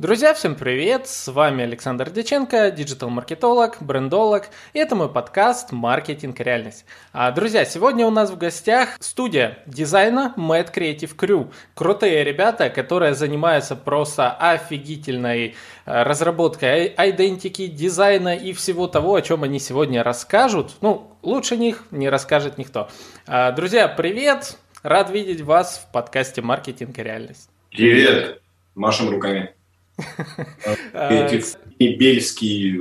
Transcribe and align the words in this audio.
Друзья, 0.00 0.34
всем 0.34 0.56
привет! 0.56 1.06
С 1.06 1.30
вами 1.30 1.62
Александр 1.62 2.10
Дяченко, 2.10 2.72
диджитал-маркетолог, 2.72 3.76
брендолог, 3.80 4.46
и 4.72 4.80
это 4.80 4.96
мой 4.96 5.08
подкаст 5.08 5.70
«Маркетинг. 5.70 6.40
Реальность». 6.40 6.84
А, 7.12 7.30
друзья, 7.30 7.64
сегодня 7.64 8.04
у 8.04 8.10
нас 8.10 8.32
в 8.32 8.36
гостях 8.36 8.96
студия 8.98 9.58
дизайна 9.66 10.34
Mad 10.36 10.74
Creative 10.74 11.14
Crew. 11.14 11.52
Крутые 11.74 12.24
ребята, 12.24 12.70
которые 12.70 13.14
занимаются 13.14 13.76
просто 13.76 14.32
офигительной 14.32 15.54
э, 15.86 16.02
разработкой 16.02 16.92
идентики, 16.98 17.68
дизайна 17.68 18.34
и 18.34 18.52
всего 18.52 18.88
того, 18.88 19.14
о 19.14 19.22
чем 19.22 19.44
они 19.44 19.60
сегодня 19.60 20.02
расскажут. 20.02 20.72
Ну, 20.80 21.16
лучше 21.22 21.56
них 21.56 21.84
не 21.92 22.08
расскажет 22.08 22.58
никто. 22.58 22.88
А, 23.28 23.52
друзья, 23.52 23.86
привет! 23.86 24.58
Рад 24.82 25.08
видеть 25.10 25.42
вас 25.42 25.86
в 25.86 25.92
подкасте 25.92 26.42
«Маркетинг. 26.42 26.98
Реальность». 26.98 27.48
Привет! 27.70 28.42
Машем 28.74 29.08
руками. 29.08 29.54
Бельский 31.78 32.80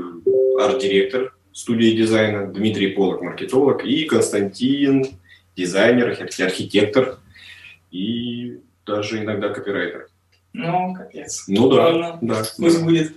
арт-директор 0.60 1.34
студии 1.54 1.96
дизайна, 1.96 2.48
Дмитрий 2.48 2.90
Полок, 2.90 3.22
маркетолог, 3.22 3.86
и 3.86 4.06
Константин, 4.06 5.06
дизайнер, 5.56 6.10
архитектор 6.10 7.20
и 7.92 8.60
даже 8.86 9.24
иногда 9.24 9.50
копирайтер. 9.50 10.08
Ну, 10.54 10.94
капец. 10.94 11.46
Ну 11.48 11.70
да, 11.70 11.90
Ладно, 11.90 12.20
да. 12.22 12.44
Пусть 12.58 12.80
да. 12.80 12.86
будет. 12.86 13.14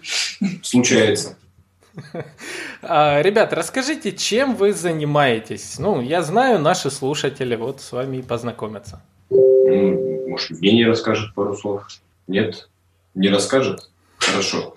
Случается. 0.62 1.36
А, 2.82 3.22
ребята, 3.22 3.56
расскажите, 3.56 4.12
чем 4.12 4.54
вы 4.54 4.74
занимаетесь? 4.74 5.78
Ну, 5.78 6.02
я 6.02 6.22
знаю, 6.22 6.60
наши 6.60 6.90
слушатели 6.90 7.56
вот 7.56 7.80
с 7.80 7.90
вами 7.90 8.18
и 8.18 8.22
познакомятся. 8.22 9.02
Может, 9.30 10.50
Евгений 10.50 10.84
расскажет 10.84 11.34
пару 11.34 11.56
слов? 11.56 11.88
Нет? 12.28 12.68
Не 13.16 13.30
расскажет? 13.30 13.80
Хорошо. 14.18 14.74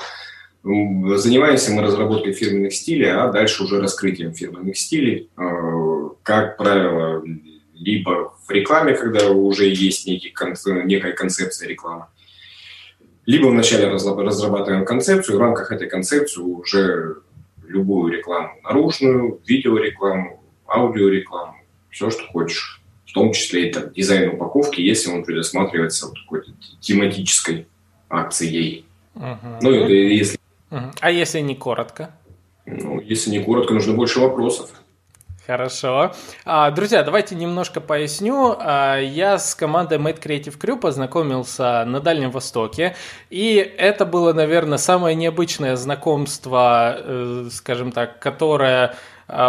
Занимаемся 0.63 1.71
мы 1.71 1.81
разработкой 1.81 2.31
фирменных 2.31 2.73
стилей, 2.73 3.11
а 3.11 3.27
дальше 3.27 3.63
уже 3.63 3.81
раскрытием 3.81 4.33
фирменных 4.33 4.77
стилей. 4.77 5.29
А, 5.35 6.09
как 6.23 6.55
правило, 6.57 7.21
либо 7.73 8.33
в 8.47 8.49
рекламе, 8.49 8.93
когда 8.93 9.29
уже 9.29 9.65
есть 9.67 10.07
некий, 10.07 10.33
некая 10.85 11.11
концепция 11.11 11.67
рекламы, 11.67 12.05
либо 13.25 13.47
вначале 13.47 13.89
разрабатываем 13.89 14.85
концепцию, 14.85 15.37
в 15.37 15.41
рамках 15.41 15.73
этой 15.73 15.89
концепции 15.89 16.41
уже 16.41 17.17
любую 17.67 18.13
рекламу 18.13 18.53
наружную, 18.63 19.41
видеорекламу, 19.45 20.41
аудиорекламу, 20.65 21.55
все, 21.89 22.09
что 22.09 22.23
хочешь. 22.23 22.81
В 23.05 23.13
том 23.13 23.33
числе 23.33 23.69
это 23.69 23.89
дизайн 23.89 24.29
упаковки, 24.29 24.79
если 24.79 25.11
он 25.11 25.25
предусматривается 25.25 26.07
вот 26.07 26.19
какой-то 26.19 26.51
тематической 26.79 27.67
акцией. 28.09 28.85
Угу. 29.15 29.59
Ну, 29.61 29.71
это 29.71 29.93
если... 29.93 30.37
Угу. 30.71 30.91
А 30.99 31.11
если 31.11 31.39
не 31.39 31.55
коротко? 31.55 32.11
Ну, 32.65 32.99
если 33.01 33.31
не 33.31 33.39
коротко, 33.39 33.73
нужно 33.73 33.93
больше 33.93 34.19
вопросов. 34.19 34.69
Хорошо. 35.49 36.11
А, 36.45 36.69
друзья, 36.69 37.01
давайте 37.01 37.33
немножко 37.33 37.81
поясню. 37.81 38.55
А, 38.59 38.99
я 38.99 39.39
с 39.39 39.55
командой 39.55 39.97
Made 39.97 40.21
Creative 40.21 40.55
Crew 40.59 40.77
познакомился 40.77 41.85
на 41.85 41.99
Дальнем 41.99 42.29
Востоке, 42.29 42.95
и 43.31 43.55
это 43.55 44.05
было, 44.05 44.31
наверное, 44.31 44.77
самое 44.77 45.15
необычное 45.15 45.75
знакомство, 45.75 46.97
э, 46.99 47.47
скажем 47.51 47.91
так, 47.91 48.19
которое 48.19 48.95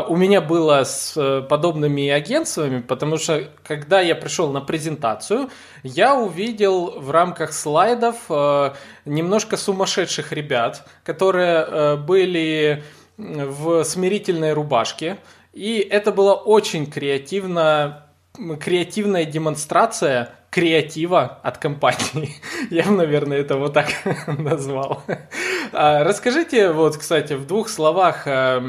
у 0.09 0.17
меня 0.17 0.41
было 0.41 0.85
с 0.85 1.15
э, 1.17 1.43
подобными 1.43 2.09
агентствами, 2.09 2.81
потому 2.81 3.17
что 3.17 3.51
когда 3.63 4.01
я 4.01 4.15
пришел 4.15 4.53
на 4.53 4.61
презентацию, 4.61 5.49
я 5.83 6.15
увидел 6.15 7.01
в 7.01 7.11
рамках 7.11 7.53
слайдов 7.55 8.17
э, 8.29 8.73
немножко 9.07 9.57
сумасшедших 9.57 10.33
ребят, 10.33 10.87
которые 11.03 11.97
были 11.97 12.83
в 13.17 13.85
смирительной 13.85 14.53
рубашке, 14.53 15.19
и 15.53 15.79
это 15.79 16.13
была 16.13 16.35
очень 16.35 16.91
креативно, 16.91 18.07
креативная 18.61 19.25
демонстрация 19.25 20.33
креатива 20.51 21.39
от 21.43 21.59
компании. 21.59 22.35
Я 22.71 22.85
бы, 22.85 22.93
наверное, 22.93 23.39
это 23.39 23.57
вот 23.57 23.73
так 23.73 23.89
назвал. 24.27 25.03
А 25.73 26.03
расскажите, 26.03 26.73
вот, 26.73 26.97
кстати, 26.97 27.35
в 27.35 27.47
двух 27.47 27.69
словах 27.69 28.25
а, 28.27 28.61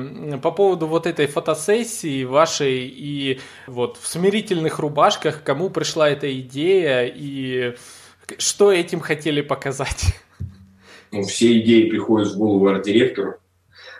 по 0.41 0.51
поводу 0.51 0.87
вот 0.87 1.07
этой 1.07 1.25
фотосессии 1.25 2.23
вашей 2.23 2.87
и 2.87 3.39
вот 3.65 3.97
в 3.97 4.07
смирительных 4.07 4.79
рубашках, 4.79 5.43
кому 5.43 5.69
пришла 5.69 6.09
эта 6.09 6.31
идея 6.39 7.11
и 7.13 7.75
что 8.37 8.71
этим 8.71 8.99
хотели 8.99 9.41
показать? 9.41 10.15
Ну, 11.11 11.23
все 11.23 11.59
идеи 11.59 11.89
приходят 11.89 12.29
в 12.29 12.37
голову 12.37 12.67
арт-директору, 12.67 13.35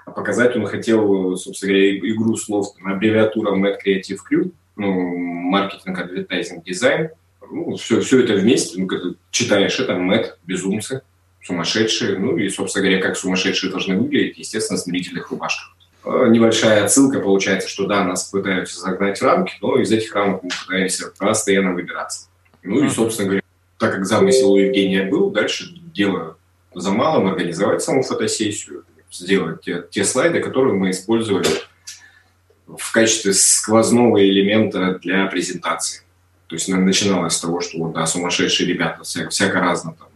а 0.05 0.11
показать 0.11 0.55
он 0.55 0.65
хотел, 0.67 1.35
собственно 1.35 1.73
говоря, 1.73 1.97
игру 1.97 2.37
слов, 2.37 2.67
аббревиатура 2.85 3.53
Mad 3.55 3.77
Creative 3.85 4.19
Crew, 4.31 4.51
ну, 4.75 5.17
маркетинг, 5.17 5.99
адвертайзинг, 5.99 6.63
дизайн. 6.63 7.09
Ну, 7.51 7.75
все, 7.75 8.01
все 8.01 8.23
это 8.23 8.33
вместе, 8.33 8.79
ну, 8.79 8.87
когда 8.87 9.09
читаешь 9.31 9.79
это, 9.79 9.93
Mad, 9.93 10.33
безумцы, 10.45 11.01
сумасшедшие, 11.43 12.17
ну 12.17 12.37
и, 12.37 12.49
собственно 12.49 12.85
говоря, 12.85 13.01
как 13.01 13.17
сумасшедшие 13.17 13.71
должны 13.71 13.97
выглядеть, 13.97 14.37
естественно, 14.37 14.77
в 14.77 14.81
смирительных 14.81 15.31
рубашках. 15.31 15.75
А, 16.03 16.27
небольшая 16.27 16.83
отсылка 16.83 17.19
получается, 17.19 17.67
что 17.67 17.85
да, 17.87 18.03
нас 18.03 18.25
пытаются 18.29 18.79
загнать 18.79 19.19
в 19.19 19.23
рамки, 19.23 19.55
но 19.61 19.79
из 19.79 19.91
этих 19.91 20.13
рамок 20.15 20.43
мы 20.43 20.49
пытаемся 20.49 21.11
постоянно 21.17 21.73
выбираться. 21.73 22.27
Ну 22.63 22.83
и, 22.83 22.89
собственно 22.89 23.27
говоря, 23.27 23.43
так 23.77 23.93
как 23.93 24.05
замысел 24.05 24.51
у 24.51 24.57
Евгения 24.57 25.03
был, 25.03 25.31
дальше 25.31 25.65
дело 25.93 26.37
за 26.73 26.91
малым 26.91 27.27
организовать 27.27 27.81
саму 27.81 28.03
фотосессию, 28.03 28.85
сделать 29.11 29.61
те, 29.61 29.83
те 29.89 30.03
слайды, 30.03 30.39
которые 30.39 30.75
мы 30.75 30.91
использовали 30.91 31.47
в 32.77 32.91
качестве 32.91 33.33
сквозного 33.33 34.23
элемента 34.23 34.99
для 35.01 35.25
презентации. 35.27 36.03
То 36.47 36.55
есть 36.55 36.67
начиналось 36.67 37.33
с 37.33 37.39
того, 37.39 37.61
что 37.61 37.77
вот, 37.77 37.93
да, 37.93 38.05
сумасшедшие 38.05 38.67
ребята 38.67 39.03
вся, 39.03 39.29
всяко 39.29 39.59
разно 39.59 39.95
там, 39.97 40.09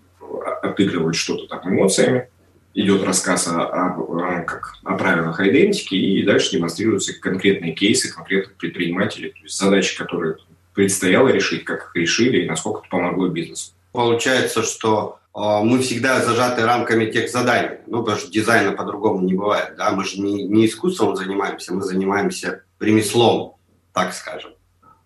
отыгрывают 0.61 1.15
что-то 1.15 1.47
там 1.47 1.73
эмоциями, 1.73 2.27
идет 2.73 3.03
рассказ 3.03 3.47
о, 3.47 3.61
о, 3.63 4.41
как, 4.41 4.75
о 4.83 4.97
правилах 4.97 5.39
идентики, 5.39 5.95
и 5.95 6.23
дальше 6.23 6.51
демонстрируются 6.51 7.13
конкретные 7.19 7.73
кейсы 7.73 8.13
конкретных 8.13 8.57
предпринимателей, 8.57 9.29
то 9.29 9.39
есть 9.43 9.57
задачи, 9.57 9.97
которые 9.97 10.35
предстояло 10.73 11.29
решить, 11.29 11.63
как 11.63 11.85
их 11.85 11.95
решили 11.95 12.43
и 12.43 12.49
насколько 12.49 12.79
это 12.79 12.89
помогло 12.89 13.29
бизнесу. 13.29 13.71
Получается, 13.93 14.61
что 14.61 15.19
мы 15.35 15.79
всегда 15.79 16.21
зажаты 16.21 16.65
рамками 16.65 17.11
тех 17.11 17.29
заданий. 17.29 17.79
Ну, 17.87 17.99
потому 17.99 18.17
что 18.17 18.31
дизайна 18.31 18.71
по-другому 18.71 19.21
не 19.21 19.33
бывает. 19.33 19.75
Да? 19.77 19.91
Мы 19.91 20.05
же 20.05 20.21
не, 20.21 20.45
не 20.45 20.65
искусством 20.65 21.15
занимаемся, 21.15 21.73
мы 21.73 21.81
занимаемся 21.81 22.63
ремеслом, 22.79 23.55
так 23.93 24.13
скажем. 24.13 24.53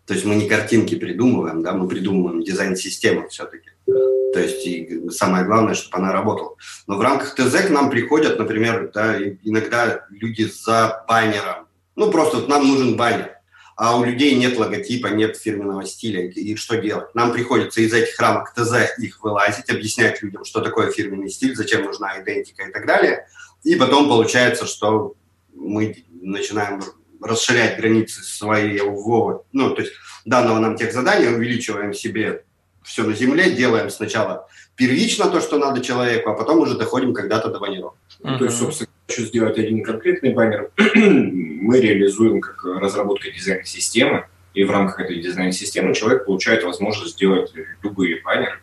То 0.06 0.14
есть 0.14 0.26
мы 0.26 0.36
не 0.36 0.48
картинки 0.48 0.96
придумываем, 0.96 1.62
да, 1.62 1.74
мы 1.74 1.88
придумываем 1.88 2.42
дизайн-систему 2.42 3.30
все-таки. 3.30 3.70
То 3.86 4.40
есть 4.40 4.66
и 4.66 5.10
самое 5.10 5.46
главное, 5.46 5.74
чтобы 5.74 5.98
она 5.98 6.12
работала. 6.12 6.56
Но 6.88 6.98
в 6.98 7.02
рамках 7.02 7.36
ТЗ 7.36 7.68
к 7.68 7.70
нам 7.70 7.90
приходят, 7.90 8.38
например, 8.38 8.92
да, 8.94 9.20
иногда 9.20 10.06
люди 10.10 10.44
за 10.44 11.06
баннером. 11.08 11.68
Ну, 11.96 12.12
просто 12.12 12.38
вот 12.38 12.48
нам 12.48 12.68
нужен 12.68 12.98
баннер 12.98 13.39
а 13.80 13.98
у 13.98 14.04
людей 14.04 14.36
нет 14.36 14.58
логотипа, 14.58 15.08
нет 15.08 15.38
фирменного 15.38 15.86
стиля. 15.86 16.28
И 16.28 16.58
что 16.58 16.76
делать? 16.76 17.16
Нам 17.16 17.32
приходится 17.32 17.80
из 17.80 17.94
этих 17.94 18.20
рамок 18.20 18.54
ТЗ 18.54 18.74
их 18.98 19.24
вылазить, 19.24 19.70
объяснять 19.70 20.22
людям, 20.22 20.44
что 20.44 20.60
такое 20.60 20.92
фирменный 20.92 21.30
стиль, 21.30 21.56
зачем 21.56 21.86
нужна 21.86 22.22
идентика 22.22 22.64
и 22.64 22.74
так 22.74 22.86
далее. 22.86 23.26
И 23.64 23.76
потом 23.76 24.10
получается, 24.10 24.66
что 24.66 25.16
мы 25.56 26.04
начинаем 26.10 26.82
расширять 27.22 27.78
границы 27.78 28.22
своего, 28.22 29.46
ну, 29.54 29.74
то 29.74 29.82
есть 29.82 29.94
данного 30.26 30.60
нам 30.60 30.76
тех 30.76 30.92
заданий, 30.92 31.30
увеличиваем 31.30 31.94
себе 31.94 32.44
все 32.84 33.04
на 33.04 33.14
земле, 33.14 33.52
делаем 33.52 33.90
сначала 33.90 34.50
первично 34.76 35.30
то, 35.30 35.40
что 35.40 35.58
надо 35.58 35.80
человеку, 35.80 36.32
а 36.32 36.34
потом 36.34 36.60
уже 36.60 36.78
доходим 36.78 37.14
когда-то 37.14 37.48
до 37.48 37.60
баннеров. 37.60 37.94
Uh-huh. 38.20 38.40
То 38.40 38.44
есть, 38.44 38.58
собственно, 38.58 38.90
хочу 39.10 39.26
сделать 39.26 39.58
один 39.58 39.84
конкретный 39.84 40.34
баннер. 40.34 40.70
Мы 40.96 41.80
реализуем 41.80 42.42
как 42.42 42.64
разработка 42.64 43.32
дизайн-системы, 43.32 44.28
и 44.54 44.64
в 44.64 44.72
рамках 44.72 45.00
этой 45.00 45.20
дизайн-системы 45.20 45.96
человек 45.96 46.26
получает 46.26 46.64
возможность 46.64 47.14
сделать 47.14 47.52
любые 47.82 48.22
баннеры, 48.22 48.60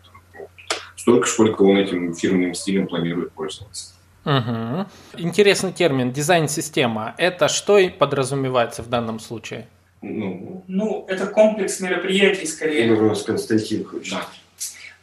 столько, 0.96 1.26
сколько 1.26 1.62
он 1.62 1.76
этим 1.78 2.14
фирменным 2.14 2.54
стилем 2.54 2.86
планирует 2.86 3.32
пользоваться. 3.32 3.94
Угу. 4.24 4.86
Интересный 5.18 5.72
термин 5.72 6.12
дизайн-система. 6.12 7.14
Это 7.18 7.48
что 7.48 7.78
и 7.78 7.88
подразумевается 7.88 8.82
в 8.82 8.88
данном 8.88 9.20
случае? 9.20 9.66
Ну, 10.02 10.64
ну 10.68 11.04
это 11.08 11.26
комплекс 11.26 11.80
мероприятий 11.80 12.46
скорее. 12.46 12.86
Ну, 12.92 13.14
Константин 13.24 13.86
Да. 14.10 14.26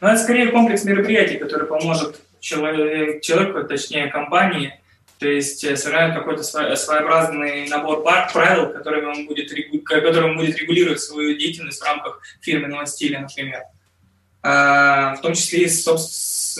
Но 0.00 0.08
это 0.08 0.22
скорее 0.22 0.48
комплекс 0.48 0.84
мероприятий, 0.84 1.36
который 1.36 1.66
поможет 1.66 2.20
человеку 2.40 3.66
точнее 3.66 4.08
компании, 4.08 4.78
то 5.24 5.30
есть 5.30 5.64
э, 5.64 5.74
собирает 5.74 6.14
какой-то 6.14 6.42
своеобразный 6.42 7.66
набор 7.66 8.02
правил, 8.30 8.68
которыми 8.68 9.06
он 9.06 9.26
будет, 9.26 9.50
которым 9.82 10.32
он 10.32 10.36
будет 10.36 10.58
регулировать 10.58 11.00
свою 11.00 11.38
деятельность 11.38 11.80
в 11.80 11.84
рамках 11.86 12.20
фирменного 12.42 12.84
стиля, 12.84 13.20
например. 13.20 13.62
А, 14.42 15.14
в 15.14 15.22
том 15.22 15.32
числе 15.32 15.62
и 15.62 15.68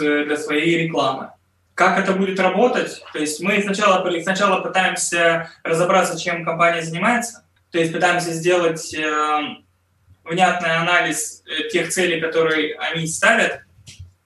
для 0.01 0.39
своей 0.39 0.87
рекламы. 0.87 1.33
как 1.75 1.99
это 1.99 2.15
будет 2.15 2.41
работать? 2.41 3.03
То 3.13 3.19
есть 3.19 3.39
мы 3.41 3.61
сначала, 3.61 4.03
сначала 4.23 4.63
пытаемся 4.63 5.51
разобраться, 5.63 6.19
чем 6.19 6.43
компания 6.43 6.81
занимается, 6.81 7.45
то 7.71 7.79
есть 7.79 7.93
пытаемся 7.93 8.33
сделать 8.33 8.95
э, 8.95 9.41
внятный 10.25 10.75
анализ 10.75 11.43
э, 11.45 11.69
тех 11.69 11.91
целей, 11.91 12.19
которые 12.19 12.77
они 12.77 13.07
ставят, 13.07 13.61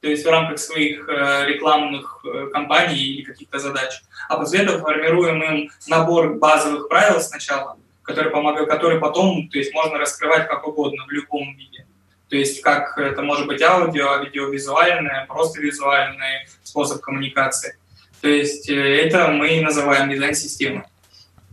то 0.01 0.09
есть 0.09 0.25
в 0.25 0.29
рамках 0.29 0.59
своих 0.59 1.09
э, 1.09 1.47
рекламных 1.47 2.21
э, 2.25 2.47
кампаний 2.53 2.97
или 2.97 3.23
каких-то 3.23 3.59
задач. 3.59 4.01
А 4.29 4.37
после 4.37 4.61
этого 4.61 4.79
формируем 4.79 5.43
им 5.43 5.71
набор 5.89 6.35
базовых 6.35 6.89
правил 6.89 7.21
сначала, 7.21 7.77
которые, 8.03 8.31
помогают, 8.31 8.71
которые 8.71 9.01
потом 9.01 9.49
то 9.49 9.59
есть 9.59 9.75
можно 9.75 9.99
раскрывать 9.99 10.47
как 10.49 10.67
угодно 10.67 11.05
в 11.07 11.11
любом 11.11 11.57
виде. 11.57 11.87
То 12.29 12.37
есть 12.37 12.63
как 12.63 12.97
это 12.99 13.23
может 13.23 13.47
быть 13.49 13.61
аудио, 13.63 14.19
видеовизуальное, 14.19 15.27
просто 15.27 15.61
визуальный 15.61 16.47
способ 16.63 17.01
коммуникации. 17.01 17.77
То 18.21 18.29
есть 18.29 18.69
это 18.69 19.29
мы 19.29 19.61
называем 19.63 20.11
дизайн-системой. 20.11 20.85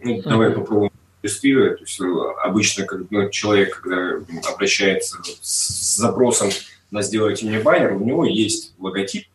Ну, 0.04 0.22
давай 0.22 0.52
попробуем 0.52 0.92
иллюстрировать. 1.24 1.78
То 1.78 1.84
есть 1.84 2.02
обычно 2.44 2.86
как, 2.86 3.02
ну, 3.10 3.30
человек, 3.30 3.80
когда 3.82 4.20
обращается 4.50 5.18
с 5.42 5.98
запросом 5.98 6.50
на 6.92 7.02
«сделайте 7.02 7.46
мне 7.46 7.60
баннер», 7.60 7.94
у 7.94 8.04
него 8.04 8.26
есть 8.26 8.74
логотип, 8.78 9.26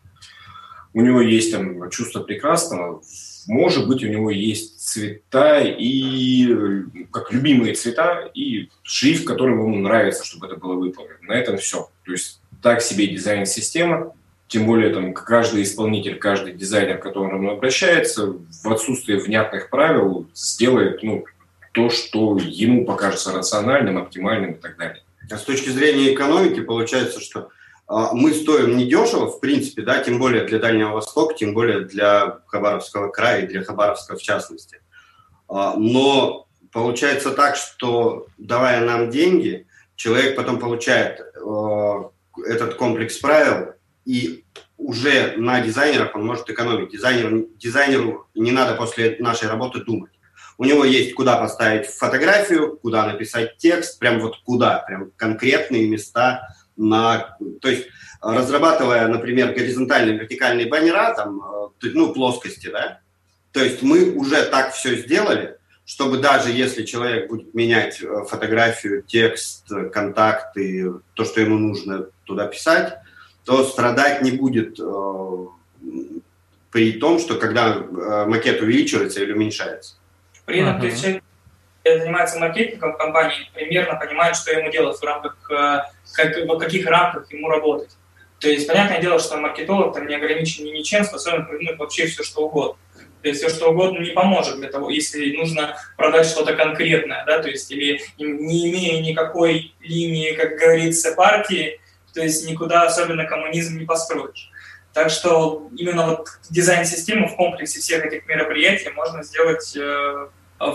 у 0.93 1.01
него 1.01 1.21
есть 1.21 1.53
там 1.53 1.91
чувство 1.91 2.21
прекрасного, 2.21 3.03
может 3.47 3.89
быть, 3.89 4.05
у 4.05 4.09
него 4.09 4.31
есть 4.31 4.81
цвета 4.81 5.61
и 5.61 6.55
как 7.11 7.33
любимые 7.33 7.75
цвета 7.75 8.31
и 8.35 8.69
шрифт, 8.83 9.27
которым 9.27 9.61
ему 9.61 9.77
нравится, 9.79 10.25
чтобы 10.25 10.47
это 10.47 10.57
было 10.57 10.75
выполнено. 10.75 11.17
На 11.23 11.33
этом 11.33 11.57
все. 11.57 11.89
То 12.05 12.13
есть 12.13 12.41
так 12.63 12.83
себе 12.83 13.07
дизайн-система, 13.07 14.15
тем 14.49 14.67
более 14.67 14.93
там 14.93 15.15
каждый 15.15 15.63
исполнитель, 15.63 16.17
каждый 16.17 16.53
дизайнер, 16.55 16.99
к 16.99 17.03
которому 17.03 17.39
он 17.39 17.57
обращается, 17.57 18.35
в 18.63 18.71
отсутствие 18.71 19.19
внятных 19.19 19.71
правил 19.71 20.29
сделает 20.35 21.03
ну, 21.03 21.25
то, 21.73 21.89
что 21.89 22.37
ему 22.37 22.85
покажется 22.85 23.33
рациональным, 23.33 23.99
оптимальным 23.99 24.53
и 24.53 24.59
так 24.59 24.77
далее. 24.77 25.03
А 25.31 25.39
с 25.39 25.43
точки 25.43 25.69
зрения 25.69 26.13
экономики 26.13 26.61
получается, 26.61 27.21
что 27.21 27.51
а, 27.87 28.13
мы 28.13 28.33
стоим 28.33 28.77
недешево, 28.77 29.27
в 29.27 29.41
принципе, 29.41 29.83
да, 29.83 30.03
тем 30.03 30.19
более 30.19 30.45
для 30.45 30.59
Дальнего 30.59 30.93
Востока, 30.93 31.35
тем 31.35 31.55
более 31.55 31.81
для 31.81 32.41
Хабаровского 32.47 33.11
края 33.11 33.43
и 33.43 33.47
для 33.47 33.65
Хабаровска 33.65 34.17
в 34.17 34.23
частности. 34.23 34.81
А, 35.49 35.75
но 35.77 36.47
получается 36.73 37.31
так, 37.31 37.57
что 37.57 38.27
давая 38.39 38.85
нам 38.85 39.11
деньги, 39.11 39.67
человек 39.97 40.37
потом 40.37 40.59
получает 40.59 41.21
этот 42.47 42.75
комплекс 42.75 43.19
правил, 43.19 43.75
и 44.05 44.45
уже 44.77 45.35
на 45.37 45.61
дизайнерах 45.61 46.15
он 46.15 46.25
может 46.25 46.49
экономить. 46.49 46.91
Дизайнеру, 46.91 47.49
дизайнеру 47.57 48.29
не 48.35 48.51
надо 48.51 48.75
после 48.75 49.17
нашей 49.19 49.49
работы 49.49 49.85
думать. 49.85 50.13
У 50.61 50.65
него 50.65 50.85
есть 50.85 51.15
куда 51.15 51.39
поставить 51.39 51.87
фотографию, 51.87 52.77
куда 52.77 53.07
написать 53.07 53.57
текст, 53.57 53.99
прям 53.99 54.21
вот 54.21 54.37
куда, 54.45 54.81
прям 54.87 55.11
конкретные 55.17 55.89
места 55.89 56.55
на... 56.77 57.35
То 57.63 57.71
есть 57.71 57.87
разрабатывая, 58.21 59.09
например, 59.09 59.55
горизонтальные, 59.55 60.19
вертикальные 60.19 60.69
баннера, 60.69 61.15
там, 61.15 61.41
э, 61.83 61.87
ну, 61.95 62.13
плоскости, 62.13 62.67
да, 62.67 63.01
то 63.53 63.65
есть 63.65 63.81
мы 63.81 64.11
уже 64.11 64.45
так 64.51 64.75
все 64.75 64.97
сделали, 64.97 65.57
чтобы 65.87 66.19
даже 66.19 66.51
если 66.51 66.85
человек 66.85 67.31
будет 67.31 67.55
менять 67.55 68.03
э, 68.03 68.25
фотографию, 68.29 69.03
текст, 69.03 69.67
контакты, 69.95 70.93
то, 71.15 71.25
что 71.25 71.41
ему 71.41 71.57
нужно 71.57 72.09
туда 72.25 72.47
писать, 72.47 72.99
то 73.47 73.65
страдать 73.65 74.21
не 74.21 74.33
будет 74.33 74.79
э, 74.79 75.47
при 76.71 76.93
том, 77.01 77.19
что 77.19 77.37
когда 77.37 77.79
макет 78.27 78.61
увеличивается 78.61 79.23
или 79.23 79.33
уменьшается. 79.33 80.00
При 80.51 80.59
этом, 80.59 80.77
uh-huh. 80.77 80.81
то 80.81 80.87
есть 80.87 81.01
человек 81.01 81.23
занимается 81.85 82.39
маркетингом 82.41 82.95
в 82.95 82.97
компании, 82.97 83.49
примерно 83.55 83.95
понимает, 83.95 84.35
что 84.35 84.51
ему 84.51 84.69
делать 84.69 84.99
в 84.99 85.05
рамках, 85.05 85.37
э, 85.49 85.83
как, 86.13 86.37
в 86.37 86.59
каких 86.59 86.87
рамках 86.87 87.33
ему 87.33 87.49
работать. 87.49 87.97
То 88.41 88.49
есть, 88.49 88.67
понятное 88.67 89.01
дело, 89.01 89.21
что 89.21 89.37
маркетолог 89.37 89.95
там 89.95 90.09
не 90.09 90.17
ограничен 90.17 90.65
ни 90.65 90.71
ничем, 90.71 91.05
способен 91.05 91.47
придумать 91.47 91.79
вообще 91.79 92.07
все, 92.07 92.25
что 92.25 92.47
угодно. 92.47 92.79
То 93.23 93.29
есть 93.29 93.41
все, 93.41 93.49
что 93.49 93.71
угодно 93.71 94.01
не 94.01 94.11
поможет 94.11 94.57
для 94.57 94.71
того, 94.71 94.91
если 94.91 95.37
нужно 95.37 95.77
продать 95.97 96.27
что-то 96.27 96.57
конкретное, 96.57 97.25
да, 97.27 97.39
то 97.41 97.49
есть 97.49 97.71
или 97.71 98.01
не 98.19 98.71
имея 98.71 99.01
никакой 99.03 99.75
линии, 99.81 100.33
как 100.33 100.59
говорится, 100.59 101.13
партии, 101.13 101.81
то 102.13 102.23
есть 102.23 102.49
никуда 102.49 102.83
особенно 102.87 103.25
коммунизм 103.25 103.79
не 103.79 103.85
построишь. 103.85 104.51
Так 104.95 105.11
что 105.11 105.69
именно 105.77 106.07
вот 106.09 106.27
дизайн-систему 106.49 107.29
в 107.29 107.37
комплексе 107.37 107.79
всех 107.79 108.05
этих 108.05 108.27
мероприятий 108.27 108.91
можно 108.91 109.23
сделать 109.23 109.77
Э, 109.77 110.29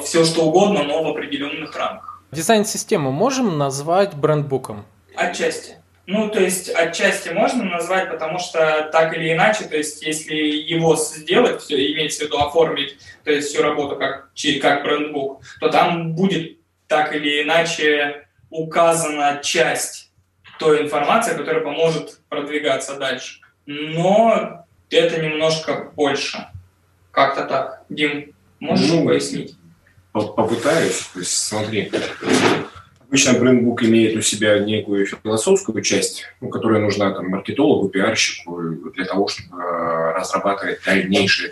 все 0.03 0.25
что 0.25 0.45
угодно, 0.45 0.83
но 0.83 1.03
в 1.03 1.07
определенных 1.07 1.75
рамках. 1.77 2.23
Дизайн-систему 2.31 3.11
можем 3.11 3.57
назвать 3.57 4.13
брендбуком? 4.15 4.85
Отчасти. 5.15 5.77
Ну, 6.07 6.29
то 6.29 6.39
есть 6.39 6.69
отчасти 6.69 7.29
можно 7.29 7.63
назвать, 7.63 8.11
потому 8.11 8.37
что 8.37 8.89
так 8.91 9.15
или 9.17 9.33
иначе, 9.33 9.63
то 9.63 9.75
есть 9.75 10.03
если 10.03 10.35
его 10.35 10.95
сделать, 10.95 11.61
все, 11.61 11.93
имеется 11.93 12.23
в 12.23 12.27
виду 12.27 12.37
оформить, 12.37 12.97
то 13.23 13.31
есть 13.31 13.47
всю 13.49 13.63
работу 13.63 13.95
как, 13.95 14.29
как 14.61 14.83
брендбук, 14.83 15.41
то 15.59 15.69
там 15.69 16.13
будет 16.13 16.59
так 16.87 17.15
или 17.15 17.41
иначе 17.41 18.27
указана 18.51 19.39
часть 19.41 20.11
той 20.59 20.83
информации, 20.83 21.35
которая 21.35 21.63
поможет 21.63 22.19
продвигаться 22.29 22.97
дальше. 22.97 23.41
Но 23.65 24.65
это 24.91 25.21
немножко 25.21 25.91
больше. 25.95 26.47
Как-то 27.11 27.45
так. 27.45 27.83
Дим, 27.89 28.35
можешь 28.59 28.89
ну, 28.89 29.05
пояснить? 29.05 29.55
Попытаюсь. 30.23 31.09
То 31.13 31.19
есть, 31.19 31.31
смотри, 31.31 31.91
обычно 33.07 33.39
брендбук 33.39 33.83
имеет 33.83 34.17
у 34.17 34.21
себя 34.21 34.59
некую 34.59 35.05
философскую 35.05 35.81
часть, 35.81 36.23
ну, 36.41 36.49
которая 36.49 36.81
нужна 36.81 37.11
там, 37.11 37.29
маркетологу, 37.29 37.89
пиарщику 37.89 38.61
для 38.95 39.05
того, 39.05 39.27
чтобы 39.27 39.61
э, 39.61 40.13
разрабатывать 40.17 40.79
дальнейшие, 40.85 41.51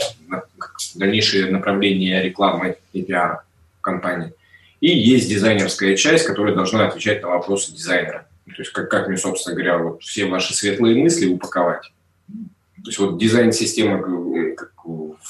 дальнейшие 0.96 1.52
направления 1.52 2.22
рекламы 2.22 2.78
и 2.94 3.04
пиара 3.04 3.44
компании. 3.82 4.34
И 4.82 4.88
есть 4.88 5.30
дизайнерская 5.30 5.96
часть, 5.96 6.26
которая 6.26 6.56
должна 6.56 6.88
отвечать 6.88 7.22
на 7.22 7.30
вопросы 7.30 7.74
дизайнера. 7.74 8.28
То 8.46 8.62
есть 8.62 8.72
как, 8.72 8.90
как 8.90 9.08
мне, 9.08 9.18
собственно 9.18 9.56
говоря, 9.56 9.78
вот 9.78 10.04
все 10.04 10.26
ваши 10.26 10.54
светлые 10.54 11.02
мысли 11.02 11.28
упаковать. 11.28 11.92
То 12.84 12.90
есть 12.90 13.00
вот 13.00 13.18
дизайн-система 13.18 14.02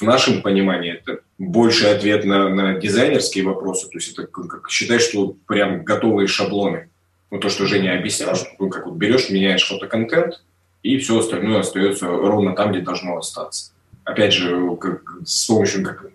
в 0.03 0.05
нашем 0.05 0.41
понимании 0.41 0.93
это 0.93 1.21
больше 1.37 1.87
ответ 1.87 2.25
на, 2.25 2.49
на 2.49 2.73
дизайнерские 2.75 3.45
вопросы. 3.45 3.89
То 3.89 3.97
есть 3.97 4.11
это 4.11 4.27
как, 4.27 4.69
считай, 4.69 4.99
что 4.99 5.35
прям 5.47 5.83
готовые 5.83 6.27
шаблоны. 6.27 6.89
Ну, 7.31 7.39
то, 7.39 7.49
что 7.49 7.65
Женя 7.65 7.97
объяснял, 7.97 8.35
что 8.35 8.47
ну, 8.59 8.69
как 8.69 8.85
вот 8.85 8.95
берешь, 8.95 9.29
меняешь 9.29 9.67
фотоконтент, 9.67 10.43
и 10.83 10.97
все 10.97 11.17
остальное 11.17 11.61
остается 11.61 12.07
ровно 12.07 12.55
там, 12.55 12.71
где 12.71 12.81
должно 12.81 13.17
остаться. 13.17 13.71
Опять 14.03 14.33
же, 14.33 14.75
как, 14.75 15.01
с 15.25 15.47
помощью, 15.47 15.83
как, 15.83 16.05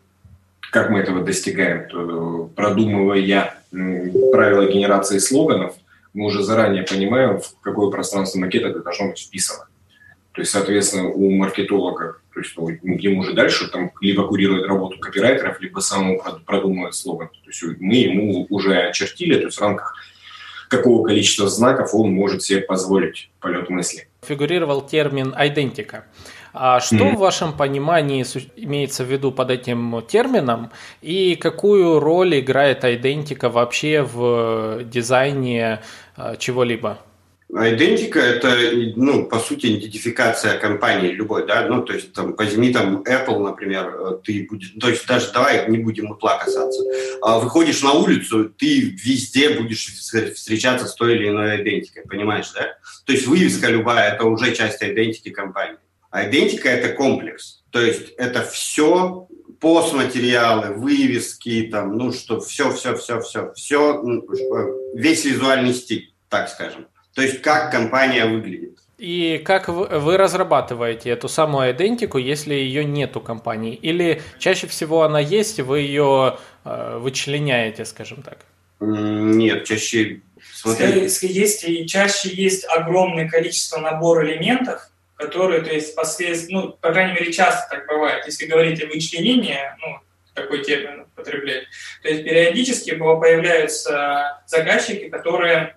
как 0.70 0.90
мы 0.90 1.00
этого 1.00 1.24
достигаем, 1.24 1.88
то, 1.88 2.50
продумывая 2.54 3.54
правила 3.70 4.70
генерации 4.70 5.18
слоганов, 5.18 5.74
мы 6.12 6.26
уже 6.26 6.42
заранее 6.42 6.84
понимаем, 6.84 7.40
в 7.40 7.58
какое 7.62 7.90
пространство 7.90 8.38
макета 8.38 8.68
это 8.68 8.80
должно 8.80 9.08
быть 9.08 9.18
вписано. 9.18 9.66
То 10.32 10.42
есть, 10.42 10.52
соответственно, 10.52 11.08
у 11.08 11.30
маркетолога, 11.30 12.18
то 12.42 12.68
есть 12.68 12.82
ну, 12.82 12.94
ему 12.96 13.20
уже 13.20 13.32
дальше 13.32 13.68
там 13.68 13.92
либо 14.00 14.26
курирует 14.26 14.66
работу 14.66 14.98
копирайтеров, 14.98 15.60
либо 15.60 15.80
сам 15.80 16.18
продумывает 16.46 16.94
слоган. 16.94 17.28
То 17.28 17.50
есть 17.50 17.62
мы 17.80 17.94
ему 17.94 18.46
уже 18.50 18.76
очертили, 18.82 19.38
то 19.38 19.46
есть 19.46 19.58
в 19.58 19.60
рамках 19.60 19.94
какого 20.68 21.06
количества 21.06 21.48
знаков 21.48 21.94
он 21.94 22.12
может 22.12 22.42
себе 22.42 22.60
позволить 22.60 23.30
полет 23.40 23.70
мысли. 23.70 24.08
Фигурировал 24.22 24.82
термин 24.82 25.34
«идентика». 25.38 26.04
А 26.52 26.80
что 26.80 26.96
mm-hmm. 26.96 27.16
в 27.16 27.18
вашем 27.18 27.52
понимании 27.52 28.24
имеется 28.56 29.04
в 29.04 29.06
виду 29.06 29.30
под 29.32 29.50
этим 29.50 30.02
термином 30.08 30.70
и 31.02 31.36
какую 31.36 32.00
роль 32.00 32.40
играет 32.40 32.84
идентика 32.84 33.48
вообще 33.48 34.02
в 34.02 34.82
дизайне 34.84 35.82
а, 36.16 36.36
чего-либо? 36.36 36.98
Идентика– 37.50 38.18
это, 38.20 38.58
ну, 38.96 39.24
по 39.24 39.38
сути, 39.38 39.78
идентификация 39.78 40.58
компании 40.58 41.12
любой, 41.12 41.46
да, 41.46 41.66
ну, 41.66 41.82
то 41.82 41.94
есть, 41.94 42.12
там, 42.12 42.34
возьми 42.36 42.70
там 42.74 43.02
Apple, 43.04 43.38
например, 43.38 43.86
э, 43.88 44.18
ты 44.22 44.46
будешь, 44.50 44.74
то 44.78 44.90
есть, 44.90 45.06
даже 45.06 45.32
давай 45.32 45.66
не 45.70 45.78
будем 45.78 46.12
Apple 46.12 46.44
касаться. 46.44 46.82
А 47.22 47.38
выходишь 47.38 47.82
на 47.82 47.92
улицу, 47.92 48.50
ты 48.50 48.80
везде 48.80 49.58
будешь 49.58 49.86
встречаться 49.86 50.86
с 50.86 50.94
той 50.94 51.14
или 51.14 51.30
иной 51.30 51.62
идентикой, 51.62 52.02
понимаешь, 52.02 52.52
да? 52.54 52.76
То 53.06 53.12
есть, 53.12 53.26
вывеска 53.26 53.68
любая– 53.68 54.12
это 54.14 54.24
уже 54.26 54.54
часть 54.54 54.82
идентики 54.82 55.30
компании. 55.30 55.78
А 56.10 56.28
идентика– 56.28 56.68
это 56.70 56.94
комплекс, 56.94 57.62
то 57.70 57.80
есть, 57.80 58.10
это 58.18 58.42
все 58.42 59.26
постматериалы, 59.58 60.74
вывески, 60.74 61.68
там, 61.72 61.96
ну, 61.96 62.12
что 62.12 62.40
все, 62.40 62.72
все, 62.72 62.94
все, 62.94 63.22
все, 63.22 63.52
все, 63.54 64.02
весь 64.94 65.24
визуальный 65.24 65.72
стиль, 65.72 66.12
так 66.28 66.50
скажем. 66.50 66.86
То 67.18 67.22
есть 67.24 67.42
как 67.42 67.72
компания 67.72 68.26
выглядит. 68.26 68.78
И 68.96 69.42
как 69.44 69.66
вы 69.66 70.16
разрабатываете 70.16 71.10
эту 71.10 71.28
самую 71.28 71.72
идентику, 71.72 72.16
если 72.16 72.54
ее 72.54 72.84
нет 72.84 73.16
у 73.16 73.20
компании? 73.20 73.74
Или 73.74 74.22
чаще 74.38 74.68
всего 74.68 75.02
она 75.02 75.18
есть, 75.18 75.58
и 75.58 75.62
вы 75.62 75.80
ее 75.80 76.38
э, 76.64 76.98
вычленяете, 76.98 77.84
скажем 77.86 78.22
так? 78.22 78.38
Нет, 78.78 79.64
чаще... 79.64 80.20
Смотри. 80.52 81.08
Есть, 81.10 81.64
и 81.64 81.88
чаще 81.88 82.28
есть 82.28 82.64
огромное 82.68 83.28
количество 83.28 83.80
набор 83.80 84.24
элементов, 84.24 84.88
которые, 85.16 85.62
то 85.62 85.74
есть, 85.74 85.96
последствия, 85.96 86.54
ну, 86.54 86.68
по 86.68 86.92
крайней 86.92 87.14
мере, 87.14 87.32
часто 87.32 87.68
так 87.68 87.88
бывает. 87.88 88.26
Если 88.26 88.46
говорить 88.46 88.80
о 88.80 88.86
вычленении, 88.86 89.58
ну, 89.80 89.98
такой 90.34 90.62
термин 90.62 91.00
употреблять, 91.00 91.64
то 92.00 92.10
есть 92.10 92.22
периодически 92.22 92.94
появляются 92.94 94.40
заказчики, 94.46 95.08
которые 95.08 95.74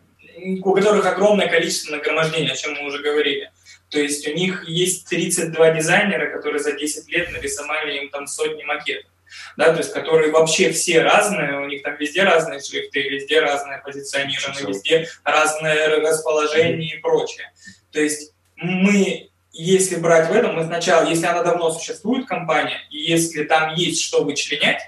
у 0.63 0.73
которых 0.73 1.05
огромное 1.05 1.47
количество 1.47 1.91
нагромождений, 1.91 2.51
о 2.51 2.55
чем 2.55 2.73
мы 2.73 2.85
уже 2.87 2.99
говорили. 2.99 3.51
То 3.89 3.99
есть 3.99 4.27
у 4.27 4.33
них 4.33 4.67
есть 4.67 5.07
32 5.09 5.71
дизайнера, 5.71 6.31
которые 6.31 6.61
за 6.61 6.71
10 6.71 7.09
лет 7.09 7.31
нарисовали 7.31 7.97
им 7.97 8.09
там 8.09 8.25
сотни 8.25 8.63
макетов. 8.63 9.11
Да, 9.55 9.71
то 9.71 9.77
есть 9.77 9.93
которые 9.93 10.31
вообще 10.31 10.71
все 10.71 11.01
разные, 11.01 11.59
у 11.59 11.65
них 11.65 11.83
там 11.83 11.95
везде 11.97 12.23
разные 12.23 12.59
шрифты, 12.59 13.07
везде 13.07 13.39
разное 13.39 13.81
позиционирование, 13.81 14.67
везде 14.67 15.07
разное 15.23 16.01
расположение 16.01 16.97
и 16.97 16.99
прочее. 16.99 17.51
То 17.91 18.01
есть 18.01 18.33
мы, 18.57 19.29
если 19.53 19.95
брать 19.95 20.29
в 20.29 20.33
этом, 20.33 20.55
мы 20.55 20.65
сначала, 20.65 21.07
если 21.07 21.25
она 21.25 21.43
давно 21.43 21.71
существует, 21.71 22.27
компания, 22.27 22.81
и 22.89 22.97
если 22.99 23.43
там 23.43 23.73
есть 23.75 24.01
что 24.01 24.23
вычленять, 24.23 24.81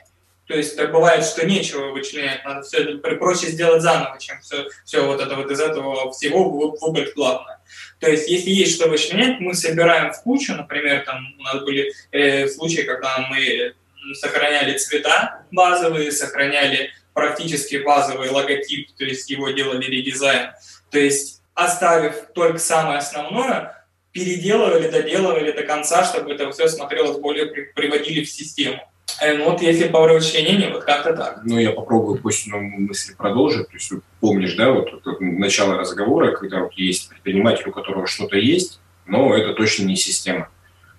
то 0.47 0.55
есть 0.55 0.75
так 0.75 0.91
бывает, 0.91 1.23
что 1.23 1.45
нечего 1.45 1.91
вычленять, 1.91 2.43
надо 2.43 2.63
все 2.63 2.83
это 2.83 3.15
проще 3.15 3.47
сделать 3.47 3.81
заново, 3.81 4.19
чем 4.19 4.39
все, 4.41 4.67
все 4.85 5.05
вот 5.05 5.21
это 5.21 5.35
вот 5.35 5.49
из 5.49 5.59
этого 5.59 6.11
всего 6.11 6.49
выбрать 6.49 7.13
главное. 7.15 7.59
То 7.99 8.09
есть 8.09 8.27
если 8.27 8.49
есть 8.49 8.75
что 8.75 8.89
вычленять, 8.89 9.39
мы 9.39 9.53
собираем 9.53 10.11
в 10.11 10.21
кучу, 10.23 10.53
например, 10.53 11.05
там 11.05 11.35
у 11.39 11.43
нас 11.43 11.63
были 11.63 11.93
э, 12.11 12.47
случаи, 12.47 12.81
когда 12.81 13.19
мы 13.29 13.73
сохраняли 14.13 14.77
цвета 14.77 15.45
базовые, 15.51 16.11
сохраняли 16.11 16.91
практически 17.13 17.77
базовый 17.77 18.29
логотип, 18.29 18.93
то 18.97 19.05
есть 19.05 19.29
его 19.29 19.49
делали 19.51 19.85
редизайн. 19.85 20.51
То 20.91 20.99
есть 20.99 21.41
оставив 21.53 22.15
только 22.33 22.57
самое 22.57 22.97
основное, 22.97 23.85
переделывали, 24.11 24.89
доделывали 24.89 25.51
до 25.51 25.63
конца, 25.63 26.03
чтобы 26.03 26.33
это 26.33 26.51
все 26.51 26.67
смотрелось 26.67 27.17
более, 27.17 27.45
приводили 27.45 28.23
в 28.23 28.29
систему. 28.29 28.81
Э, 29.21 29.37
ну 29.37 29.51
вот 29.51 29.61
если 29.61 29.87
по 29.87 30.01
вычленению, 30.01 30.73
вот 30.73 30.83
как-то 30.83 31.13
так. 31.15 31.41
Ну, 31.43 31.57
я 31.57 31.71
попробую 31.71 32.21
пусть 32.21 32.47
ну, 32.47 32.59
мысль 32.59 33.15
продолжить. 33.15 33.67
То 33.67 33.73
есть, 33.73 33.91
помнишь, 34.19 34.55
да, 34.55 34.71
вот, 34.71 34.91
вот 35.05 35.21
начало 35.21 35.77
разговора, 35.77 36.35
когда 36.35 36.59
вот 36.59 36.73
есть 36.73 37.09
предприниматель, 37.09 37.69
у 37.69 37.71
которого 37.71 38.07
что-то 38.07 38.37
есть, 38.37 38.79
но 39.05 39.35
это 39.35 39.53
точно 39.53 39.83
не 39.83 39.95
система. 39.95 40.49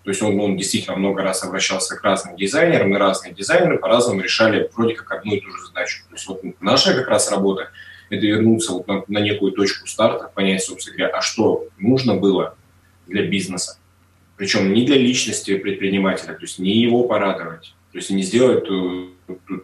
То 0.04 0.11
есть 0.11 0.23
он, 0.23 0.38
он 0.38 0.56
действительно 0.56 0.96
много 0.96 1.23
раз 1.23 1.42
обращался 1.42 1.96
к 1.96 2.04
разным 2.04 2.37
дизайнерам, 2.37 2.94
и 2.94 2.99
разные 2.99 3.32
дизайнеры 3.32 3.78
по-разному 3.78 4.20
решали 4.20 4.70
вроде 4.75 4.94
как 4.94 5.11
одну 5.12 5.34
и 5.34 5.40
ту 5.40 5.50
же 5.50 5.66
задачу. 5.66 6.02
То 6.11 6.14
есть 6.14 6.26
вот 6.26 6.42
наша 6.61 6.94
как 6.94 7.08
раз 7.08 7.30
работа– 7.30 7.70
это 8.11 8.26
вернуться 8.26 8.73
вот 8.73 8.87
на, 8.87 9.02
на 9.08 9.18
некую 9.18 9.52
точку 9.52 9.87
старта, 9.87 10.30
понять, 10.34 10.62
собственно 10.62 10.96
говоря, 10.96 11.16
а 11.16 11.23
что 11.23 11.68
нужно 11.78 12.16
было 12.16 12.56
для 13.06 13.26
бизнеса. 13.26 13.78
Причем 14.37 14.73
не 14.73 14.84
для 14.84 14.96
личности 14.96 15.56
предпринимателя, 15.56 16.34
то 16.34 16.42
есть 16.42 16.58
не 16.58 16.76
его 16.76 17.04
порадовать, 17.04 17.75
то 17.94 17.98
есть 17.98 18.10
не 18.10 18.24
сделать 18.24 18.64
ту, 18.64 19.10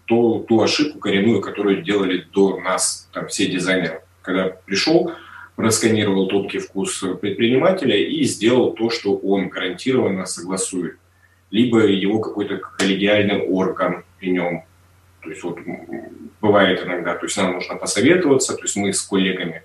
ту, 0.06 0.46
ту 0.48 0.62
ошибку 0.62 1.00
коренную, 1.00 1.40
которую 1.40 1.82
делали 1.82 2.24
до 2.32 2.60
нас 2.60 3.08
там, 3.12 3.26
все 3.26 3.46
дизайнеры. 3.46 4.02
Когда 4.22 4.50
пришел, 4.66 5.12
просканировал 5.56 6.28
тонкий 6.28 6.60
вкус 6.60 7.02
предпринимателя 7.20 7.96
и 7.96 8.22
сделал 8.22 8.72
то, 8.74 8.88
что 8.88 9.16
он 9.16 9.48
гарантированно 9.48 10.26
согласует. 10.26 10.96
Либо 11.50 11.80
его 11.80 12.20
какой-то 12.20 12.58
коллегиальный 12.58 13.42
орган 13.42 14.04
при 14.20 14.30
нем. 14.30 14.62
То 15.24 15.30
есть 15.30 15.42
вот 15.42 15.58
бывает 16.40 16.86
иногда, 16.86 17.16
то 17.16 17.26
есть 17.26 17.36
нам 17.36 17.54
нужно 17.54 17.74
посоветоваться, 17.74 18.54
то 18.54 18.62
есть 18.62 18.76
мы 18.76 18.92
с 18.92 19.02
коллегами 19.02 19.64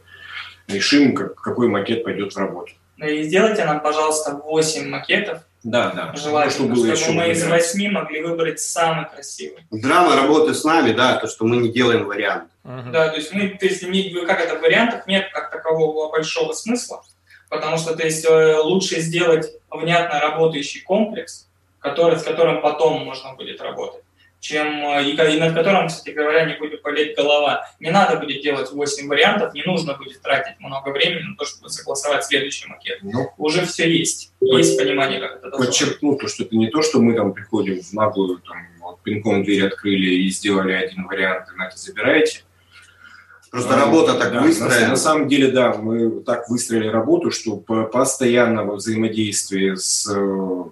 решим, 0.67 1.13
как, 1.13 1.35
какой 1.35 1.67
макет 1.67 2.03
пойдет 2.03 2.33
в 2.33 2.37
работу. 2.37 2.71
И 2.97 3.21
сделайте 3.21 3.63
нам, 3.63 3.83
пожалуйста, 3.83 4.41
8 4.43 4.89
макетов 4.89 5.43
да, 5.65 5.89
да. 5.89 6.13
Желательно, 6.15 6.51
чтобы, 6.51 6.75
было 6.75 6.95
чтобы 6.95 7.17
мы 7.17 7.31
из 7.31 7.43
восьми 7.43 7.89
могли 7.89 8.21
выбрать 8.21 8.59
самый 8.59 9.09
красивый. 9.09 9.65
Драма 9.71 10.15
работы 10.15 10.53
с 10.53 10.63
нами, 10.63 10.93
да, 10.93 11.15
то, 11.17 11.27
что 11.27 11.43
мы 11.45 11.57
не 11.57 11.69
делаем 11.69 12.05
вариант. 12.05 12.51
Угу. 12.63 12.91
Да, 12.91 13.09
то 13.09 13.15
есть 13.15 13.33
мы, 13.33 13.49
то 13.49 13.65
есть, 13.65 13.81
не, 13.81 14.13
как 14.25 14.39
это, 14.39 14.59
в 14.59 14.61
вариантах 14.61 15.07
нет 15.07 15.31
как 15.33 15.49
такового 15.49 16.11
большого 16.11 16.53
смысла, 16.53 17.01
потому 17.49 17.77
что, 17.77 17.95
то 17.95 18.03
есть, 18.03 18.23
э, 18.25 18.59
лучше 18.59 18.99
сделать 19.01 19.53
внятно 19.71 20.19
работающий 20.19 20.81
комплекс, 20.81 21.47
который, 21.79 22.19
с 22.19 22.23
которым 22.23 22.61
потом 22.61 23.03
можно 23.03 23.33
будет 23.33 23.59
работать 23.59 24.04
чем 24.45 24.85
э, 24.85 25.03
и, 25.05 25.11
и 25.13 25.39
над 25.39 25.55
которым, 25.55 25.87
кстати 25.87 26.11
говоря, 26.11 26.45
не 26.45 26.53
будет 26.53 26.83
болеть 26.83 27.17
голова. 27.17 27.67
Не 27.79 27.89
надо 27.89 28.17
будет 28.17 28.43
делать 28.43 28.71
8 28.71 29.07
вариантов, 29.07 29.55
не 29.55 29.63
нужно 29.63 29.95
будет 29.95 30.21
тратить 30.21 30.59
много 30.59 30.89
времени 30.89 31.23
на 31.23 31.35
то, 31.35 31.45
чтобы 31.45 31.69
согласовать 31.69 32.25
следующий 32.25 32.67
макет. 32.67 32.99
Ну, 33.01 33.31
Уже 33.37 33.65
все 33.65 33.89
есть. 33.89 34.33
Есть 34.39 34.77
понимание, 34.77 35.19
как 35.19 35.37
это 35.37 35.49
должно 35.49 35.65
Подчеркну 35.65 36.15
то, 36.15 36.27
что 36.27 36.43
это 36.43 36.55
не 36.55 36.69
то, 36.69 36.83
что 36.83 36.99
мы 36.99 37.15
там 37.15 37.33
приходим 37.33 37.81
в 37.81 37.93
наглую, 37.93 38.37
там, 38.47 38.57
вот, 38.81 39.01
пинком 39.01 39.43
дверь 39.43 39.65
открыли 39.65 40.13
и 40.13 40.29
сделали 40.29 40.73
один 40.73 41.07
вариант, 41.07 41.47
и 41.51 41.57
на 41.57 41.67
это 41.67 41.77
забираете. 41.77 42.43
Просто 43.55 43.77
работа 43.77 44.15
так 44.15 44.33
да, 44.33 44.41
выстроена. 44.41 44.81
На, 44.81 44.89
на 44.89 44.95
самом 44.97 45.29
деле, 45.29 45.47
да, 45.49 45.73
мы 45.75 46.21
так 46.23 46.49
выстроили 46.49 46.89
работу, 46.89 47.31
что 47.31 47.55
постоянно 47.55 48.65
во 48.65 48.75
взаимодействии 48.75 49.75
с, 49.75 50.03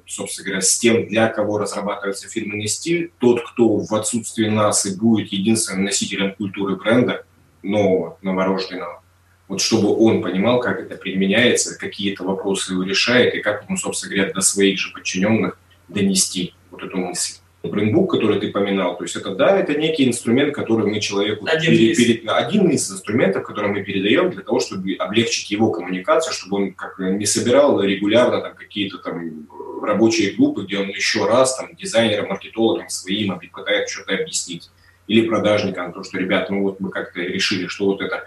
собственно 0.06 0.46
говоря, 0.46 0.60
с 0.60 0.78
тем, 0.80 1.08
для 1.08 1.30
кого 1.30 1.60
разрабатывается 1.60 2.28
фирменный 2.28 2.68
стиль, 2.68 3.14
тот, 3.20 3.42
кто 3.48 3.78
в 3.78 3.96
отсутствии 3.96 4.50
нас 4.50 4.86
и 4.86 4.98
будет 4.98 5.32
единственным 5.32 5.86
носителем 5.86 6.36
культуры 6.36 6.76
бренда 6.76 7.24
нового, 7.62 8.18
новорожденного, 8.22 9.02
вот 9.48 9.62
чтобы 9.62 9.96
он 9.96 10.22
понимал, 10.22 10.60
как 10.60 10.82
это 10.82 10.98
применяется, 10.98 11.80
какие 11.80 12.14
то 12.14 12.26
вопросы 12.26 12.74
его 12.74 12.84
решает 12.84 13.34
и 13.34 13.40
как 13.40 13.64
ему, 13.64 13.78
собственно 13.78 14.14
говоря, 14.14 14.34
до 14.34 14.42
своих 14.42 14.78
же 14.78 14.92
подчиненных 14.92 15.58
донести 15.88 16.54
вот 16.70 16.84
эту 16.84 16.98
мысль 16.98 17.36
брендбук, 17.70 18.12
который 18.12 18.40
ты 18.40 18.52
поминал, 18.52 18.98
то 18.98 19.06
есть 19.06 19.16
это, 19.16 19.34
да, 19.36 19.58
это 19.58 19.76
некий 19.76 20.08
инструмент, 20.08 20.54
который 20.54 20.86
мы 20.86 21.00
человеку... 21.00 21.46
Один, 21.50 21.72
перед, 21.72 21.96
перед, 21.96 22.30
один 22.30 22.70
из 22.70 22.92
инструментов, 22.92 23.44
который 23.44 23.72
мы 23.72 23.84
передаем 23.84 24.32
для 24.32 24.42
того, 24.42 24.60
чтобы 24.60 24.94
облегчить 25.00 25.50
его 25.50 25.72
коммуникацию, 25.72 26.34
чтобы 26.34 26.58
он 26.58 26.74
как 26.74 27.00
не 27.00 27.26
собирал 27.26 27.82
регулярно 27.82 28.42
там 28.42 28.56
какие-то 28.56 28.98
там 28.98 29.48
рабочие 29.82 30.34
группы, 30.34 30.64
где 30.64 30.80
он 30.80 30.90
еще 30.90 31.26
раз 31.26 31.56
там 31.56 31.70
дизайнерам, 31.76 32.30
маркетологам 32.30 32.90
своим 32.90 33.40
пытается 33.54 33.96
что-то 33.96 34.16
объяснить. 34.16 34.70
Или 35.08 35.28
продажникам, 35.28 35.94
то, 35.94 36.04
что, 36.04 36.18
ребята, 36.18 36.54
ну 36.54 36.64
вот 36.64 36.80
мы 36.80 36.90
как-то 36.90 37.22
решили, 37.22 37.68
что 37.68 37.86
вот 37.86 38.02
это 38.02 38.24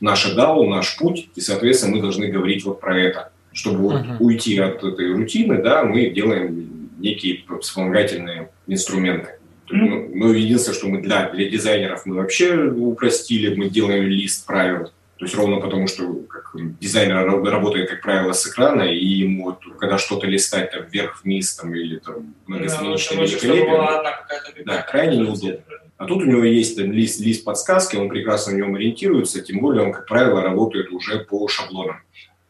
наша 0.00 0.34
DAO, 0.36 0.68
наш 0.68 0.96
путь, 0.96 1.28
и, 1.34 1.40
соответственно, 1.40 1.96
мы 1.96 2.02
должны 2.02 2.28
говорить 2.28 2.64
вот 2.64 2.80
про 2.80 2.98
это. 2.98 3.32
Чтобы 3.52 3.78
вот 3.78 4.02
uh-huh. 4.02 4.16
уйти 4.20 4.58
от 4.58 4.84
этой 4.84 5.14
рутины, 5.14 5.62
да, 5.62 5.82
мы 5.82 6.10
делаем 6.10 6.75
некие 6.96 7.44
вспомогательные 7.60 8.50
инструменты. 8.66 9.38
Ну, 9.68 10.08
ну, 10.14 10.32
единственное, 10.32 10.76
что 10.76 10.88
мы 10.88 11.02
для, 11.02 11.30
для 11.30 11.48
дизайнеров 11.48 12.06
мы 12.06 12.16
вообще 12.16 12.68
упростили, 12.68 13.54
мы 13.54 13.68
делаем 13.68 14.04
лист 14.04 14.46
правил. 14.46 14.90
То 15.18 15.24
есть 15.24 15.34
ровно 15.34 15.60
потому, 15.60 15.86
что 15.86 16.12
как, 16.28 16.54
дизайнер 16.78 17.26
работает, 17.26 17.88
как 17.88 18.02
правило, 18.02 18.32
с 18.32 18.46
экрана, 18.46 18.82
и 18.82 19.04
ему, 19.04 19.44
вот, 19.46 19.60
когда 19.78 19.96
что-то 19.96 20.26
листать 20.26 20.70
там 20.70 20.84
вверх-вниз 20.84 21.56
там, 21.56 21.74
или 21.74 21.96
там 21.96 22.34
многостраничное 22.46 23.18
да, 23.18 23.24
великолепие, 23.24 24.64
да, 24.66 24.82
крайне 24.82 25.16
неудобно. 25.16 25.62
А 25.96 26.04
тут 26.04 26.22
у 26.22 26.26
него 26.26 26.44
есть 26.44 26.76
там, 26.76 26.92
лист, 26.92 27.20
лист 27.20 27.44
подсказки, 27.44 27.96
он 27.96 28.10
прекрасно 28.10 28.52
в 28.52 28.56
нем 28.56 28.74
ориентируется, 28.74 29.40
тем 29.40 29.60
более 29.60 29.84
он, 29.84 29.92
как 29.92 30.06
правило, 30.06 30.42
работает 30.42 30.92
уже 30.92 31.20
по 31.20 31.48
шаблонам. 31.48 31.96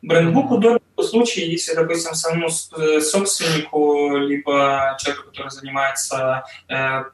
Брендбук 0.06 0.52
удобен 0.52 0.78
в 0.96 1.02
случае, 1.02 1.50
если, 1.50 1.74
допустим, 1.74 2.14
самому 2.14 2.46
э, 2.46 3.00
собственнику, 3.00 4.16
либо 4.16 4.96
человеку, 5.00 5.26
который 5.26 5.50
занимается, 5.50 6.44
э, 6.68 7.04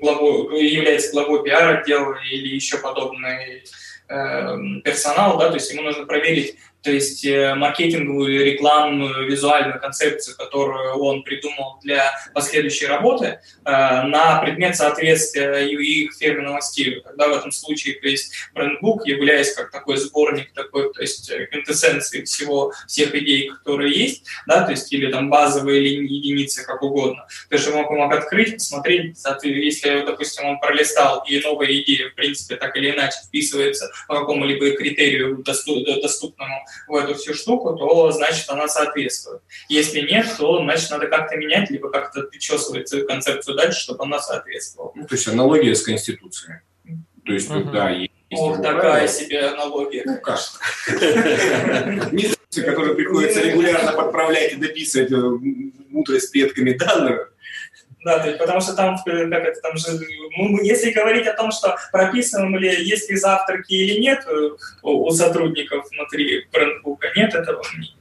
главой, 0.00 0.64
является 0.64 1.10
главой 1.10 1.42
пиар-отдела 1.42 2.14
или 2.30 2.54
еще 2.54 2.78
подобный 2.78 3.64
э, 4.08 4.80
персонал, 4.84 5.38
да, 5.38 5.48
то 5.48 5.54
есть 5.54 5.72
ему 5.72 5.82
нужно 5.82 6.06
проверить 6.06 6.56
то 6.86 6.92
есть 6.92 7.24
э, 7.24 7.52
маркетинговую, 7.56 8.44
рекламную, 8.44 9.28
визуальную 9.28 9.80
концепцию, 9.80 10.36
которую 10.36 10.94
он 10.98 11.24
придумал 11.24 11.80
для 11.82 12.12
последующей 12.32 12.86
работы, 12.86 13.26
э, 13.26 13.38
на 13.64 14.40
предмет 14.40 14.76
соответствия 14.76 15.66
их 15.66 16.14
фирменного 16.14 16.60
стиля. 16.60 17.00
Когда 17.00 17.26
в 17.26 17.32
этом 17.32 17.50
случае, 17.50 17.98
то 17.98 18.06
есть 18.06 18.32
брендбук, 18.54 19.04
являясь 19.04 19.52
как 19.52 19.72
такой 19.72 19.96
сборник, 19.96 20.52
такой, 20.52 20.92
то 20.92 21.00
есть 21.02 21.28
э, 21.28 21.46
квинтэссенции 21.46 22.22
всего, 22.22 22.72
всех 22.86 23.12
идей, 23.16 23.48
которые 23.48 23.92
есть, 23.92 24.22
да, 24.46 24.62
то 24.62 24.70
есть 24.70 24.92
или 24.92 25.10
там 25.10 25.28
базовые 25.28 25.92
единицы, 26.04 26.64
как 26.64 26.82
угодно. 26.82 27.26
То 27.48 27.56
есть 27.56 27.66
он 27.66 27.82
мог 27.82 28.12
открыть, 28.12 28.58
посмотреть, 28.58 29.16
если, 29.42 30.04
допустим, 30.06 30.44
он 30.44 30.60
пролистал, 30.60 31.24
и 31.26 31.40
новая 31.40 31.72
идея, 31.82 32.10
в 32.10 32.14
принципе, 32.14 32.54
так 32.54 32.76
или 32.76 32.92
иначе 32.92 33.18
вписывается 33.26 33.90
по 34.06 34.20
какому-либо 34.20 34.70
критерию 34.76 35.42
доступному, 35.42 36.64
в 36.86 36.94
эту 36.94 37.14
всю 37.14 37.34
штуку, 37.34 37.74
то 37.76 38.10
значит 38.10 38.48
она 38.48 38.68
соответствует. 38.68 39.42
Если 39.68 40.00
нет, 40.00 40.26
то 40.38 40.62
значит 40.62 40.90
надо 40.90 41.06
как-то 41.08 41.36
менять, 41.36 41.70
либо 41.70 41.90
как-то 41.90 42.22
причесывать 42.22 42.88
свою 42.88 43.06
концепцию 43.06 43.56
дальше, 43.56 43.80
чтобы 43.80 44.04
она 44.04 44.18
соответствовала. 44.20 44.92
Ну, 44.94 45.06
то 45.06 45.14
есть 45.14 45.28
аналогия 45.28 45.74
с 45.74 45.82
Конституцией. 45.82 46.60
То 47.24 47.32
есть, 47.32 47.50
угу. 47.50 47.70
да, 47.70 47.90
есть 47.90 48.12
Ох, 48.30 48.62
такая 48.62 49.08
себе 49.08 49.46
аналогия. 49.46 50.02
Ну, 50.04 50.18
как? 50.20 50.38
которые 52.62 52.94
приходится 52.94 53.42
регулярно 53.42 53.92
подправлять 53.92 54.54
и 54.54 54.56
дописывать 54.56 55.12
э, 55.12 55.16
мудрость 55.90 56.32
предками 56.32 56.72
данных. 56.72 57.32
Да, 58.06 58.20
то 58.20 58.28
есть, 58.28 58.38
потому 58.38 58.60
что 58.60 58.74
там, 58.74 58.96
как 59.04 59.44
это, 59.44 59.60
там 59.60 59.76
же, 59.76 59.98
ну, 60.38 60.62
если 60.62 60.92
говорить 60.92 61.26
о 61.26 61.34
том, 61.34 61.50
что 61.50 61.76
прописываем 61.90 62.56
ли, 62.56 62.68
есть 62.68 63.10
ли 63.10 63.16
завтраки 63.16 63.72
или 63.72 63.98
нет 63.98 64.24
э, 64.28 64.50
у 64.82 65.10
сотрудников 65.10 65.90
внутри 65.90 66.46
брендбука, 66.52 67.08
нет 67.16 67.34
этого 67.34 67.60
нет. 67.76 67.95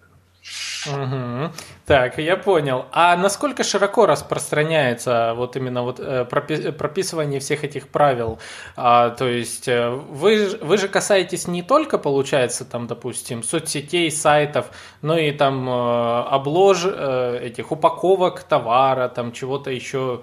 Угу. 0.88 1.54
Так, 1.86 2.18
я 2.18 2.38
понял. 2.38 2.86
А 2.92 3.16
насколько 3.16 3.64
широко 3.64 4.06
распространяется 4.06 5.34
вот 5.36 5.56
именно 5.56 5.84
вот 5.84 6.00
э, 6.00 6.26
прописывание 6.26 7.40
всех 7.40 7.64
этих 7.64 7.90
правил? 7.90 8.40
А, 8.76 9.10
то 9.12 9.28
есть 9.28 9.68
э, 9.68 9.90
вы, 9.90 10.58
вы 10.62 10.78
же 10.78 10.88
касаетесь 10.88 11.48
не 11.48 11.62
только, 11.62 11.98
получается, 11.98 12.66
там, 12.66 12.88
допустим, 12.88 13.44
соцсетей, 13.44 14.12
сайтов, 14.12 14.68
но 15.02 15.18
и 15.18 15.32
там 15.32 15.70
э, 15.70 16.24
облож 16.30 16.86
этих 16.86 17.72
упаковок 17.72 18.44
товара, 18.44 19.08
там 19.10 19.32
чего-то 19.32 19.72
еще. 19.72 20.22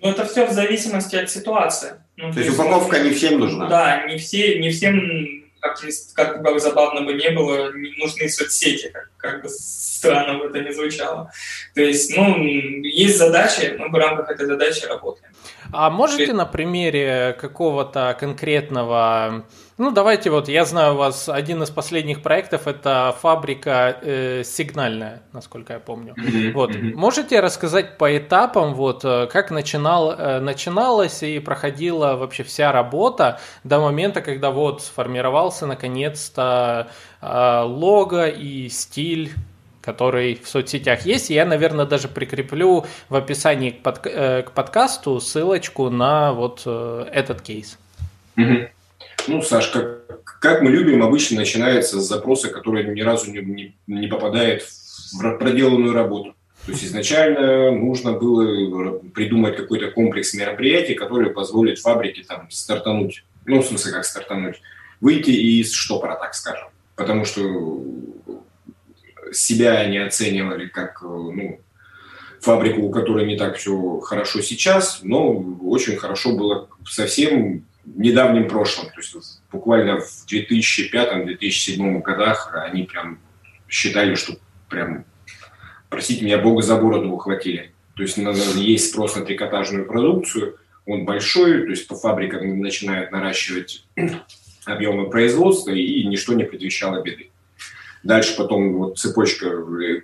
Ну, 0.00 0.10
это 0.10 0.24
все 0.24 0.46
в 0.46 0.52
зависимости 0.52 1.16
от 1.16 1.30
ситуации. 1.30 1.94
Ну, 2.16 2.28
то, 2.28 2.34
то 2.34 2.40
есть 2.40 2.58
упаковка 2.58 3.00
не 3.00 3.10
всем 3.10 3.40
нужна? 3.40 3.68
Да, 3.68 4.06
не, 4.06 4.18
все, 4.18 4.58
не 4.58 4.70
всем 4.70 5.41
как, 5.62 5.78
как 6.14 6.42
бы 6.42 6.60
забавно 6.60 7.02
бы 7.02 7.14
не 7.14 7.30
было, 7.30 7.70
нужны 7.98 8.28
соцсети, 8.28 8.90
как, 8.92 9.10
как 9.16 9.42
бы 9.42 9.48
странно 9.48 10.38
бы 10.38 10.46
это 10.46 10.60
не 10.60 10.72
звучало. 10.72 11.30
То 11.74 11.80
есть, 11.80 12.16
ну, 12.16 12.36
есть 12.36 13.16
задачи, 13.16 13.76
мы 13.78 13.88
в 13.88 13.94
рамках 13.94 14.30
этой 14.30 14.46
задачи 14.46 14.84
работаем. 14.84 15.32
А 15.72 15.88
можете 15.88 16.32
на 16.32 16.44
примере 16.44 17.36
какого-то 17.40 18.16
конкретного 18.18 19.46
ну, 19.82 19.90
давайте 19.90 20.30
вот, 20.30 20.48
я 20.48 20.64
знаю 20.64 20.94
у 20.94 20.96
вас 20.96 21.28
один 21.28 21.60
из 21.64 21.70
последних 21.70 22.22
проектов, 22.22 22.68
это 22.68 23.16
фабрика 23.20 23.98
э, 24.00 24.44
сигнальная, 24.44 25.22
насколько 25.32 25.72
я 25.72 25.80
помню. 25.80 26.14
Mm-hmm. 26.14 26.52
Вот, 26.52 26.70
mm-hmm. 26.70 26.94
можете 26.94 27.40
рассказать 27.40 27.98
по 27.98 28.16
этапам, 28.16 28.74
вот, 28.74 29.04
э, 29.04 29.26
как 29.26 29.50
начинал, 29.50 30.12
э, 30.12 30.38
начиналась 30.38 31.24
и 31.24 31.40
проходила 31.40 32.14
вообще 32.14 32.44
вся 32.44 32.70
работа 32.70 33.40
до 33.64 33.80
момента, 33.80 34.20
когда 34.20 34.52
вот 34.52 34.82
сформировался 34.82 35.66
наконец-то 35.66 36.88
э, 37.20 37.62
лого 37.64 38.28
и 38.28 38.68
стиль 38.68 39.32
который 39.80 40.36
в 40.36 40.48
соцсетях 40.48 41.04
есть. 41.06 41.28
я, 41.28 41.44
наверное, 41.44 41.86
даже 41.86 42.06
прикреплю 42.06 42.86
в 43.08 43.16
описании 43.16 43.70
к, 43.70 43.82
под, 43.82 44.06
э, 44.06 44.44
к 44.44 44.52
подкасту 44.52 45.18
ссылочку 45.18 45.90
на 45.90 46.32
вот 46.32 46.62
э, 46.66 47.08
этот 47.12 47.42
кейс. 47.42 47.80
Mm-hmm. 48.36 48.68
Ну, 49.28 49.42
Саш, 49.42 49.68
как, 49.68 50.24
как 50.40 50.62
мы 50.62 50.70
любим, 50.70 51.02
обычно 51.02 51.38
начинается 51.38 52.00
с 52.00 52.08
запроса, 52.08 52.48
который 52.48 52.84
ни 52.94 53.00
разу 53.00 53.30
не, 53.30 53.40
не, 53.40 53.76
не 53.86 54.06
попадает 54.08 54.62
в 55.12 55.38
проделанную 55.38 55.92
работу. 55.92 56.34
То 56.66 56.72
есть 56.72 56.84
изначально 56.84 57.72
нужно 57.72 58.12
было 58.12 58.98
придумать 58.98 59.56
какой-то 59.56 59.90
комплекс 59.90 60.32
мероприятий, 60.34 60.94
которые 60.94 61.30
позволят 61.30 61.78
фабрике 61.78 62.22
там 62.22 62.48
стартануть. 62.50 63.24
Ну, 63.46 63.62
в 63.62 63.66
смысле, 63.66 63.92
как 63.92 64.04
стартануть? 64.04 64.62
Выйти 65.00 65.30
из 65.30 65.72
штопора, 65.72 66.14
так 66.14 66.34
скажем. 66.34 66.68
Потому 66.94 67.24
что 67.24 67.84
себя 69.32 69.78
они 69.78 69.98
оценивали 69.98 70.66
как 70.68 71.02
ну, 71.02 71.58
фабрику, 72.40 72.82
у 72.82 72.90
которой 72.90 73.26
не 73.26 73.36
так 73.36 73.56
все 73.56 73.98
хорошо 74.00 74.40
сейчас, 74.40 75.00
но 75.02 75.32
очень 75.62 75.96
хорошо 75.96 76.36
было 76.36 76.68
совсем 76.88 77.64
недавнем 77.84 78.48
прошлом, 78.48 78.86
то 78.86 79.00
есть 79.00 79.42
буквально 79.50 80.00
в 80.00 80.26
2005-2007 80.30 82.02
годах 82.02 82.52
они 82.54 82.84
прям 82.84 83.18
считали, 83.68 84.14
что 84.14 84.34
прям, 84.68 85.04
простите 85.88 86.24
меня, 86.24 86.38
бога 86.38 86.62
за 86.62 86.76
бороду 86.76 87.10
ухватили. 87.10 87.72
То 87.96 88.02
есть 88.02 88.16
есть 88.16 88.90
спрос 88.90 89.16
на 89.16 89.24
трикотажную 89.24 89.86
продукцию, 89.86 90.58
он 90.86 91.04
большой, 91.04 91.64
то 91.64 91.70
есть 91.70 91.86
по 91.86 91.94
фабрикам 91.94 92.60
начинают 92.60 93.12
наращивать 93.12 93.84
объемы 94.64 95.10
производства, 95.10 95.70
и 95.70 96.04
ничто 96.04 96.34
не 96.34 96.44
предвещало 96.44 97.02
беды. 97.02 97.30
Дальше 98.02 98.36
потом 98.36 98.74
вот 98.74 98.98
цепочка 98.98 99.46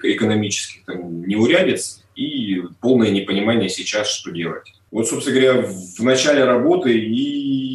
экономических 0.02 0.84
там, 0.84 1.26
неурядиц 1.26 2.04
и 2.14 2.62
полное 2.80 3.10
непонимание 3.10 3.68
сейчас, 3.68 4.08
что 4.08 4.30
делать. 4.30 4.72
Вот, 4.90 5.08
собственно 5.08 5.40
говоря, 5.40 5.66
в 5.66 6.02
начале 6.02 6.44
работы 6.44 6.96
и 6.96 7.67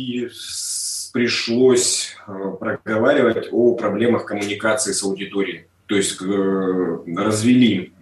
пришлось 1.14 2.16
э, 2.28 2.32
проговаривать 2.60 3.50
о 3.52 3.76
проблемах 3.76 4.26
коммуникации 4.26 4.92
с 4.92 5.04
аудиторией. 5.04 5.66
То 5.86 5.96
есть 5.96 6.20
э, 6.22 6.98
развели, 7.16 7.94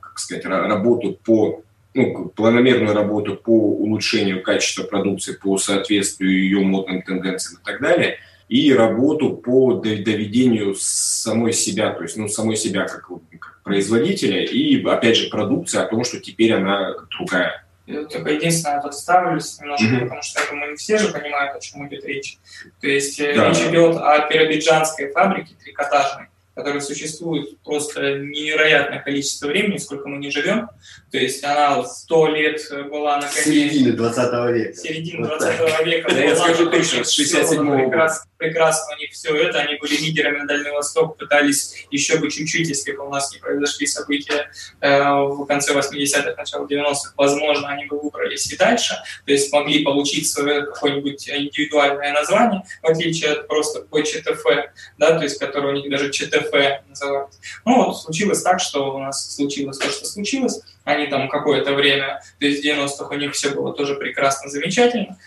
как 0.00 0.18
сказать, 0.18 0.44
работу 0.44 1.18
по 1.24 1.62
ну, 1.94 2.28
планомерную 2.28 2.94
работу 2.94 3.36
по 3.36 3.50
улучшению 3.50 4.42
качества 4.42 4.84
продукции, 4.84 5.32
по 5.34 5.58
соответствию 5.58 6.30
ее 6.32 6.60
модным 6.60 7.02
тенденциям 7.02 7.60
и 7.60 7.64
так 7.64 7.80
далее, 7.80 8.18
и 8.48 8.72
работу 8.72 9.36
по 9.36 9.74
доведению 9.74 10.74
самой 10.76 11.52
себя, 11.52 11.92
то 11.92 12.02
есть 12.02 12.16
ну, 12.16 12.28
самой 12.28 12.56
себя 12.56 12.84
как, 12.84 13.08
как 13.38 13.60
производителя, 13.62 14.44
и 14.44 14.84
опять 14.84 15.16
же 15.16 15.30
продукция 15.30 15.82
о 15.82 15.86
том, 15.86 16.04
что 16.04 16.20
теперь 16.20 16.52
она 16.52 16.94
другая. 17.16 17.64
Только 18.10 18.30
единственное, 18.30 18.80
тут 18.80 18.94
ставлюсь 18.94 19.58
немножко, 19.60 19.86
mm-hmm. 19.86 20.02
потому 20.02 20.22
что 20.22 20.40
я 20.40 20.50
думаю, 20.50 20.70
не 20.72 20.76
все 20.76 20.98
же 20.98 21.08
понимают, 21.08 21.56
о 21.56 21.60
чем 21.60 21.86
идет 21.88 22.04
речь. 22.04 22.38
То 22.80 22.88
есть 22.88 23.20
э, 23.20 23.34
да. 23.34 23.48
речь 23.48 23.58
идет 23.58 23.96
о 23.96 24.18
пиробиджанской 24.28 25.10
фабрике 25.12 25.54
трикотажной, 25.62 26.26
которая 26.54 26.80
существует 26.80 27.58
просто 27.62 28.18
невероятное 28.18 29.00
количество 29.00 29.48
времени, 29.48 29.78
сколько 29.78 30.08
мы 30.08 30.18
не 30.18 30.30
живем. 30.30 30.68
То 31.10 31.18
есть 31.18 31.42
она 31.44 31.82
сто 31.84 32.28
лет 32.28 32.60
была 32.90 33.16
на 33.16 33.28
коне... 33.28 33.70
Середины 33.70 33.92
20 33.92 34.54
века. 34.54 34.74
Середины 34.74 35.26
20 35.26 35.86
века. 35.86 36.14
Я 36.14 36.36
скажу 36.36 36.70
точно, 36.70 37.04
с 37.04 37.10
67 37.10 37.90
года 37.90 38.10
прекрасно 38.40 38.94
у 38.96 38.98
них 38.98 39.12
все 39.12 39.36
это, 39.36 39.58
они 39.60 39.76
были 39.76 39.94
лидерами 39.96 40.38
на 40.38 40.46
Дальний 40.46 40.70
Восток, 40.70 41.18
пытались 41.18 41.86
еще 41.90 42.16
бы 42.16 42.30
чуть-чуть, 42.30 42.68
если 42.68 42.92
бы 42.92 43.06
у 43.06 43.10
нас 43.10 43.32
не 43.32 43.38
произошли 43.38 43.86
события 43.86 44.50
э, 44.80 45.02
в 45.12 45.44
конце 45.44 45.74
80-х, 45.74 46.34
начало 46.36 46.66
90-х, 46.66 47.12
возможно, 47.16 47.68
они 47.68 47.84
бы 47.84 48.00
выбрались 48.00 48.50
и 48.50 48.56
дальше, 48.56 48.94
то 49.26 49.32
есть 49.32 49.52
могли 49.52 49.84
получить 49.84 50.28
свое 50.28 50.62
какое-нибудь 50.62 51.28
индивидуальное 51.28 52.12
название, 52.14 52.62
в 52.82 52.86
отличие 52.86 53.32
от 53.32 53.46
просто 53.46 53.84
БЧТФ, 53.90 54.42
да, 54.96 55.18
то 55.18 55.22
есть 55.22 55.38
который 55.38 55.72
у 55.72 55.76
них 55.76 55.90
даже 55.90 56.10
ЧТФ 56.10 56.50
называют. 56.88 57.30
Ну 57.66 57.84
вот 57.84 58.00
случилось 58.00 58.42
так, 58.42 58.60
что 58.60 58.94
у 58.94 58.98
нас 58.98 59.34
случилось 59.34 59.76
то, 59.76 59.90
что 59.90 60.06
случилось, 60.06 60.62
они 60.84 61.06
там 61.06 61.28
какое-то 61.28 61.74
время, 61.74 62.22
то 62.38 62.46
есть 62.46 62.62
в 62.62 62.66
90-х 62.66 63.14
у 63.14 63.18
них 63.18 63.32
все 63.32 63.50
было 63.50 63.74
тоже 63.74 63.94
прекрасно, 63.96 64.48
замечательно. 64.48 65.18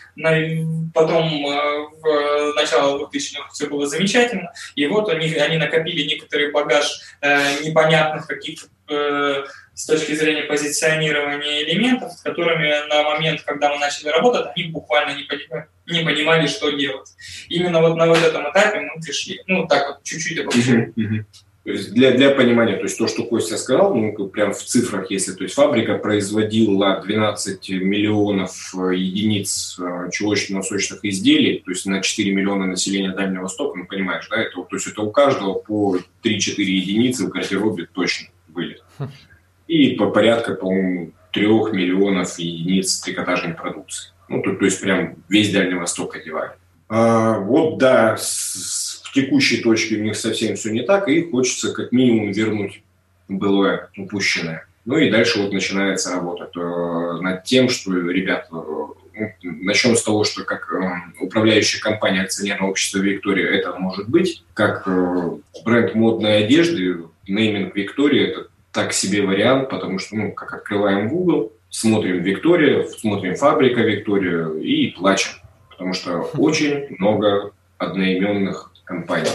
Потом 0.93 1.25
э, 1.25 1.87
в 2.01 2.53
начало 2.55 2.99
2000-х 2.99 3.49
все 3.53 3.67
было 3.67 3.85
замечательно. 3.85 4.51
И 4.75 4.87
вот 4.87 5.09
у 5.09 5.17
них, 5.17 5.37
они 5.37 5.57
накопили 5.57 6.03
некоторый 6.03 6.51
багаж 6.51 7.01
э, 7.21 7.61
непонятных 7.63 8.27
каких-то 8.27 8.67
э, 8.89 9.45
с 9.73 9.85
точки 9.85 10.13
зрения 10.13 10.43
позиционирования 10.43 11.63
элементов, 11.63 12.11
с 12.11 12.21
которыми 12.21 12.87
на 12.89 13.03
момент, 13.03 13.41
когда 13.41 13.69
мы 13.69 13.79
начали 13.79 14.09
работать, 14.09 14.47
они 14.55 14.67
буквально 14.67 15.15
не 15.15 15.23
понимали, 15.23 15.67
не 15.87 16.03
понимали, 16.03 16.47
что 16.47 16.69
делать. 16.71 17.09
Именно 17.49 17.81
вот 17.81 17.95
на 17.95 18.07
вот 18.07 18.19
этом 18.19 18.49
этапе 18.51 18.81
мы 18.81 19.01
пришли, 19.01 19.41
ну, 19.47 19.67
так 19.67 19.87
вот, 19.87 20.03
чуть-чуть 20.03 20.39
обобщим. 20.39 21.25
То 21.63 21.71
есть 21.71 21.93
для, 21.93 22.12
для 22.12 22.32
понимания, 22.32 22.76
то 22.76 22.84
есть 22.84 22.97
то, 22.97 23.08
что 23.08 23.23
Костя 23.23 23.58
сказал, 23.58 23.95
ну, 23.95 24.28
прям 24.28 24.54
в 24.54 24.62
цифрах, 24.62 25.10
если, 25.12 25.32
то 25.32 25.43
есть 25.43 25.56
фабрика 25.56 25.97
производила 25.97 26.99
12 27.02 27.69
миллионов 27.69 28.76
э, 28.76 28.95
единиц 28.95 29.80
э, 29.80 30.10
чулочно-носочных 30.12 30.99
изделий, 31.04 31.60
то 31.63 31.71
есть 31.71 31.86
на 31.86 32.02
4 32.02 32.34
миллиона 32.34 32.65
населения 32.65 33.13
Дальнего 33.13 33.43
Востока, 33.43 33.78
ну, 33.78 33.86
понимаешь, 33.86 34.28
да, 34.30 34.41
это, 34.41 34.62
то 34.62 34.76
есть 34.76 34.88
это 34.88 35.04
у 35.04 35.12
каждого 35.12 35.54
по 35.54 35.97
3-4 36.21 36.62
единицы 36.63 37.28
в 37.28 37.30
гардеробе 37.30 37.88
точно 37.93 38.28
были. 38.49 38.82
И 39.67 39.91
по 39.91 40.12
порядка, 40.12 40.56
по-моему, 40.56 41.13
3 41.32 41.47
миллионов 41.71 42.39
единиц 42.39 42.99
трикотажной 42.99 43.54
продукции. 43.54 44.12
Ну, 44.28 44.41
то, 44.41 44.54
то 44.54 44.65
есть 44.65 44.82
прям 44.82 45.15
весь 45.30 45.54
Дальний 45.54 45.76
Восток 45.76 46.17
одевали. 46.17 46.52
А, 46.89 47.39
вот, 47.39 47.78
да, 47.78 48.17
текущей 49.13 49.62
точке 49.62 49.97
у 49.97 50.04
них 50.04 50.15
совсем 50.15 50.56
все 50.56 50.71
не 50.71 50.84
так, 50.84 51.08
и 51.08 51.30
хочется 51.30 51.73
как 51.73 51.91
минимум 51.91 52.32
вернуть 52.32 52.84
былое 53.28 53.89
упущенное. 53.97 54.65
Ну 54.86 54.97
и 54.97 55.10
дальше 55.10 55.41
вот 55.41 55.54
начинается 55.54 56.12
работа 56.12 56.45
то 56.45 57.21
над 57.21 57.43
тем, 57.45 57.69
что, 57.69 57.91
ребят, 57.93 58.47
ну, 58.52 58.95
начнем 59.43 59.95
с 59.95 60.04
того, 60.04 60.23
что 60.23 60.43
как 60.43 60.71
э, 60.73 61.23
управляющая 61.23 61.80
компания 61.80 62.23
акционерного 62.23 62.71
общества 62.71 62.99
Виктория 62.99 63.49
это 63.52 63.73
может 63.80 64.10
быть, 64.10 64.43
как 64.54 64.84
э, 64.88 65.32
бренд 65.63 65.95
модной 65.95 66.43
одежды, 66.43 67.04
нейминг 67.28 67.76
Виктория 67.76 68.28
это 68.28 68.47
так 68.71 68.91
себе 68.91 69.21
вариант, 69.21 69.69
потому 69.69 69.99
что, 69.99 70.15
ну, 70.15 70.32
как 70.32 70.54
открываем 70.54 71.08
Google, 71.08 71.54
смотрим 71.69 72.23
Виктория, 72.23 72.86
смотрим 72.88 73.36
фабрика 73.36 73.82
Виктория 73.82 74.47
и 74.60 74.89
плачем, 74.91 75.34
потому 75.69 75.93
что 75.93 76.21
очень 76.38 76.88
много 76.97 77.52
одноименных 77.78 78.72
компаний. 78.83 79.29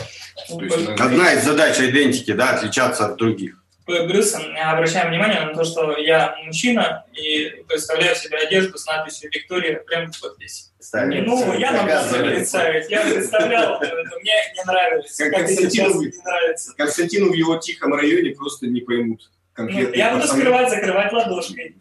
То 0.48 0.60
есть, 0.62 0.88
Одна 1.00 1.32
из 1.34 1.44
задач 1.44 1.78
идентики, 1.78 2.32
да, 2.32 2.50
отличаться 2.50 3.06
от 3.06 3.16
других. 3.16 3.56
Плюс 3.84 4.34
я 4.54 4.72
обращаю 4.72 5.08
внимание 5.08 5.40
на 5.40 5.54
то, 5.54 5.64
что 5.64 5.96
я 5.96 6.36
мужчина 6.44 7.06
и 7.14 7.64
представляю 7.66 8.14
себе 8.16 8.36
одежду 8.36 8.76
с 8.76 8.86
надписью 8.86 9.30
«Виктория» 9.32 9.80
прямо 9.80 10.10
вот 10.20 10.36
здесь. 10.36 10.72
Ставим. 10.78 11.24
Ну, 11.24 11.58
я 11.58 11.72
могу 11.72 11.88
себе 12.08 12.30
представить. 12.30 12.90
Я 12.90 13.00
представлял, 13.00 13.80
мне 13.80 14.34
не 14.54 14.64
нравится. 14.66 15.24
Как, 15.24 15.32
как 15.32 15.46
Константину, 15.46 16.02
не 16.02 16.22
нравится. 16.22 16.74
Константину 16.76 17.30
в 17.30 17.34
его 17.34 17.56
тихом 17.56 17.94
районе 17.94 18.34
просто 18.34 18.66
не 18.66 18.82
поймут. 18.82 19.30
Ну, 19.58 19.92
я 19.92 20.14
буду 20.14 20.26
скрывать, 20.26 20.70
закрывать 20.70 21.12
ладошкой. 21.12 21.76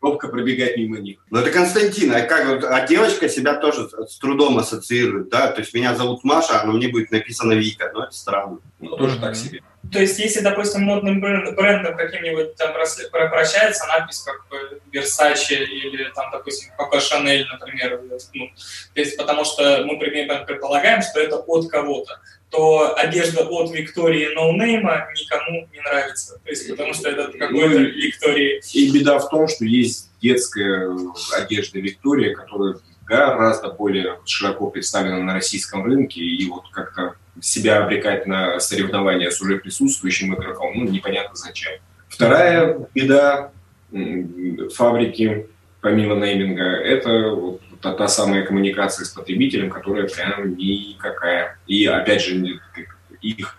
Робко 0.00 0.28
пробегать 0.28 0.76
мимо 0.76 0.98
них. 0.98 1.18
Ну, 1.30 1.40
это 1.40 1.50
Константин, 1.50 2.14
а, 2.14 2.22
как, 2.22 2.64
а 2.64 2.86
девочка 2.86 3.28
себя 3.28 3.54
тоже 3.54 3.88
с 4.08 4.18
трудом 4.18 4.58
ассоциирует, 4.58 5.28
да? 5.28 5.48
То 5.48 5.60
есть 5.60 5.74
меня 5.74 5.94
зовут 5.94 6.24
Маша, 6.24 6.62
но 6.64 6.72
мне 6.72 6.88
будет 6.88 7.10
написано 7.10 7.52
Вика, 7.52 7.90
ну, 7.92 8.02
это 8.02 8.12
странно. 8.12 8.58
Ну, 8.80 8.96
тоже 8.96 9.20
так 9.20 9.36
себе. 9.36 9.62
То 9.92 10.00
есть, 10.00 10.18
если, 10.18 10.40
допустим, 10.40 10.82
модным 10.82 11.20
брендом 11.20 11.96
каким-нибудь 11.96 12.56
там 12.56 12.72
прощается 12.72 13.86
надпись 13.86 14.20
как 14.20 14.48
бы 14.48 14.80
Versace 14.92 15.64
или 15.64 16.10
там, 16.14 16.30
допустим, 16.32 16.72
Coco 16.78 16.98
Chanel, 16.98 17.44
например, 17.52 18.00
ну, 18.32 18.50
то 18.94 19.00
есть, 19.00 19.16
потому 19.16 19.44
что 19.44 19.84
мы 19.84 19.98
примерно 19.98 20.44
предполагаем, 20.44 21.02
что 21.02 21.20
это 21.20 21.36
от 21.36 21.70
кого-то, 21.70 22.18
то 22.54 22.96
одежда 22.96 23.42
от 23.42 23.72
Виктории 23.72 24.32
ноунейма 24.32 25.08
никому 25.18 25.68
не 25.72 25.80
нравится. 25.80 26.38
То 26.44 26.50
есть, 26.50 26.70
потому 26.70 26.94
что 26.94 27.08
это 27.08 27.36
какой-то 27.36 27.80
ну, 27.80 27.84
Виктории. 27.86 28.62
И 28.72 28.92
беда 28.92 29.18
в 29.18 29.28
том, 29.28 29.48
что 29.48 29.64
есть 29.64 30.10
детская 30.22 30.96
одежда 31.36 31.80
Виктория, 31.80 32.34
которая 32.34 32.76
гораздо 33.06 33.70
более 33.70 34.20
широко 34.24 34.70
представлена 34.70 35.18
на 35.18 35.34
российском 35.34 35.84
рынке, 35.84 36.20
и 36.20 36.48
вот 36.48 36.64
как-то 36.70 37.16
себя 37.40 37.82
обрекать 37.82 38.26
на 38.26 38.60
соревнования 38.60 39.30
с 39.30 39.40
уже 39.40 39.58
присутствующим 39.58 40.34
игроком, 40.34 40.72
ну, 40.76 40.88
непонятно 40.88 41.34
зачем. 41.34 41.72
Вторая 42.08 42.86
беда 42.94 43.50
фабрики, 44.74 45.48
помимо 45.80 46.14
нейминга, 46.14 46.62
это 46.62 47.30
вот 47.30 47.62
та, 47.84 47.92
та 47.92 48.08
самая 48.08 48.44
коммуникация 48.44 49.04
с 49.04 49.10
потребителем, 49.10 49.68
которая 49.68 50.08
прям 50.08 50.56
никакая. 50.56 51.58
И, 51.66 51.84
опять 51.84 52.22
же, 52.22 52.60
их 53.20 53.56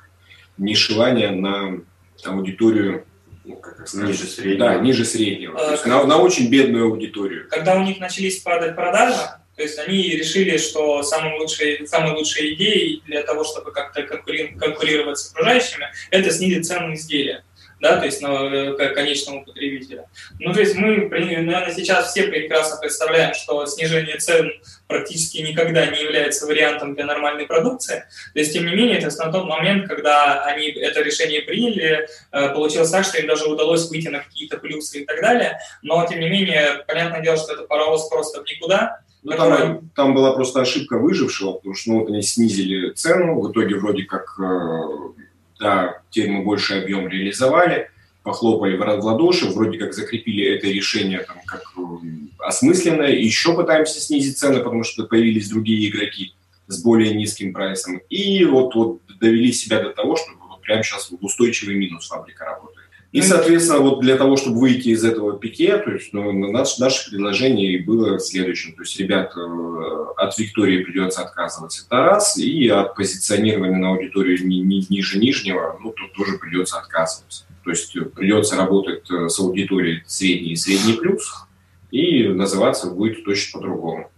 нишевание 0.57 1.29
на 1.29 1.81
аудиторию 2.25 3.05
ну, 3.43 3.57
как 3.57 3.88
сказать, 3.88 4.07
ниже 4.07 4.23
среднего. 4.25 4.57
Да, 4.57 4.75
ниже 4.79 5.05
среднего. 5.05 5.59
А, 5.59 5.65
То 5.65 5.71
есть 5.73 5.85
на, 5.85 6.03
на 6.05 6.17
очень 6.17 6.49
бедную 6.49 6.85
аудиторию. 6.85 7.47
Когда 7.49 7.75
у 7.75 7.83
них 7.83 7.99
начались 7.99 8.39
падать 8.39 8.75
продажи, 8.75 9.21
то 9.55 9.61
есть 9.61 9.77
они 9.77 10.09
решили, 10.09 10.57
что 10.57 11.03
самые 11.03 11.39
лучшие, 11.39 11.85
самые 11.85 12.15
лучшие 12.15 12.55
идеи 12.55 13.03
для 13.05 13.21
того, 13.21 13.43
чтобы 13.43 13.71
как-то 13.71 14.01
конкурировать 14.01 15.19
с 15.19 15.31
окружающими, 15.31 15.85
это 16.09 16.31
снизить 16.31 16.65
цену 16.65 16.95
изделия 16.95 17.43
да, 17.85 17.97
то 17.97 18.05
есть 18.05 18.19
на 18.19 18.29
э, 18.29 18.93
конечному 18.95 19.45
потребителя. 19.45 20.09
Ну, 20.39 20.53
то 20.53 20.59
есть 20.59 20.75
мы, 20.75 21.07
наверное, 21.07 21.71
сейчас 21.71 22.09
все 22.09 22.23
прекрасно 22.23 22.77
представляем, 22.77 23.35
что 23.35 23.63
снижение 23.67 24.17
цен 24.17 24.51
практически 24.87 25.37
никогда 25.37 25.85
не 25.85 26.01
является 26.01 26.47
вариантом 26.47 26.95
для 26.95 27.05
нормальной 27.05 27.45
продукции. 27.45 28.05
То 28.33 28.39
есть, 28.39 28.53
тем 28.53 28.65
не 28.65 28.73
менее, 28.73 28.97
это 28.97 29.15
на 29.23 29.31
тот 29.31 29.45
момент, 29.45 29.87
когда 29.87 30.43
они 30.45 30.69
это 30.69 31.01
решение 31.01 31.43
приняли, 31.43 32.07
э, 32.31 32.49
получилось 32.49 32.89
так, 32.89 33.05
что 33.05 33.19
им 33.19 33.27
даже 33.27 33.45
удалось 33.45 33.87
выйти 33.91 34.07
на 34.07 34.19
какие-то 34.21 34.57
плюсы 34.57 35.01
и 35.01 35.05
так 35.05 35.21
далее. 35.21 35.59
Но, 35.83 36.03
тем 36.07 36.19
не 36.21 36.29
менее, 36.29 36.83
понятное 36.87 37.21
дело, 37.21 37.37
что 37.37 37.53
это 37.53 37.63
паровоз 37.65 38.09
просто 38.09 38.41
в 38.41 38.47
никуда. 38.47 39.01
Ну, 39.21 39.31
который... 39.31 39.57
там, 39.57 39.89
там 39.95 40.13
была 40.15 40.33
просто 40.33 40.61
ошибка 40.61 40.97
выжившего, 40.97 41.53
потому 41.53 41.75
что 41.75 41.91
ну, 41.91 41.99
вот 41.99 42.09
они 42.09 42.23
снизили 42.23 42.93
цену, 42.93 43.41
в 43.41 43.51
итоге 43.51 43.75
вроде 43.75 44.03
как 44.03 44.39
э, 44.39 45.23
да, 45.59 46.01
теперь 46.09 46.31
мы 46.31 46.43
больше 46.43 46.81
объем 46.81 47.07
реализовали, 47.07 47.89
похлопали 48.23 48.75
в 48.75 49.05
ладоши, 49.05 49.45
вроде 49.45 49.77
как 49.77 49.93
закрепили 49.93 50.45
это 50.45 50.67
решение 50.67 51.19
там, 51.19 51.37
как 51.45 51.73
осмысленное, 52.39 53.11
еще 53.11 53.55
пытаемся 53.55 53.99
снизить 53.99 54.37
цены, 54.37 54.59
потому 54.59 54.83
что 54.83 55.03
появились 55.03 55.49
другие 55.49 55.89
игроки 55.89 56.33
с 56.67 56.81
более 56.83 57.13
низким 57.13 57.53
прайсом, 57.53 58.01
и 58.09 58.43
вот, 58.45 58.73
вот 58.75 59.01
довели 59.19 59.53
себя 59.53 59.81
до 59.81 59.91
того, 59.91 60.15
что 60.15 60.31
вот 60.49 60.61
прямо 60.61 60.83
сейчас 60.83 61.11
устойчивый 61.21 61.75
минус 61.75 62.07
фабрика 62.07 62.45
работает. 62.45 62.74
И, 63.15 63.21
соответственно, 63.21 63.80
вот 63.80 64.01
для 64.01 64.17
того, 64.17 64.36
чтобы 64.36 64.60
выйти 64.60 64.89
из 64.89 65.06
этого 65.06 65.39
пике, 65.39 65.78
то 65.78 65.91
есть 65.91 66.12
ну, 66.12 66.34
наше, 66.51 66.82
наше 66.82 67.10
предложение 67.10 67.82
было 67.82 68.19
следующим. 68.19 68.73
То 68.73 68.82
есть, 68.82 68.99
ребят, 68.99 69.32
э, 69.38 70.06
от 70.17 70.38
Виктории 70.38 70.84
придется 70.84 71.21
отказываться, 71.21 71.86
это 71.88 71.95
раз, 72.04 72.38
и 72.38 72.67
от 72.67 72.93
позиционирования 72.93 73.78
на 73.78 73.91
аудиторию 73.91 74.45
ни, 74.45 74.56
ни, 74.56 74.86
ниже 74.89 75.17
нижнего, 75.17 75.80
ну, 75.82 75.93
тут 75.93 76.12
тоже 76.12 76.38
придется 76.38 76.78
отказываться. 76.78 77.45
То 77.63 77.69
есть 77.69 77.93
придется 78.15 78.58
работать 78.58 79.10
э, 79.10 79.30
с 79.30 79.39
аудиторией 79.39 80.04
средний 80.06 80.51
и 80.51 80.58
средний 80.58 80.97
плюс, 80.97 81.45
и 81.91 82.28
называться 82.28 82.89
будет 82.89 83.23
точно 83.23 83.62
по-другому. 83.62 84.12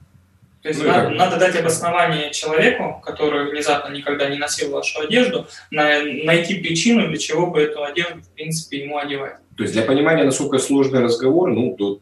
То 0.67 0.71
есть 0.71 0.84
ну, 0.84 0.89
надо, 0.89 1.10
надо 1.12 1.38
дать 1.38 1.56
обоснование 1.56 2.30
человеку, 2.34 3.01
который 3.06 3.49
внезапно 3.49 3.93
никогда 3.93 4.27
не 4.27 4.38
носил 4.38 4.69
вашу 4.71 4.99
одежду, 4.99 5.47
на, 5.71 6.01
найти 6.03 6.56
причину, 6.56 7.08
для 7.08 7.17
чего 7.17 7.47
бы 7.47 7.62
эту 7.62 7.86
одежду, 7.86 8.19
в 8.21 8.27
принципе, 8.36 8.80
ему 8.80 8.97
одевать. 8.97 9.38
То 9.56 9.63
есть 9.63 9.73
для 9.73 9.84
понимания, 9.84 10.25
насколько 10.25 10.58
сложный 10.58 10.99
разговор, 10.99 11.51
ну, 11.51 11.73
тут 11.77 12.01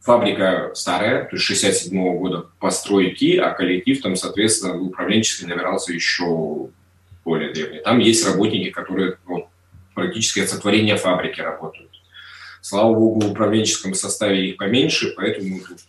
фабрика 0.00 0.70
старая, 0.74 1.24
то 1.24 1.36
есть 1.36 1.44
67 1.44 1.92
-го 1.92 2.18
года 2.18 2.46
постройки, 2.58 3.36
а 3.36 3.50
коллектив 3.50 4.00
там, 4.00 4.16
соответственно, 4.16 4.80
управленческий 4.80 5.46
набирался 5.46 5.92
еще 5.92 6.70
более 7.26 7.52
древний. 7.52 7.80
Там 7.80 7.98
есть 7.98 8.26
работники, 8.26 8.70
которые 8.70 9.18
ну, 9.28 9.50
практически 9.94 10.40
от 10.40 10.48
сотворения 10.48 10.96
фабрики 10.96 11.42
работают. 11.42 11.90
Слава 12.62 12.94
богу, 12.94 13.20
в 13.20 13.32
управленческом 13.32 13.92
составе 13.92 14.48
их 14.48 14.56
поменьше, 14.56 15.12
поэтому 15.14 15.60
тут 15.60 15.80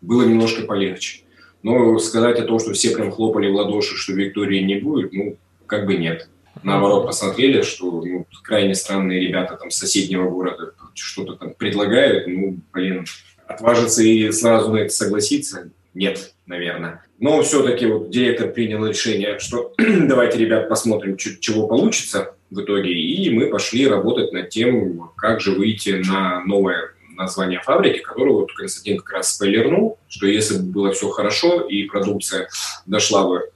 было 0.00 0.24
немножко 0.24 0.62
полегче. 0.62 1.25
Но 1.66 1.98
сказать 1.98 2.38
о 2.38 2.44
том, 2.44 2.60
что 2.60 2.74
все 2.74 2.90
прям 2.90 3.10
хлопали 3.10 3.48
в 3.50 3.56
ладоши, 3.56 3.96
что 3.96 4.12
Виктории 4.12 4.62
не 4.62 4.76
будет, 4.76 5.12
ну, 5.12 5.36
как 5.66 5.84
бы 5.84 5.96
нет. 5.96 6.28
Наоборот, 6.62 7.08
посмотрели, 7.08 7.62
что 7.62 7.90
ну, 7.90 8.24
крайне 8.44 8.76
странные 8.76 9.18
ребята 9.18 9.56
там 9.56 9.72
с 9.72 9.76
соседнего 9.76 10.30
города 10.30 10.74
что-то 10.94 11.32
там 11.34 11.54
предлагают, 11.54 12.28
ну, 12.28 12.58
блин, 12.72 13.04
отважиться 13.48 14.04
и 14.04 14.30
сразу 14.30 14.72
на 14.72 14.76
это 14.76 14.90
согласиться? 14.90 15.68
Нет, 15.92 16.34
наверное. 16.46 17.04
Но 17.18 17.42
все-таки 17.42 17.86
вот 17.86 18.10
директор 18.10 18.48
принял 18.52 18.86
решение, 18.86 19.40
что 19.40 19.74
давайте, 19.78 20.38
ребят, 20.38 20.68
посмотрим, 20.68 21.16
чего 21.16 21.66
получится 21.66 22.36
в 22.48 22.60
итоге. 22.60 22.92
И 22.92 23.28
мы 23.30 23.48
пошли 23.48 23.88
работать 23.88 24.32
над 24.32 24.50
тем, 24.50 25.10
как 25.16 25.40
же 25.40 25.50
выйти 25.50 26.00
на 26.08 26.44
новое 26.44 26.92
название 27.16 27.60
фабрики, 27.60 28.00
которую 28.00 28.40
вот 28.40 28.52
Константин 28.52 28.98
как 28.98 29.10
раз 29.16 29.34
спойлернул, 29.34 29.98
что 30.08 30.26
если 30.26 30.58
бы 30.58 30.64
было 30.64 30.92
все 30.92 31.08
хорошо 31.10 31.60
и 31.60 31.84
продукция 31.84 32.48
дошла 32.86 33.26
бы 33.26 33.50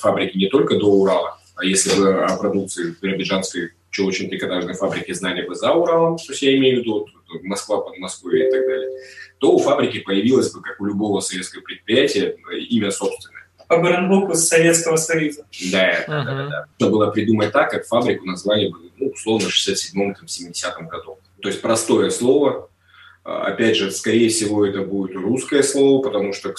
фабрики 0.00 0.36
не 0.36 0.48
только 0.48 0.76
до 0.76 0.86
Урала, 0.86 1.38
а 1.56 1.64
если 1.64 1.98
бы 1.98 2.24
о 2.24 2.36
продукции 2.36 2.94
биробиджанской 3.00 3.70
чулочно-трикотажной 3.90 4.74
фабрики 4.74 5.12
знали 5.12 5.46
бы 5.46 5.54
за 5.54 5.72
Уралом, 5.72 6.16
то 6.18 6.32
есть 6.32 6.42
я 6.42 6.56
имею 6.56 6.76
в 6.76 6.80
виду 6.80 7.06
Москва 7.42 7.80
под 7.80 7.98
Москвой 7.98 8.46
и 8.46 8.50
так 8.50 8.60
далее, 8.66 8.90
то 9.38 9.52
у 9.52 9.58
фабрики 9.58 10.00
появилось 10.00 10.52
бы, 10.52 10.60
как 10.60 10.80
у 10.80 10.84
любого 10.84 11.20
советского 11.20 11.62
предприятия, 11.62 12.36
имя 12.70 12.90
собственное. 12.90 13.38
По 13.68 13.78
брендбуку 13.78 14.34
Советского 14.34 14.96
Союза. 14.96 15.46
Да, 15.70 15.92
uh-huh. 15.92 16.04
да, 16.08 16.24
да, 16.24 16.48
да. 16.48 16.66
Нужно 16.78 16.96
было 16.96 17.10
придумать 17.10 17.52
так, 17.52 17.70
как 17.70 17.84
фабрику 17.86 18.24
назвали 18.24 18.68
бы, 18.68 18.78
ну, 18.96 19.08
условно, 19.08 19.48
в 19.48 19.52
67-70 19.52 20.88
году. 20.88 21.18
То 21.42 21.48
есть 21.48 21.60
простое 21.60 22.08
слово, 22.08 22.70
опять 23.28 23.76
же, 23.76 23.90
скорее 23.90 24.28
всего, 24.28 24.64
это 24.66 24.82
будет 24.82 25.16
русское 25.16 25.62
слово, 25.62 26.02
потому 26.02 26.32
что 26.32 26.54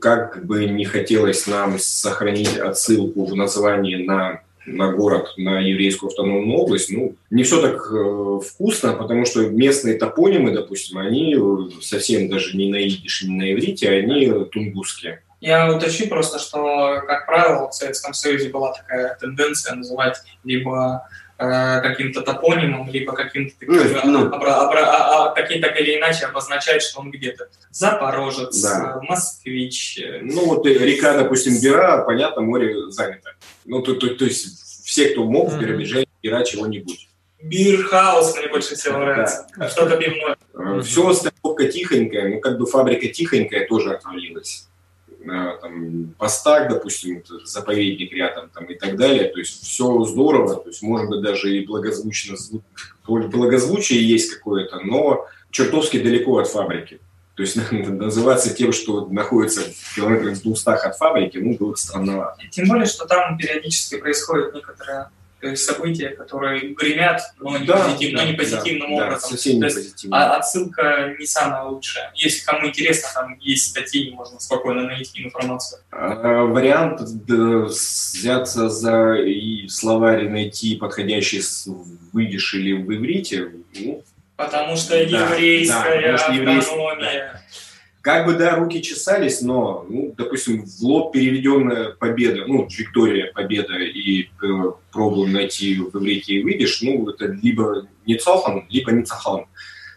как 0.00 0.44
бы 0.44 0.66
не 0.66 0.84
хотелось 0.84 1.46
нам 1.46 1.78
сохранить 1.78 2.56
отсылку 2.58 3.24
в 3.24 3.34
названии 3.34 4.04
на 4.04 4.40
на 4.66 4.90
город, 4.92 5.32
на 5.36 5.60
еврейскую 5.60 6.10
автономную 6.10 6.58
область, 6.58 6.90
ну, 6.90 7.14
не 7.30 7.44
все 7.44 7.62
так 7.62 7.88
э, 7.92 8.40
вкусно, 8.44 8.92
потому 8.94 9.24
что 9.24 9.48
местные 9.48 9.96
топонимы, 9.96 10.50
допустим, 10.50 10.98
они 10.98 11.36
совсем 11.80 12.28
даже 12.28 12.56
не 12.56 12.68
на 12.68 12.86
идише, 12.86 13.28
не 13.28 13.36
на 13.36 13.52
иврите, 13.52 13.88
они 13.88 14.28
тунгусские. 14.52 15.22
Я 15.40 15.72
уточню 15.72 16.08
просто, 16.08 16.38
что, 16.38 17.02
как 17.06 17.26
правило, 17.26 17.68
в 17.68 17.74
Советском 17.74 18.14
Союзе 18.14 18.48
была 18.48 18.72
такая 18.72 19.16
тенденция 19.20 19.74
называть 19.74 20.22
либо 20.44 21.06
э, 21.38 21.80
каким-то 21.82 22.22
топонимом, 22.22 22.90
либо 22.90 23.12
каким-то 23.12 23.54
таким, 23.58 23.74
ну, 23.74 24.18
ну. 24.18 24.26
Обра- 24.28 24.68
обра- 24.68 25.05
а, 25.30 25.34
каким 25.34 25.60
так 25.60 25.78
или 25.80 25.96
иначе 25.96 26.26
обозначает, 26.26 26.82
что 26.82 27.00
он 27.00 27.10
где-то 27.10 27.48
Запорожец, 27.70 28.60
да. 28.62 29.00
Москвич. 29.02 30.00
Ну 30.22 30.46
вот 30.46 30.66
река, 30.66 31.16
допустим, 31.16 31.60
Бера, 31.60 32.04
понятно, 32.04 32.42
море 32.42 32.90
занято. 32.90 33.30
Ну 33.64 33.82
то, 33.82 33.94
то, 33.94 34.08
то 34.14 34.24
есть 34.24 34.84
все, 34.84 35.10
кто 35.10 35.24
мог 35.24 35.50
в 35.50 35.58
Биробиджане, 35.58 36.06
Бера 36.22 36.44
чего-нибудь. 36.44 37.08
Бирхаус 37.42 38.36
мне 38.36 38.48
больше 38.48 38.74
всего 38.74 38.98
нравится. 38.98 39.46
Да. 39.56 39.68
Что-то 39.68 39.96
пивное. 39.96 40.36
Все 40.82 41.08
остальное 41.08 41.70
тихонькое, 41.70 42.28
ну 42.28 42.40
как 42.40 42.58
бы 42.58 42.66
фабрика 42.66 43.08
тихонькая 43.08 43.66
тоже 43.66 43.94
отвалилась 43.94 44.66
там, 45.26 46.14
Постак, 46.18 46.68
допустим, 46.68 47.22
заповедник 47.44 48.12
рядом 48.12 48.50
там, 48.50 48.64
и 48.66 48.74
так 48.74 48.96
далее. 48.96 49.28
То 49.28 49.38
есть 49.38 49.62
все 49.62 50.04
здорово, 50.04 50.56
то 50.56 50.68
есть 50.68 50.82
может 50.82 51.08
быть 51.08 51.22
даже 51.22 51.56
и 51.56 51.66
благозвучно, 51.66 52.36
благозвучие 53.06 54.08
есть 54.08 54.34
какое-то, 54.34 54.80
но 54.80 55.26
чертовски 55.50 56.02
далеко 56.02 56.38
от 56.38 56.48
фабрики. 56.48 57.00
То 57.36 57.42
есть 57.42 57.56
называться 57.70 58.54
тем, 58.54 58.72
что 58.72 59.06
находится 59.08 59.60
в 59.60 59.94
километрах 59.94 60.42
200 60.42 60.68
от 60.70 60.96
фабрики, 60.96 61.38
ну, 61.38 61.54
было 61.56 61.74
странновато. 61.74 62.42
Тем 62.50 62.66
более, 62.66 62.86
что 62.86 63.06
там 63.06 63.36
периодически 63.36 63.98
то 63.98 64.08
есть 64.08 64.24
события, 65.54 66.10
которые 66.10 66.74
гремят, 66.74 67.20
но 67.38 67.58
не, 67.58 67.66
да, 67.66 67.76
позитив, 67.76 68.16
да, 68.16 68.22
но 68.22 68.30
не 68.30 68.36
позитивным 68.36 68.96
да, 68.96 69.04
образом. 69.04 69.30
Да, 69.30 69.36
совсем 69.36 69.56
не 69.56 69.62
позитивно. 69.62 70.16
А 70.16 70.36
отсылка 70.38 71.14
не 71.18 71.26
самая 71.26 71.64
лучшая. 71.64 72.10
Если 72.14 72.44
кому 72.44 72.68
интересно, 72.68 73.08
там 73.14 73.38
есть 73.38 73.70
статьи, 73.70 74.10
можно 74.12 74.40
спокойно 74.40 74.82
найти 74.82 75.24
информацию. 75.24 75.80
А, 75.90 76.44
вариант 76.44 77.00
взяться 77.00 78.68
за 78.68 79.14
и 79.14 79.68
словарь 79.68 80.28
найти 80.28 80.76
подходящий 80.76 81.42
выйдешь 82.12 82.54
или 82.54 82.72
в 82.72 82.92
иврите, 82.94 83.52
ну, 83.78 84.02
Потому 84.36 84.76
что 84.76 84.96
еврейская 84.96 86.12
да, 86.12 86.28
да, 86.28 86.58
автономия. 86.58 87.32
Да. 87.32 87.40
Как 88.06 88.24
бы, 88.24 88.34
да, 88.34 88.54
руки 88.54 88.82
чесались, 88.82 89.40
но, 89.40 89.84
ну, 89.88 90.14
допустим, 90.16 90.64
в 90.64 90.80
лоб 90.80 91.12
переведенная 91.12 91.90
победа, 91.90 92.44
ну, 92.46 92.68
Виктория 92.70 93.32
победа 93.32 93.78
и 93.78 94.22
э, 94.22 94.26
пробуем 94.92 95.32
найти 95.32 95.74
в 95.74 95.92
иврите 95.92 96.34
и 96.34 96.42
выйдешь, 96.44 96.82
ну, 96.82 97.10
это 97.10 97.26
либо 97.42 97.88
не 98.06 98.14
цохан, 98.14 98.64
либо 98.70 98.92
не 98.92 99.02
цахан. 99.02 99.46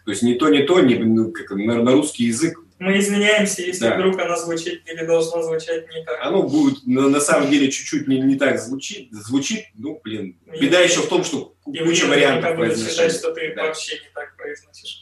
То 0.04 0.10
есть 0.10 0.22
не 0.24 0.34
то, 0.34 0.48
не 0.48 0.64
то, 0.64 0.80
не, 0.80 0.96
ну, 0.96 1.30
как, 1.30 1.52
на, 1.52 1.84
на 1.84 1.92
русский 1.92 2.24
язык 2.24 2.58
мы 2.80 2.98
извиняемся, 2.98 3.62
если 3.62 3.84
да. 3.84 3.94
вдруг 3.94 4.18
оно 4.18 4.34
звучит 4.34 4.82
или 4.90 5.04
должно 5.04 5.42
звучать 5.42 5.86
не 5.94 6.02
так. 6.02 6.18
Оно 6.22 6.42
будет 6.42 6.84
на, 6.86 7.10
на 7.10 7.20
самом 7.20 7.48
деле 7.48 7.70
чуть-чуть 7.70 8.08
не, 8.08 8.18
не 8.20 8.34
так 8.34 8.58
звучит, 8.58 9.12
звучит, 9.12 9.66
ну, 9.74 10.00
блин. 10.02 10.36
Беда 10.60 10.82
и, 10.82 10.88
еще 10.88 11.02
в 11.02 11.08
том, 11.08 11.22
что 11.22 11.54
куча 11.62 12.06
вариантов 12.06 12.56
произношения. 12.56 12.90
считать, 12.90 13.12
что 13.12 13.32
ты 13.32 13.54
да. 13.54 13.66
вообще 13.66 13.96
не 13.96 14.10
так 14.12 14.34
произносишь. 14.36 15.00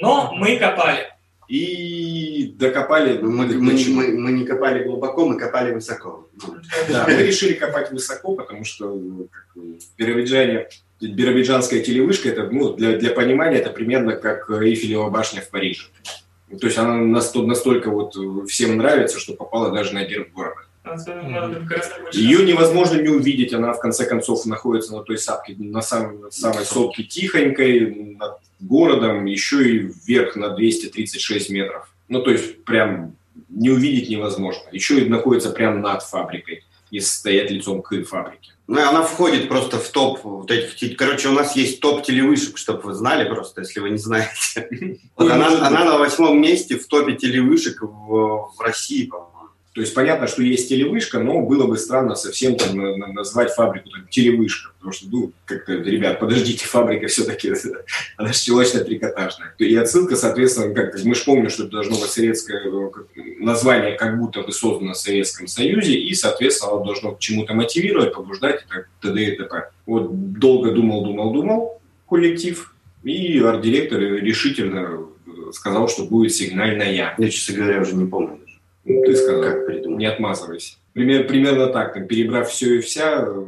Но 0.00 0.32
мы 0.32 0.58
копали 0.58 1.08
и 1.48 2.54
докопали. 2.56 3.18
Мы, 3.18 3.46
мы, 3.46 3.46
мы, 3.56 4.08
мы 4.12 4.32
не 4.32 4.44
копали 4.44 4.84
глубоко, 4.84 5.26
мы 5.26 5.38
копали 5.38 5.72
высоко. 5.72 6.28
Да, 6.90 7.06
мы 7.08 7.22
решили 7.22 7.54
копать 7.54 7.90
высоко, 7.90 8.34
потому 8.34 8.64
что 8.64 8.94
ну, 8.94 9.28
как, 9.30 9.64
Биробиджане, 9.96 10.68
биробиджанская 11.00 11.80
телевышка, 11.80 12.28
это, 12.28 12.44
ну, 12.50 12.74
для, 12.74 12.98
для 12.98 13.10
понимания, 13.10 13.56
это 13.56 13.70
примерно 13.70 14.12
как 14.16 14.50
Эйфелева 14.50 15.08
башня 15.08 15.40
в 15.40 15.48
Париже. 15.48 15.86
То 16.60 16.66
есть 16.66 16.78
она 16.78 16.96
настолько, 16.96 17.48
настолько 17.48 17.90
вот 17.90 18.14
всем 18.48 18.76
нравится, 18.76 19.18
что 19.18 19.34
попала 19.34 19.70
даже 19.70 19.94
на 19.94 20.04
герб 20.04 20.32
города. 20.32 20.67
Ее 22.12 22.44
невозможно 22.44 23.00
не 23.00 23.08
увидеть, 23.08 23.52
она 23.52 23.72
в 23.72 23.80
конце 23.80 24.06
концов 24.06 24.46
находится 24.46 24.94
на 24.94 25.02
той 25.02 25.18
сапке, 25.18 25.54
на 25.58 25.82
самой, 25.82 26.32
самой 26.32 26.64
сопке 26.64 27.02
тихонькой, 27.02 28.14
над 28.16 28.38
городом, 28.60 29.26
еще 29.26 29.68
и 29.68 29.78
вверх 29.78 30.36
на 30.36 30.50
236 30.50 31.50
метров. 31.50 31.94
Ну, 32.08 32.22
то 32.22 32.30
есть 32.30 32.64
прям 32.64 33.16
не 33.48 33.70
увидеть 33.70 34.08
невозможно. 34.08 34.62
Еще 34.72 35.00
и 35.00 35.08
находится 35.08 35.50
прямо 35.50 35.78
над 35.78 36.02
фабрикой, 36.02 36.64
если 36.90 37.08
стоять 37.08 37.50
лицом 37.50 37.82
к 37.82 38.02
фабрике. 38.04 38.52
Ну, 38.66 38.78
и 38.78 38.82
она 38.82 39.02
входит 39.02 39.48
просто 39.48 39.78
в 39.78 39.88
топ 39.88 40.22
вот 40.24 40.50
этих... 40.50 40.96
Короче, 40.96 41.28
у 41.28 41.32
нас 41.32 41.56
есть 41.56 41.80
топ 41.80 42.02
телевышек, 42.02 42.58
чтобы 42.58 42.82
вы 42.82 42.94
знали 42.94 43.26
просто, 43.26 43.62
если 43.62 43.80
вы 43.80 43.90
не 43.90 43.98
знаете. 43.98 45.00
Вот 45.16 45.30
она, 45.30 45.48
она 45.66 45.84
на 45.84 45.98
восьмом 45.98 46.40
месте 46.40 46.76
в 46.76 46.86
топе 46.86 47.14
телевышек 47.14 47.80
в, 47.80 48.52
в 48.54 48.60
России, 48.60 49.06
по-моему. 49.06 49.37
То 49.78 49.82
есть 49.82 49.94
понятно, 49.94 50.26
что 50.26 50.42
есть 50.42 50.68
телевышка, 50.68 51.20
но 51.20 51.40
было 51.40 51.68
бы 51.68 51.78
странно 51.78 52.16
совсем 52.16 52.56
там 52.56 52.98
назвать 53.14 53.52
фабрику 53.52 53.90
там, 53.90 54.08
телевышка, 54.08 54.72
потому 54.76 54.92
что, 54.92 55.06
ну, 55.08 55.32
как-то, 55.44 55.74
ребят, 55.74 56.18
подождите, 56.18 56.66
фабрика 56.66 57.06
все-таки, 57.06 57.52
она 58.16 58.32
же 58.32 58.40
челочно-трикотажная. 58.40 59.54
И 59.58 59.76
отсылка, 59.76 60.16
соответственно, 60.16 60.74
как 60.74 61.00
мы 61.04 61.14
же 61.14 61.22
помним, 61.22 61.48
что 61.48 61.62
это 61.62 61.70
должно 61.70 61.94
быть 61.94 62.10
советское 62.10 62.60
э, 62.66 62.90
название, 63.38 63.96
как 63.96 64.18
будто 64.18 64.42
бы 64.42 64.50
создано 64.50 64.94
в 64.94 64.98
Советском 64.98 65.46
Союзе, 65.46 65.92
и, 65.92 66.12
соответственно, 66.12 66.72
оно 66.72 66.84
должно 66.84 67.12
к 67.12 67.20
чему-то 67.20 67.54
мотивировать, 67.54 68.12
побуждать, 68.12 68.62
и 68.62 69.06
т.д. 69.06 69.22
и 69.22 69.36
т.п. 69.36 69.70
Вот 69.86 70.32
долго 70.40 70.72
думал, 70.72 71.04
думал, 71.04 71.32
думал 71.32 71.80
коллектив, 72.08 72.74
и 73.04 73.38
арт-директор 73.38 74.00
решительно 74.00 75.06
э, 75.24 75.52
сказал, 75.52 75.88
что 75.88 76.04
будет 76.04 76.34
сигнальная. 76.34 76.92
Я, 76.92 77.30
честно 77.30 77.54
говоря, 77.54 77.82
уже 77.82 77.94
не 77.94 78.06
помню. 78.06 78.40
Ну, 78.88 79.02
ты 79.04 79.14
сказал, 79.14 79.42
как 79.42 79.66
придумать. 79.66 79.98
не 79.98 80.06
отмазывайся. 80.06 80.76
Пример, 80.94 81.26
примерно 81.26 81.66
так, 81.66 81.92
там, 81.92 82.06
перебрав 82.06 82.50
все 82.50 82.76
и 82.76 82.80
вся, 82.80 83.22
э, 83.26 83.44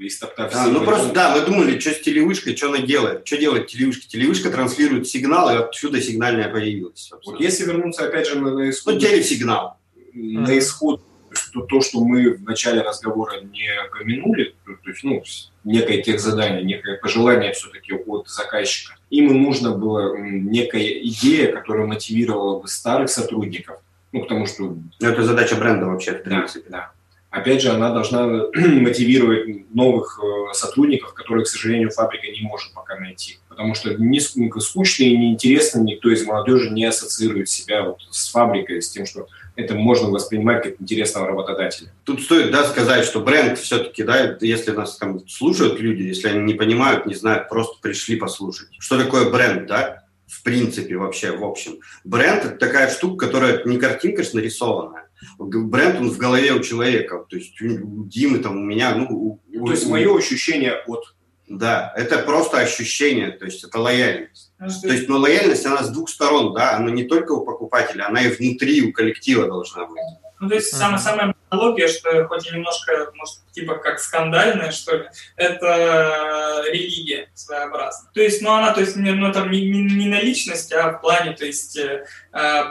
и 0.00 0.08
стоптав 0.08 0.50
а, 0.54 0.66
Ну 0.66 0.82
просто, 0.82 1.12
да, 1.12 1.36
мы 1.36 1.44
думали, 1.44 1.78
что 1.78 1.90
с 1.90 2.00
телевышкой, 2.00 2.56
что 2.56 2.68
она 2.68 2.78
делает. 2.78 3.26
Что 3.26 3.36
делает 3.36 3.66
телевышка? 3.66 4.08
Телевышка 4.08 4.50
транслирует 4.50 5.06
сигнал, 5.06 5.50
и 5.50 5.58
отсюда 5.58 6.00
сигнальная 6.00 6.48
появилась. 6.48 7.10
Вот 7.26 7.38
если 7.38 7.66
вернуться 7.66 8.06
опять 8.06 8.26
же 8.26 8.38
на, 8.38 8.54
на 8.54 8.70
исход... 8.70 8.94
Ну, 8.94 9.00
телесигнал. 9.00 9.76
На 10.14 10.58
исход, 10.58 11.02
что 11.32 11.60
то, 11.60 11.82
что 11.82 12.02
мы 12.02 12.30
в 12.30 12.42
начале 12.42 12.80
разговора 12.80 13.42
не 13.42 13.68
помянули, 13.92 14.54
то, 14.64 14.72
то 14.72 14.90
есть, 14.90 15.04
ну, 15.04 15.22
некое 15.64 16.02
техзадание, 16.02 16.64
некое 16.64 16.96
пожелание 16.96 17.52
все-таки 17.52 17.92
от 17.92 18.28
заказчика. 18.28 18.94
Им 19.10 19.42
нужно 19.42 19.72
было 19.72 20.16
некая 20.16 20.98
идея, 21.02 21.52
которая 21.52 21.86
мотивировала 21.86 22.58
бы 22.58 22.68
старых 22.68 23.10
сотрудников 23.10 23.80
ну, 24.12 24.22
потому 24.22 24.46
что... 24.46 24.76
Ну, 25.00 25.08
это 25.08 25.22
задача 25.22 25.56
бренда 25.56 25.86
вообще, 25.86 26.12
в 26.12 26.22
принципе. 26.22 26.68
Да, 26.70 26.78
да. 26.78 26.92
Опять 27.30 27.60
же, 27.60 27.70
она 27.70 27.92
должна 27.92 28.26
мотивировать 28.54 29.74
новых 29.74 30.18
э, 30.22 30.54
сотрудников, 30.54 31.12
которые, 31.12 31.44
к 31.44 31.48
сожалению, 31.48 31.90
фабрика 31.90 32.26
не 32.26 32.40
может 32.40 32.72
пока 32.72 32.96
найти. 32.96 33.38
Потому 33.50 33.74
что 33.74 33.94
не 33.94 34.18
скучно 34.18 35.04
и 35.04 35.16
неинтересно 35.16 35.80
никто 35.80 36.10
из 36.10 36.24
молодежи 36.24 36.70
не 36.70 36.86
ассоциирует 36.86 37.50
себя 37.50 37.82
вот 37.82 37.98
с 38.10 38.30
фабрикой, 38.30 38.80
с 38.80 38.88
тем, 38.88 39.04
что 39.04 39.28
это 39.56 39.74
можно 39.74 40.08
воспринимать 40.08 40.62
как 40.62 40.80
интересного 40.80 41.26
работодателя. 41.26 41.90
Тут 42.04 42.22
стоит 42.22 42.50
да, 42.50 42.64
сказать, 42.64 43.04
что 43.04 43.20
бренд 43.20 43.58
все-таки, 43.58 44.04
да, 44.04 44.36
если 44.40 44.70
нас 44.70 44.96
там 44.96 45.28
слушают 45.28 45.80
люди, 45.80 46.02
если 46.02 46.28
они 46.28 46.44
не 46.44 46.54
понимают, 46.54 47.04
не 47.04 47.14
знают, 47.14 47.50
просто 47.50 47.76
пришли 47.82 48.16
послушать. 48.16 48.68
Что 48.78 48.98
такое 48.98 49.28
бренд, 49.28 49.66
да? 49.66 50.04
В 50.28 50.42
принципе 50.42 50.96
вообще, 50.96 51.36
в 51.36 51.44
общем. 51.44 51.78
Бренд– 52.04 52.44
это 52.44 52.56
такая 52.56 52.90
штука, 52.90 53.26
которая 53.26 53.64
не 53.64 53.78
картинка 53.78 54.22
ж 54.22 54.34
нарисованная. 54.34 55.08
Бренд, 55.38 56.00
он 56.00 56.10
в 56.10 56.18
голове 56.18 56.52
у 56.52 56.60
человека. 56.60 57.24
То 57.28 57.36
есть 57.36 57.60
у 57.60 58.04
Димы, 58.04 58.38
там, 58.38 58.56
у 58.56 58.64
меня, 58.64 58.94
ну... 58.94 59.40
У, 59.52 59.66
то 59.66 59.72
есть 59.72 59.86
у, 59.86 59.90
мое 59.90 60.16
ощущение 60.16 60.74
от... 60.86 61.14
Да, 61.48 61.94
это 61.96 62.18
просто 62.18 62.58
ощущение, 62.58 63.30
то 63.30 63.46
есть 63.46 63.64
это 63.64 63.78
лояльность. 63.78 64.52
А 64.58 64.68
то 64.68 64.88
есть, 64.88 65.08
но 65.08 65.16
лояльность, 65.16 65.64
она 65.64 65.82
с 65.82 65.90
двух 65.90 66.10
сторон, 66.10 66.52
да, 66.52 66.76
она 66.76 66.90
не 66.90 67.04
только 67.04 67.32
у 67.32 67.42
покупателя, 67.42 68.06
она 68.06 68.20
и 68.20 68.28
внутри 68.28 68.82
у 68.82 68.92
коллектива 68.92 69.46
должна 69.46 69.86
быть. 69.86 69.98
Ну, 70.40 70.48
то 70.48 70.54
есть 70.54 70.72
mm-hmm. 70.72 70.76
самая, 70.78 70.98
самая 70.98 71.34
аналогия, 71.50 71.88
что 71.88 72.26
хоть 72.26 72.46
и 72.46 72.54
немножко, 72.54 73.10
может, 73.14 73.36
типа 73.52 73.76
как 73.76 73.98
скандальная, 73.98 74.70
что 74.70 74.96
ли, 74.96 75.08
это 75.36 76.64
религия 76.66 77.30
своеобразная. 77.34 78.10
То 78.12 78.20
есть, 78.20 78.42
ну, 78.42 78.52
она, 78.52 78.72
то 78.72 78.80
есть, 78.80 78.96
не, 78.96 79.10
ну, 79.12 79.32
там 79.32 79.50
не, 79.50 79.68
не, 79.68 79.82
не 79.82 80.06
на 80.06 80.20
личность, 80.20 80.72
а 80.72 80.92
в 80.92 81.00
плане, 81.00 81.32
то 81.32 81.44
есть, 81.44 81.76
э, 81.76 82.04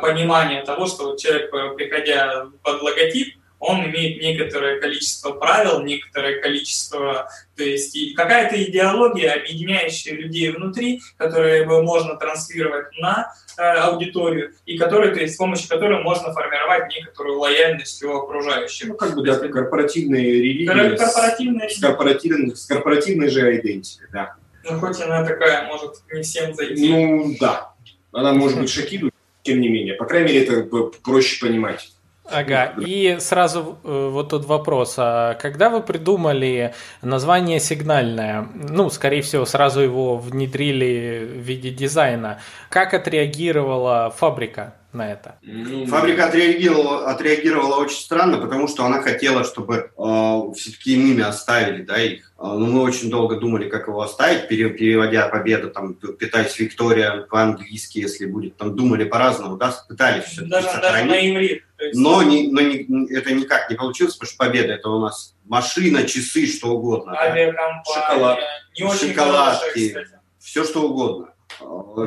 понимания 0.01 0.63
того, 0.63 0.85
что 0.87 1.05
вот 1.05 1.19
человек, 1.19 1.51
приходя 1.75 2.47
под 2.63 2.81
логотип, 2.81 3.35
он 3.59 3.85
имеет 3.85 4.21
некоторое 4.21 4.79
количество 4.79 5.31
правил, 5.31 5.81
некоторое 5.81 6.39
количество, 6.41 7.29
то 7.55 7.63
есть 7.63 7.97
какая-то 8.15 8.61
идеология, 8.63 9.33
объединяющая 9.33 10.13
людей 10.13 10.51
внутри, 10.51 11.01
которую 11.17 11.83
можно 11.83 12.15
транслировать 12.15 12.97
на 12.99 13.33
э, 13.57 13.61
аудиторию, 13.61 14.53
и 14.65 14.77
которой, 14.77 15.13
то 15.13 15.21
есть 15.21 15.35
с 15.35 15.37
помощью 15.37 15.69
которой 15.69 16.03
можно 16.03 16.33
формировать 16.33 16.93
некоторую 16.95 17.39
лояльность 17.39 18.03
у 18.03 18.15
окружающих. 18.15 18.89
Ну, 18.89 18.95
как 18.95 19.15
бы, 19.15 19.23
да, 19.23 19.35
корпоративные 19.39 20.23
религии. 20.23 20.65
Корпоративные 20.65 21.69
с, 21.69 21.79
корпоративной, 21.79 22.55
с 22.55 22.65
корпоративной 22.65 23.29
же 23.29 23.59
идентикой, 23.59 24.07
да. 24.11 24.35
Ну, 24.63 24.79
хоть 24.79 25.01
она 25.01 25.25
такая, 25.25 25.67
может, 25.67 25.95
не 26.11 26.21
всем 26.21 26.53
зайти. 26.53 26.89
Ну, 26.89 27.35
да. 27.39 27.73
Она 28.11 28.33
может 28.33 28.59
быть 28.59 28.69
шокирует, 28.69 29.13
тем 29.43 29.61
не 29.61 29.69
менее. 29.69 29.93
По 29.95 30.05
крайней 30.05 30.33
мере, 30.33 30.45
это 30.45 30.69
проще 31.03 31.39
понимать. 31.39 31.91
Ага, 32.29 32.73
и 32.77 33.17
сразу 33.19 33.77
э, 33.83 34.09
вот 34.11 34.29
тут 34.29 34.45
вопрос. 34.45 34.95
А 34.97 35.35
когда 35.35 35.69
вы 35.69 35.81
придумали 35.81 36.73
название 37.01 37.59
сигнальное, 37.59 38.47
ну, 38.53 38.89
скорее 38.89 39.21
всего, 39.21 39.45
сразу 39.45 39.79
его 39.79 40.17
внедрили 40.17 41.25
в 41.25 41.39
виде 41.39 41.69
дизайна, 41.69 42.39
как 42.69 42.93
отреагировала 42.93 44.13
фабрика? 44.15 44.73
на 44.97 45.11
это? 45.11 45.35
Ну, 45.43 45.85
Фабрика 45.85 46.25
отреагировала, 46.25 47.09
отреагировала 47.09 47.75
очень 47.75 47.97
странно, 47.97 48.37
потому 48.37 48.67
что 48.67 48.85
она 48.85 49.01
хотела, 49.01 49.43
чтобы 49.43 49.91
э, 49.97 50.41
все-таки 50.55 50.95
им 50.95 51.11
имя 51.11 51.27
оставили, 51.27 51.83
да, 51.83 52.01
их. 52.01 52.33
Э, 52.37 52.43
но 52.43 52.65
мы 52.65 52.81
очень 52.81 53.09
долго 53.09 53.37
думали, 53.37 53.69
как 53.69 53.87
его 53.87 54.01
оставить, 54.01 54.47
переводя 54.47 55.29
победу, 55.29 55.69
там, 55.69 55.93
питаясь 55.93 56.57
Виктория 56.59 57.27
по-английски, 57.29 57.99
если 57.99 58.25
будет, 58.25 58.57
там, 58.57 58.75
думали 58.75 59.03
по-разному, 59.03 59.57
да, 59.57 59.73
пытались 59.87 60.25
все 60.25 60.41
даже, 60.41 60.67
даже 60.81 61.05
на 61.05 61.29
иврит. 61.29 61.63
Но, 61.93 62.23
не, 62.23 62.47
но 62.47 62.61
не, 62.61 63.13
это 63.13 63.33
никак 63.33 63.69
не 63.69 63.75
получилось, 63.75 64.15
потому 64.15 64.29
что 64.29 64.37
победа 64.37 64.73
это 64.73 64.89
у 64.89 64.99
нас 64.99 65.35
машина, 65.45 66.03
часы, 66.03 66.47
что 66.47 66.69
угодно. 66.69 67.13
Авиакомпания. 67.13 67.83
Шоколад. 67.85 68.39
Не 68.77 68.83
очень 68.85 69.09
Шоколадки. 69.09 69.89
Хорошая, 69.93 70.21
все, 70.39 70.63
что 70.63 70.89
угодно. 70.89 71.33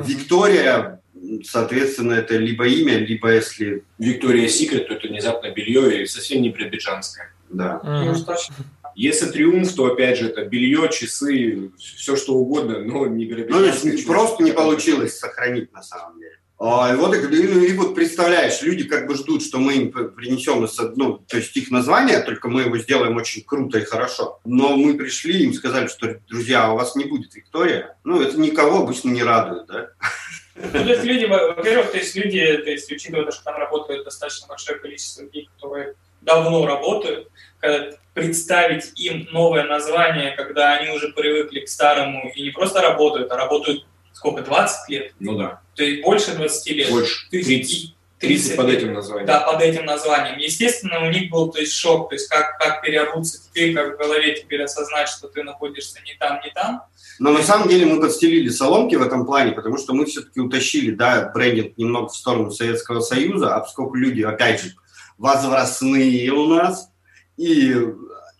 Виктория 0.05 1.01
соответственно, 1.45 2.15
это 2.15 2.37
либо 2.37 2.67
имя, 2.67 2.99
либо 2.99 3.33
если... 3.33 3.85
Виктория 3.99 4.49
Секрет, 4.49 4.89
то 4.89 4.95
это 4.95 5.09
внезапно 5.09 5.51
белье 5.51 6.03
и 6.03 6.07
совсем 6.07 6.43
не 6.43 6.51
биробиджанское. 6.51 7.33
Да. 7.51 7.81
Mm-hmm. 7.85 8.53
Если 8.95 9.27
триумф, 9.31 9.73
то 9.75 9.87
опять 9.87 10.19
же 10.19 10.29
это 10.29 10.45
белье, 10.45 10.89
часы, 10.91 11.71
все 11.79 12.17
что 12.17 12.35
угодно, 12.35 12.81
но 12.81 13.07
не. 13.07 13.27
Ну, 13.27 14.07
просто 14.07 14.43
не 14.43 14.53
получилось 14.53 15.19
сохранить 15.19 15.73
на 15.73 15.83
самом 15.83 16.19
деле. 16.19 16.40
А, 16.63 16.93
и 16.93 16.97
вот, 16.97 17.17
ну, 17.17 17.65
и 17.65 17.73
вот 17.73 17.95
представляешь, 17.95 18.61
люди 18.61 18.85
как 18.85 19.07
бы 19.07 19.15
ждут, 19.15 19.43
что 19.43 19.57
мы 19.57 19.77
им 19.77 19.91
принесем, 19.91 20.69
ну, 20.95 21.17
то 21.27 21.39
есть 21.39 21.57
их 21.57 21.71
название, 21.71 22.21
только 22.21 22.49
мы 22.49 22.63
его 22.63 22.77
сделаем 22.77 23.17
очень 23.17 23.43
круто 23.43 23.79
и 23.79 23.85
хорошо. 23.85 24.41
Но 24.45 24.77
мы 24.77 24.93
пришли, 24.93 25.45
им 25.45 25.55
сказали, 25.55 25.87
что, 25.87 26.21
друзья, 26.29 26.71
у 26.71 26.77
вас 26.77 26.95
не 26.97 27.07
будет 27.07 27.35
Виктория. 27.35 27.97
Ну, 28.05 28.21
это 28.21 28.39
никого 28.39 28.83
обычно 28.83 29.09
не 29.09 29.23
радует, 29.23 29.67
да? 29.69 29.89
Ну, 30.55 30.71
то 30.71 30.79
есть 30.85 31.05
люди, 31.05 31.25
во-первых, 31.25 31.93
то 31.93 31.97
есть 31.97 32.15
люди, 32.15 32.45
то 32.59 32.71
есть 32.71 32.93
учитывая 32.93 33.25
то, 33.25 33.33
что 33.33 33.45
там 33.45 33.57
работает 33.57 34.05
достаточно 34.05 34.47
большое 34.47 34.79
количество 34.79 35.23
людей, 35.23 35.49
которые 35.55 35.95
давно 36.21 36.67
работают, 36.67 37.31
когда 37.61 37.97
представить 38.13 38.93
им 39.01 39.27
новое 39.33 39.65
название, 39.65 40.33
когда 40.37 40.77
они 40.77 40.91
уже 40.95 41.09
привыкли 41.09 41.61
к 41.61 41.71
старому 41.71 42.31
и 42.35 42.43
не 42.43 42.51
просто 42.51 42.83
работают, 42.83 43.33
а 43.33 43.39
работают 43.39 43.87
сколько, 44.13 44.43
20 44.43 44.89
лет? 44.89 45.15
Ну 45.19 45.37
да. 45.37 45.61
То 45.75 45.85
есть 45.85 46.03
больше 46.03 46.35
20 46.35 46.77
лет. 46.77 46.91
Больше. 46.91 47.29
30. 47.31 47.95
30 48.21 48.57
под 48.57 48.69
этим 48.69 48.93
названием. 48.93 49.27
Да, 49.27 49.41
под 49.41 49.63
этим 49.63 49.87
названием. 49.87 50.39
Естественно, 50.39 51.07
у 51.07 51.11
них 51.11 51.31
был 51.31 51.51
то 51.51 51.59
есть, 51.59 51.73
шок, 51.73 52.11
то 52.11 52.15
есть 52.15 52.29
как, 52.29 52.59
как 52.59 52.83
переобуться 52.83 53.41
теперь, 53.43 53.75
как 53.75 53.95
в 53.95 53.99
голове 53.99 54.35
теперь 54.35 54.63
осознать, 54.63 55.09
что 55.09 55.29
ты 55.29 55.43
находишься 55.43 56.01
не 56.05 56.15
там, 56.19 56.39
не 56.45 56.51
там. 56.51 56.83
Но 57.19 57.33
на 57.33 57.43
самом 57.43 57.69
деле 57.69 57.87
мы 57.87 57.99
подстелили 57.99 58.51
соломки 58.51 58.95
в 58.95 59.03
этом 59.03 59.25
плане, 59.25 59.53
потому 59.53 59.79
что 59.79 59.95
мы 59.95 60.05
все-таки 60.05 60.39
утащили 60.41 60.91
да, 60.91 61.31
брендинг 61.35 61.79
немного 61.79 62.09
в 62.09 62.17
сторону 62.17 62.51
Советского 62.51 63.01
Союза, 63.01 63.55
а 63.55 63.61
поскольку 63.61 63.95
люди, 63.95 64.21
опять 64.21 64.63
же, 64.63 64.75
возрастные 65.17 66.31
у 66.31 66.47
нас, 66.47 66.91
и 67.39 67.75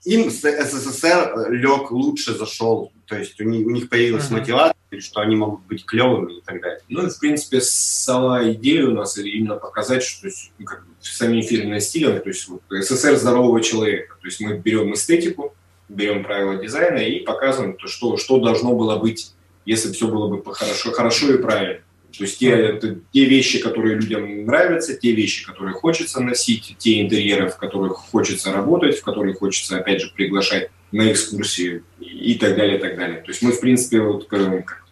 им 0.05 0.31
СССР 0.31 1.49
лег 1.51 1.91
лучше 1.91 2.35
зашел, 2.35 2.93
то 3.11 3.19
есть 3.19 3.41
у 3.41 3.45
них, 3.45 3.67
у 3.67 3.71
них 3.71 3.89
появилась 3.89 4.31
uh-huh. 4.31 4.39
мотивация, 4.39 5.01
что 5.01 5.21
они 5.21 5.35
могут 5.35 5.63
быть 5.67 5.85
клевыми 5.85 6.39
и 6.39 6.41
так 6.43 6.63
далее. 6.63 6.79
Ну, 6.89 7.11
в 7.11 7.19
принципе, 7.19 7.61
сама 7.61 8.49
идея 8.53 8.87
у 8.87 8.93
нас 8.93 9.19
именно 9.19 9.57
показать, 9.57 10.05
что 10.05 10.29
есть, 10.29 10.53
ну, 10.59 10.65
как, 10.65 10.85
самим 11.01 11.43
фирменным 11.43 11.81
стилем, 11.81 12.21
то 12.21 12.29
есть 12.29 12.47
вот, 12.47 12.63
СССР 12.71 13.17
здорового 13.17 13.61
человека, 13.63 14.17
то 14.21 14.27
есть 14.29 14.41
мы 14.41 14.57
берем 14.59 14.95
эстетику, 14.95 15.57
берем 15.89 16.23
правила 16.23 16.55
дизайна 16.55 16.99
и 16.99 17.19
показываем, 17.19 17.77
то, 17.77 17.89
что, 17.89 18.17
что 18.17 18.39
должно 18.39 18.75
было 18.75 18.97
быть, 18.97 19.33
если 19.67 19.93
все 19.93 20.07
было 20.07 20.29
бы 20.29 20.55
хорошо, 20.55 20.93
хорошо 20.93 21.35
и 21.35 21.43
правильно. 21.43 21.81
То 22.17 22.25
есть 22.25 22.39
те, 22.39 22.51
это, 22.51 23.01
те 23.13 23.25
вещи, 23.25 23.61
которые 23.61 23.97
людям 23.97 24.45
нравятся, 24.45 24.95
те 24.95 25.13
вещи, 25.13 25.45
которые 25.45 25.75
хочется 25.75 26.21
носить, 26.21 26.77
те 26.79 27.01
интерьеры, 27.01 27.49
в 27.49 27.57
которых 27.57 27.97
хочется 27.97 28.53
работать, 28.53 28.99
в 28.99 29.03
которых 29.03 29.39
хочется, 29.39 29.79
опять 29.79 30.01
же, 30.01 30.13
приглашать 30.15 30.71
на 30.93 31.11
экскурсии 31.11 31.83
и 32.01 32.35
так 32.35 32.57
далее, 32.57 32.79
и 32.79 32.81
так 32.81 32.97
далее. 32.97 33.19
То 33.19 33.31
есть 33.31 33.43
мы, 33.43 33.53
в 33.53 33.61
принципе, 33.61 34.01
вот, 34.01 34.29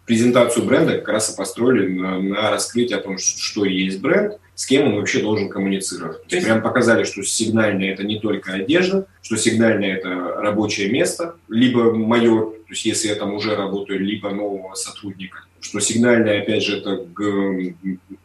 презентацию 0.08 0.64
бренда 0.64 0.98
как 0.98 1.08
раз 1.08 1.32
и 1.32 1.36
построили 1.36 1.88
на, 1.88 2.18
на 2.18 2.50
раскрытие 2.50 2.98
о 2.98 3.02
том, 3.02 3.18
что 3.18 3.64
есть 3.64 4.00
бренд, 4.00 4.38
с 4.54 4.66
кем 4.66 4.88
он 4.88 4.96
вообще 4.96 5.20
должен 5.20 5.50
коммуницировать. 5.50 6.24
То 6.26 6.34
есть 6.34 6.46
прям 6.46 6.62
показали, 6.62 7.04
что 7.04 7.22
сигнальное 7.22 7.92
это 7.92 8.04
не 8.04 8.18
только 8.18 8.54
одежда, 8.54 9.06
что 9.22 9.36
сигнальное 9.36 9.96
это 9.96 10.08
рабочее 10.08 10.90
место, 10.90 11.36
либо 11.48 11.92
мое, 11.92 12.40
то 12.40 12.70
есть 12.70 12.86
если 12.86 13.08
я 13.08 13.14
там 13.14 13.34
уже 13.34 13.54
работаю, 13.54 14.00
либо 14.00 14.30
нового 14.30 14.74
сотрудника, 14.74 15.44
что 15.60 15.78
сигнальное, 15.78 16.40
опять 16.40 16.64
же, 16.64 16.78
это 16.78 17.04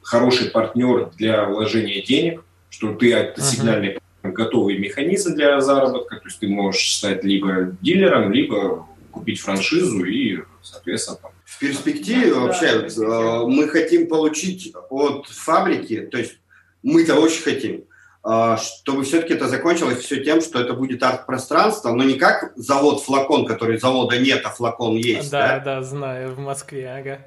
хороший 0.01 0.49
партнер 0.51 1.11
для 1.17 1.45
вложения 1.45 2.01
денег, 2.01 2.43
что 2.69 2.93
ты 2.93 3.13
от 3.13 3.37
сигнальный 3.39 3.99
готовый 4.31 4.77
механизм 4.77 5.35
для 5.35 5.59
заработка, 5.59 6.15
то 6.15 6.25
есть 6.25 6.39
ты 6.39 6.47
можешь 6.47 6.95
стать 6.95 7.23
либо 7.23 7.75
дилером, 7.81 8.31
либо 8.31 8.87
купить 9.11 9.41
франшизу 9.41 10.03
и, 10.05 10.39
соответственно, 10.61 11.17
там, 11.21 11.31
в 11.43 11.59
перспективе 11.59 12.33
вообще 12.33 12.87
э, 12.87 13.45
мы 13.45 13.67
хотим 13.67 14.07
получить 14.07 14.73
от 14.89 15.27
фабрики, 15.27 16.01
то 16.01 16.17
есть 16.17 16.37
мы-то 16.81 17.15
очень 17.15 17.43
хотим, 17.43 17.83
э, 18.25 18.57
чтобы 18.57 19.03
все-таки 19.03 19.33
это 19.33 19.47
закончилось 19.47 19.99
все 19.99 20.23
тем, 20.23 20.41
что 20.41 20.59
это 20.59 20.73
будет 20.73 21.03
арт-пространство, 21.03 21.93
но 21.93 22.03
не 22.03 22.15
как 22.15 22.53
завод-флакон, 22.55 23.45
который 23.45 23.77
завода 23.77 24.17
нет, 24.17 24.41
а 24.45 24.49
флакон 24.49 24.95
есть. 24.95 25.29
Да, 25.29 25.59
да, 25.59 25.59
да 25.59 25.83
знаю, 25.83 26.33
в 26.33 26.39
Москве, 26.39 26.89
ага. 26.89 27.19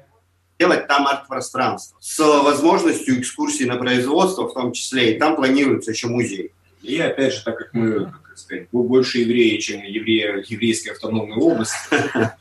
Делать 0.59 0.87
там 0.87 1.07
арт-пространство 1.07 1.97
с 2.01 2.19
возможностью 2.19 3.19
экскурсии 3.19 3.65
на 3.65 3.77
производство 3.77 4.47
в 4.47 4.53
том 4.53 4.73
числе, 4.73 5.15
и 5.15 5.19
там 5.19 5.35
планируется 5.35 5.91
еще 5.91 6.07
музей. 6.07 6.51
И 6.81 6.99
опять 6.99 7.33
же, 7.33 7.43
так 7.43 7.57
как 7.57 7.73
мы 7.73 8.11
сказать, 8.35 8.67
больше 8.71 9.19
евреи, 9.19 9.57
чем 9.57 9.83
евреи, 9.83 10.43
еврейская 10.47 10.91
автономная 10.91 11.37
область, 11.37 11.73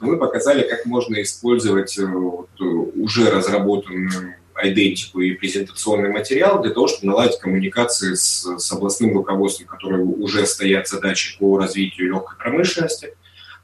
мы 0.00 0.18
показали, 0.18 0.68
как 0.68 0.86
можно 0.86 1.20
использовать 1.22 1.98
э, 1.98 2.06
вот, 2.06 2.50
э, 2.60 2.64
уже 2.64 3.30
разработанную 3.30 4.36
идентику 4.62 5.20
и 5.20 5.32
презентационный 5.32 6.10
материал 6.10 6.62
для 6.62 6.72
того, 6.72 6.88
чтобы 6.88 7.08
наладить 7.08 7.38
коммуникации 7.38 8.14
с, 8.14 8.58
с 8.58 8.72
областным 8.72 9.14
руководством, 9.14 9.66
которое 9.66 10.02
уже 10.02 10.46
стоят 10.46 10.88
задачи 10.88 11.38
по 11.38 11.58
развитию 11.58 12.08
легкой 12.08 12.38
промышленности, 12.38 13.14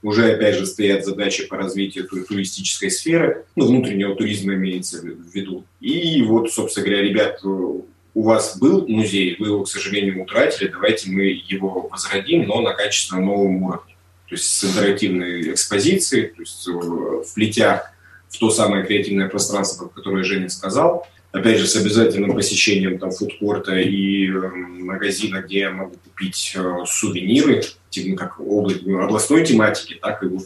уже, 0.02 0.32
опять 0.32 0.56
же, 0.56 0.66
стоят 0.66 1.04
задачи 1.04 1.46
по 1.46 1.56
развитию 1.56 2.08
туристической 2.08 2.90
сферы, 2.90 3.44
ну, 3.54 3.68
внутреннего 3.68 4.16
туризма 4.16 4.54
имеется 4.54 5.00
в 5.00 5.04
виду. 5.04 5.64
И 5.80 6.22
вот, 6.22 6.52
собственно 6.52 6.86
говоря, 6.86 7.02
ребят 7.02 7.40
э, 7.44 7.80
у 8.14 8.22
вас 8.22 8.58
был 8.58 8.86
музей, 8.88 9.36
вы 9.38 9.48
его, 9.48 9.64
к 9.64 9.68
сожалению, 9.68 10.22
утратили, 10.22 10.68
давайте 10.68 11.10
мы 11.10 11.22
его 11.48 11.88
возродим, 11.90 12.46
но 12.46 12.60
на 12.60 12.74
качественно 12.74 13.20
новом 13.20 13.62
уровне. 13.62 13.96
То 14.28 14.34
есть 14.34 14.44
с 14.44 14.64
интерактивной 14.64 15.52
экспозицией, 15.52 16.28
то 16.28 16.40
есть 16.40 16.68
э, 16.68 17.22
вплетя 17.26 17.92
в 18.28 18.38
то 18.38 18.50
самое 18.50 18.84
креативное 18.84 19.28
пространство, 19.28 19.88
про 19.88 20.00
которое 20.00 20.24
Женя 20.24 20.48
сказал, 20.48 21.06
опять 21.32 21.58
же, 21.58 21.66
с 21.66 21.76
обязательным 21.76 22.34
посещением 22.34 22.98
там 22.98 23.10
фудкорта 23.10 23.76
и 23.76 24.28
э, 24.28 24.48
магазина, 24.48 25.42
где 25.42 25.60
я 25.60 25.70
могу 25.70 25.96
купить 25.96 26.54
э, 26.54 26.84
сувениры, 26.86 27.62
типа, 27.90 28.16
как 28.16 28.40
областной 28.40 29.44
тематики, 29.44 29.98
так 30.00 30.22
и 30.22 30.26
вот 30.26 30.44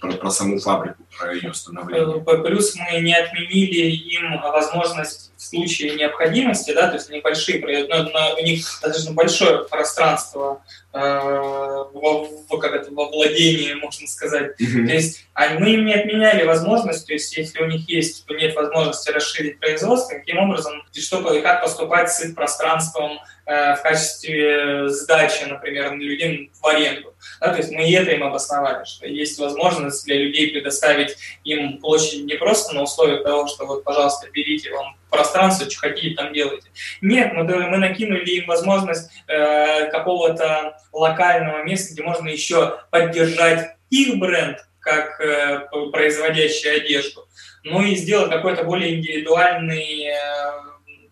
про, 0.00 0.12
про 0.12 0.30
саму 0.30 0.58
фабрику, 0.58 1.02
про 1.18 1.34
ее 1.34 1.52
становление. 1.52 2.22
Плюс 2.42 2.74
мы 2.76 3.00
не 3.00 3.14
отменили 3.14 3.90
им 3.90 4.40
возможность 4.40 5.25
в 5.36 5.42
случае 5.42 5.94
необходимости, 5.94 6.72
да, 6.72 6.88
то 6.88 6.94
есть 6.94 7.10
небольшие, 7.10 7.86
но, 7.88 8.04
но 8.04 8.36
у 8.38 8.42
них 8.42 8.60
достаточно 8.60 9.12
большое 9.12 9.64
пространство 9.64 10.62
э, 10.92 10.98
во, 10.98 12.28
как 12.58 12.72
это, 12.74 12.90
во 12.92 13.08
владении, 13.08 13.74
можно 13.74 14.06
сказать. 14.06 14.60
Mm-hmm. 14.60 14.86
То 14.86 14.92
есть 14.92 15.26
а 15.34 15.50
мы 15.58 15.70
им 15.70 15.84
не 15.84 15.94
отменяли 15.94 16.44
возможность, 16.44 17.06
то 17.06 17.12
есть 17.12 17.36
если 17.36 17.62
у 17.62 17.66
них 17.66 17.88
есть, 17.88 18.24
нет 18.30 18.56
возможности 18.56 19.10
расширить 19.10 19.58
производство, 19.58 20.14
каким 20.14 20.38
образом, 20.38 20.82
и 20.92 21.00
что, 21.00 21.34
и 21.34 21.42
как 21.42 21.62
поступать 21.62 22.10
с 22.10 22.24
их 22.24 22.34
пространством, 22.34 23.18
Э, 23.48 23.76
в 23.76 23.82
качестве 23.82 24.88
сдачи, 24.88 25.44
например, 25.44 25.94
людям 25.94 26.50
в 26.60 26.66
аренду. 26.66 27.14
Да, 27.40 27.50
то 27.50 27.58
есть 27.58 27.70
мы 27.70 27.88
это 27.92 28.10
им 28.10 28.24
обосновали, 28.24 28.84
что 28.84 29.06
есть 29.06 29.38
возможность 29.38 30.04
для 30.04 30.16
людей 30.16 30.50
предоставить 30.50 31.16
им 31.44 31.78
площадь 31.78 32.24
не 32.24 32.34
просто 32.34 32.74
на 32.74 32.82
условиях 32.82 33.22
того, 33.22 33.46
что 33.46 33.64
вот, 33.66 33.84
пожалуйста, 33.84 34.28
берите 34.32 34.72
вам 34.72 34.96
пространство, 35.16 35.70
что 35.70 35.80
хотите 35.80 36.14
там 36.14 36.32
делайте. 36.32 36.68
Нет, 37.00 37.32
мы, 37.32 37.44
мы 37.44 37.78
накинули 37.78 38.28
им 38.30 38.46
возможность 38.46 39.10
э, 39.26 39.90
какого-то 39.90 40.78
локального 40.92 41.62
места, 41.64 41.94
где 41.94 42.02
можно 42.02 42.28
еще 42.28 42.80
поддержать 42.90 43.76
их 43.90 44.18
бренд, 44.18 44.58
как 44.80 45.20
э, 45.20 45.66
производящий 45.90 46.76
одежду, 46.76 47.26
ну 47.64 47.82
и 47.82 47.96
сделать 47.96 48.30
какой-то 48.30 48.64
более 48.64 48.96
индивидуальный 48.96 50.06
э, 50.06 50.16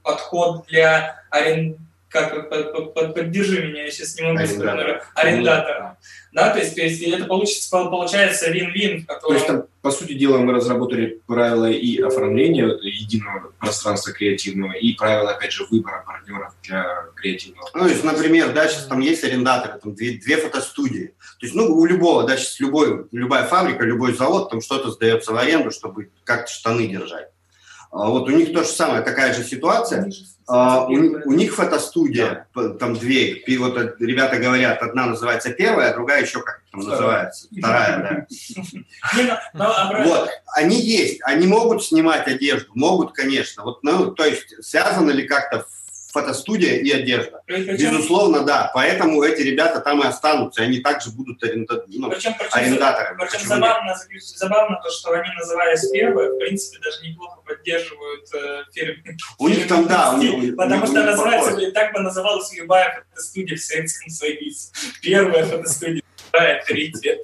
подход 0.03 0.67
для 0.67 1.23
аренды 1.31 1.79
как 2.15 2.49
под, 2.49 2.95
под, 2.95 3.15
поддержи 3.15 3.67
меня, 3.67 3.87
я 3.87 3.91
сейчас 3.91 4.17
не 4.17 4.23
могу 4.23 4.39
Арендатор. 4.39 5.01
вспомнить. 5.01 5.03
Арендатора. 5.17 5.99
Да, 6.33 6.51
то 6.51 6.61
есть, 6.61 6.77
то 6.77 6.83
есть 6.83 7.03
это 7.03 7.25
получится, 7.25 7.69
получается 7.71 8.51
вин-вин, 8.51 9.05
в 9.05 9.07
То 9.07 9.33
есть, 9.33 9.47
там, 9.49 9.65
по 9.83 9.91
сути 9.91 10.13
дела, 10.13 10.39
мы 10.39 10.53
разработали 10.53 11.21
правила 11.27 11.69
и 11.69 12.01
оформления 12.01 12.67
единого 12.83 13.53
пространства 13.59 14.13
креативного, 14.13 14.75
и 14.75 14.95
правила, 14.95 15.33
опять 15.33 15.51
же, 15.51 15.67
выбора 15.69 16.05
партнеров 16.07 16.55
для 16.63 16.87
креативного. 17.17 17.69
Ну, 17.75 17.83
то 17.83 17.89
есть, 17.89 18.05
например, 18.05 18.53
да, 18.53 18.69
сейчас 18.69 18.87
там 18.87 19.01
есть 19.01 19.25
арендаторы, 19.25 19.81
там 19.81 19.95
две, 19.95 20.13
две 20.13 20.37
фотостудии. 20.37 21.15
То 21.41 21.47
есть, 21.47 21.55
ну, 21.57 21.67
у 21.67 21.85
любого, 21.85 22.23
да, 22.25 22.37
сейчас 22.37 22.61
любой, 22.61 23.07
любая 23.11 23.45
фабрика, 23.47 23.85
любой 23.85 24.15
завод, 24.15 24.51
там 24.51 24.61
что-то 24.61 24.93
сдается 24.93 25.33
в 25.33 25.37
аренду, 25.37 25.73
чтобы 25.73 26.11
как-то 26.23 26.53
штаны 26.53 26.87
держать. 26.87 27.34
А 27.95 28.09
Вот 28.09 28.29
у 28.29 28.33
них 28.33 28.53
то 28.53 28.65
же 28.65 28.69
самое, 28.69 29.03
такая 29.03 29.33
же 29.33 29.45
ситуация. 29.45 30.11
А, 30.49 30.87
у, 30.87 30.91
у 30.91 31.33
них 31.33 31.55
фотостудия, 31.55 32.49
там 32.79 32.95
две, 32.95 33.31
и 33.31 33.57
вот 33.57 33.79
ребята 34.01 34.37
говорят, 34.37 34.83
одна 34.83 35.07
называется 35.07 35.51
первая, 35.51 35.91
а 35.91 35.95
другая 35.95 36.23
еще 36.23 36.43
как 36.43 36.61
там 36.71 36.83
Вторая. 36.83 37.01
называется, 37.01 37.49
вторая, 37.57 38.27
да. 39.15 39.33
Ну, 39.55 39.65
ну, 39.93 40.05
Вот, 40.09 40.29
они 40.55 40.79
есть, 40.79 41.21
они 41.23 41.47
могут 41.47 41.85
снимать 41.85 42.27
одежду, 42.27 42.73
могут, 42.75 43.13
конечно. 43.13 43.63
Вот, 43.63 43.83
ну, 43.85 44.11
то 44.11 44.25
есть, 44.25 44.63
связано 44.63 45.13
ли 45.13 45.27
как-то 45.27 45.65
фотостудия 46.15 46.77
и 46.77 46.91
одежда? 46.93 47.43
Причем, 47.47 47.77
Безусловно, 47.77 48.45
да. 48.45 48.71
Поэтому 48.73 49.23
эти 49.23 49.43
ребята 49.43 49.81
там 49.81 50.01
и 50.03 50.07
останутся, 50.07 50.63
они 50.63 50.79
также 50.79 51.11
будут 51.11 51.43
аренда- 51.43 51.83
ну, 51.89 52.09
причем, 52.11 52.35
причем, 52.39 52.51
арендаторами. 52.53 53.19
причем 53.19 53.33
Почему 53.33 53.41
нет? 53.41 53.49
забавно, 53.49 53.97
забавно 54.37 54.81
то, 54.83 54.91
что 54.91 55.11
они, 55.13 55.29
называясь 55.37 55.91
первые, 55.91 56.31
в 56.33 56.39
принципе, 56.39 56.79
даже 56.83 57.07
неплохо 57.07 57.41
поддерживают 57.45 58.27
э, 58.33 58.63
фирменный 58.73 59.17
У 59.39 59.49
них 59.49 59.67
там, 59.69 59.87
да, 59.89 60.13
у 60.13 60.19
них- 60.19 60.57
потому 60.57 60.81
них- 60.83 60.87
что 60.91 60.95
у 60.95 61.03
них 61.03 61.07
называется, 61.11 61.61
и 61.61 61.71
так 61.73 61.93
бы 61.93 62.01
называлась 62.01 62.53
любая 62.57 63.05
фотостудия 63.11 63.57
в 63.57 63.61
Советском 63.61 64.09
Союзе. 64.11 64.69
Первая 65.03 65.45
фотостудия, 65.45 66.03
вторая, 66.29 66.63
третья. 66.65 67.19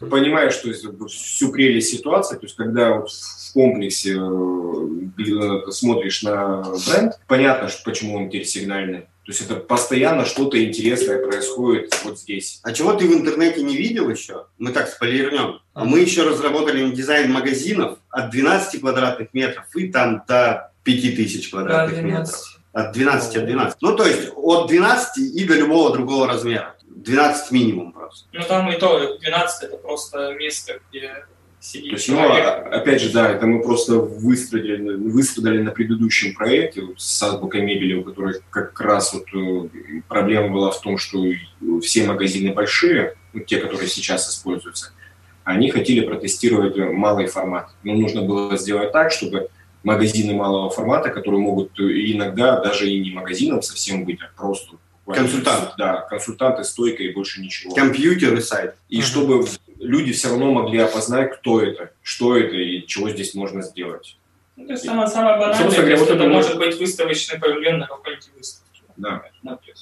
Понимаешь, 0.00 0.54
что 0.54 0.72
всю 1.08 1.52
прелесть 1.52 1.90
ситуации, 1.90 2.36
то 2.36 2.44
есть 2.44 2.56
когда 2.56 2.94
вот 2.94 3.10
в 3.10 3.52
комплексе 3.52 4.16
э, 4.18 5.70
смотришь 5.70 6.22
на 6.22 6.62
бренд, 6.86 7.20
понятно, 7.26 7.68
что, 7.68 7.82
почему 7.84 8.16
он 8.16 8.30
теперь 8.30 8.46
сигнальный. 8.46 9.00
То 9.00 9.32
есть 9.32 9.42
это 9.42 9.56
постоянно 9.56 10.24
что-то 10.24 10.62
интересное 10.64 11.24
происходит 11.24 11.96
вот 12.04 12.18
здесь. 12.18 12.60
А 12.62 12.72
чего 12.72 12.94
ты 12.94 13.06
в 13.06 13.12
интернете 13.12 13.62
не 13.62 13.76
видел 13.76 14.08
еще? 14.10 14.46
Мы 14.58 14.72
так 14.72 14.88
спойлернем. 14.88 15.60
А 15.74 15.84
Мы 15.84 16.00
еще 16.00 16.22
разработали 16.22 16.90
дизайн 16.90 17.30
магазинов 17.30 17.98
от 18.08 18.30
12 18.30 18.80
квадратных 18.80 19.32
метров 19.34 19.64
и 19.76 19.88
там 19.88 20.24
до 20.26 20.72
5000 20.84 21.50
Да, 21.50 21.58
квадратных 21.58 22.02
метров. 22.02 22.28
12. 22.28 22.60
От 22.72 22.92
12 22.92 23.36
от 23.36 23.44
12. 23.44 23.82
Ну, 23.82 23.96
то 23.96 24.06
есть 24.06 24.30
от 24.34 24.68
12 24.68 25.18
и 25.36 25.44
до 25.44 25.54
любого 25.54 25.92
другого 25.92 26.26
размера. 26.26 26.76
12 27.04 27.50
минимум 27.52 27.92
просто. 27.92 28.28
Ну 28.32 28.42
там 28.46 28.70
и 28.70 28.78
то, 28.78 29.18
12 29.18 29.64
это 29.64 29.76
просто 29.76 30.34
место, 30.34 30.80
где 30.90 31.08
То 31.08 31.24
сидит 31.60 31.92
есть, 31.92 32.08
ну, 32.08 32.16
человек. 32.16 32.44
а- 32.46 32.80
опять 32.80 33.00
же, 33.00 33.10
да, 33.10 33.30
это 33.30 33.46
мы 33.46 33.62
просто 33.62 33.94
выстрадали, 33.94 34.96
выстрадали 34.96 35.62
на 35.62 35.70
предыдущем 35.70 36.34
проекте 36.34 36.82
вот, 36.82 37.00
с 37.00 37.22
азбукой 37.22 37.62
мебели, 37.62 37.94
у 37.94 38.04
которой 38.04 38.40
как 38.50 38.78
раз 38.80 39.14
вот 39.14 39.24
э, 39.34 39.68
проблема 40.08 40.48
была 40.54 40.70
в 40.70 40.80
том, 40.80 40.98
что 40.98 41.24
все 41.82 42.04
магазины 42.04 42.52
большие, 42.52 43.14
ну, 43.32 43.40
те, 43.40 43.58
которые 43.58 43.88
сейчас 43.88 44.28
используются, 44.28 44.92
они 45.44 45.70
хотели 45.70 46.00
протестировать 46.00 46.76
малый 46.76 47.26
формат. 47.26 47.70
Но 47.82 47.94
нужно 47.94 48.22
было 48.22 48.56
сделать 48.58 48.92
так, 48.92 49.10
чтобы 49.10 49.48
магазины 49.82 50.34
малого 50.34 50.68
формата, 50.68 51.08
которые 51.08 51.40
могут 51.40 51.80
иногда 51.80 52.60
даже 52.60 52.90
и 52.90 53.00
не 53.00 53.10
магазином 53.12 53.62
совсем 53.62 54.04
быть, 54.04 54.18
а 54.20 54.30
просто 54.38 54.76
Консультант. 55.14 55.74
Да, 55.78 56.00
консультанты, 56.02 56.64
стойка 56.64 57.02
и 57.02 57.12
больше 57.12 57.40
ничего. 57.40 57.74
Компьютер 57.74 58.34
и 58.34 58.40
сайт. 58.40 58.74
И 58.88 58.98
Мгм. 58.98 59.04
чтобы 59.04 59.46
люди 59.78 60.12
все 60.12 60.28
равно 60.28 60.52
могли 60.52 60.78
опознать, 60.78 61.32
кто 61.38 61.60
это, 61.62 61.90
что 62.02 62.36
это 62.36 62.54
и 62.56 62.86
чего 62.86 63.08
здесь 63.10 63.34
можно 63.34 63.62
сделать. 63.62 64.16
Ну, 64.56 64.66
то 64.66 64.72
есть 64.72 64.84
самое, 64.84 65.08
самое 65.08 65.36
банальное, 65.38 65.62
Собственно 65.62 65.86
то 65.88 65.96
говоря, 65.96 65.96
вот 65.98 66.10
это 66.20 66.28
может 66.28 66.58
быть 66.58 66.78
выставочный 66.78 67.38
павильон 67.38 67.78
на 67.78 67.86
какой-нибудь 67.86 68.28
выставке. 68.36 68.82
Да. 68.96 69.22
например. 69.42 69.76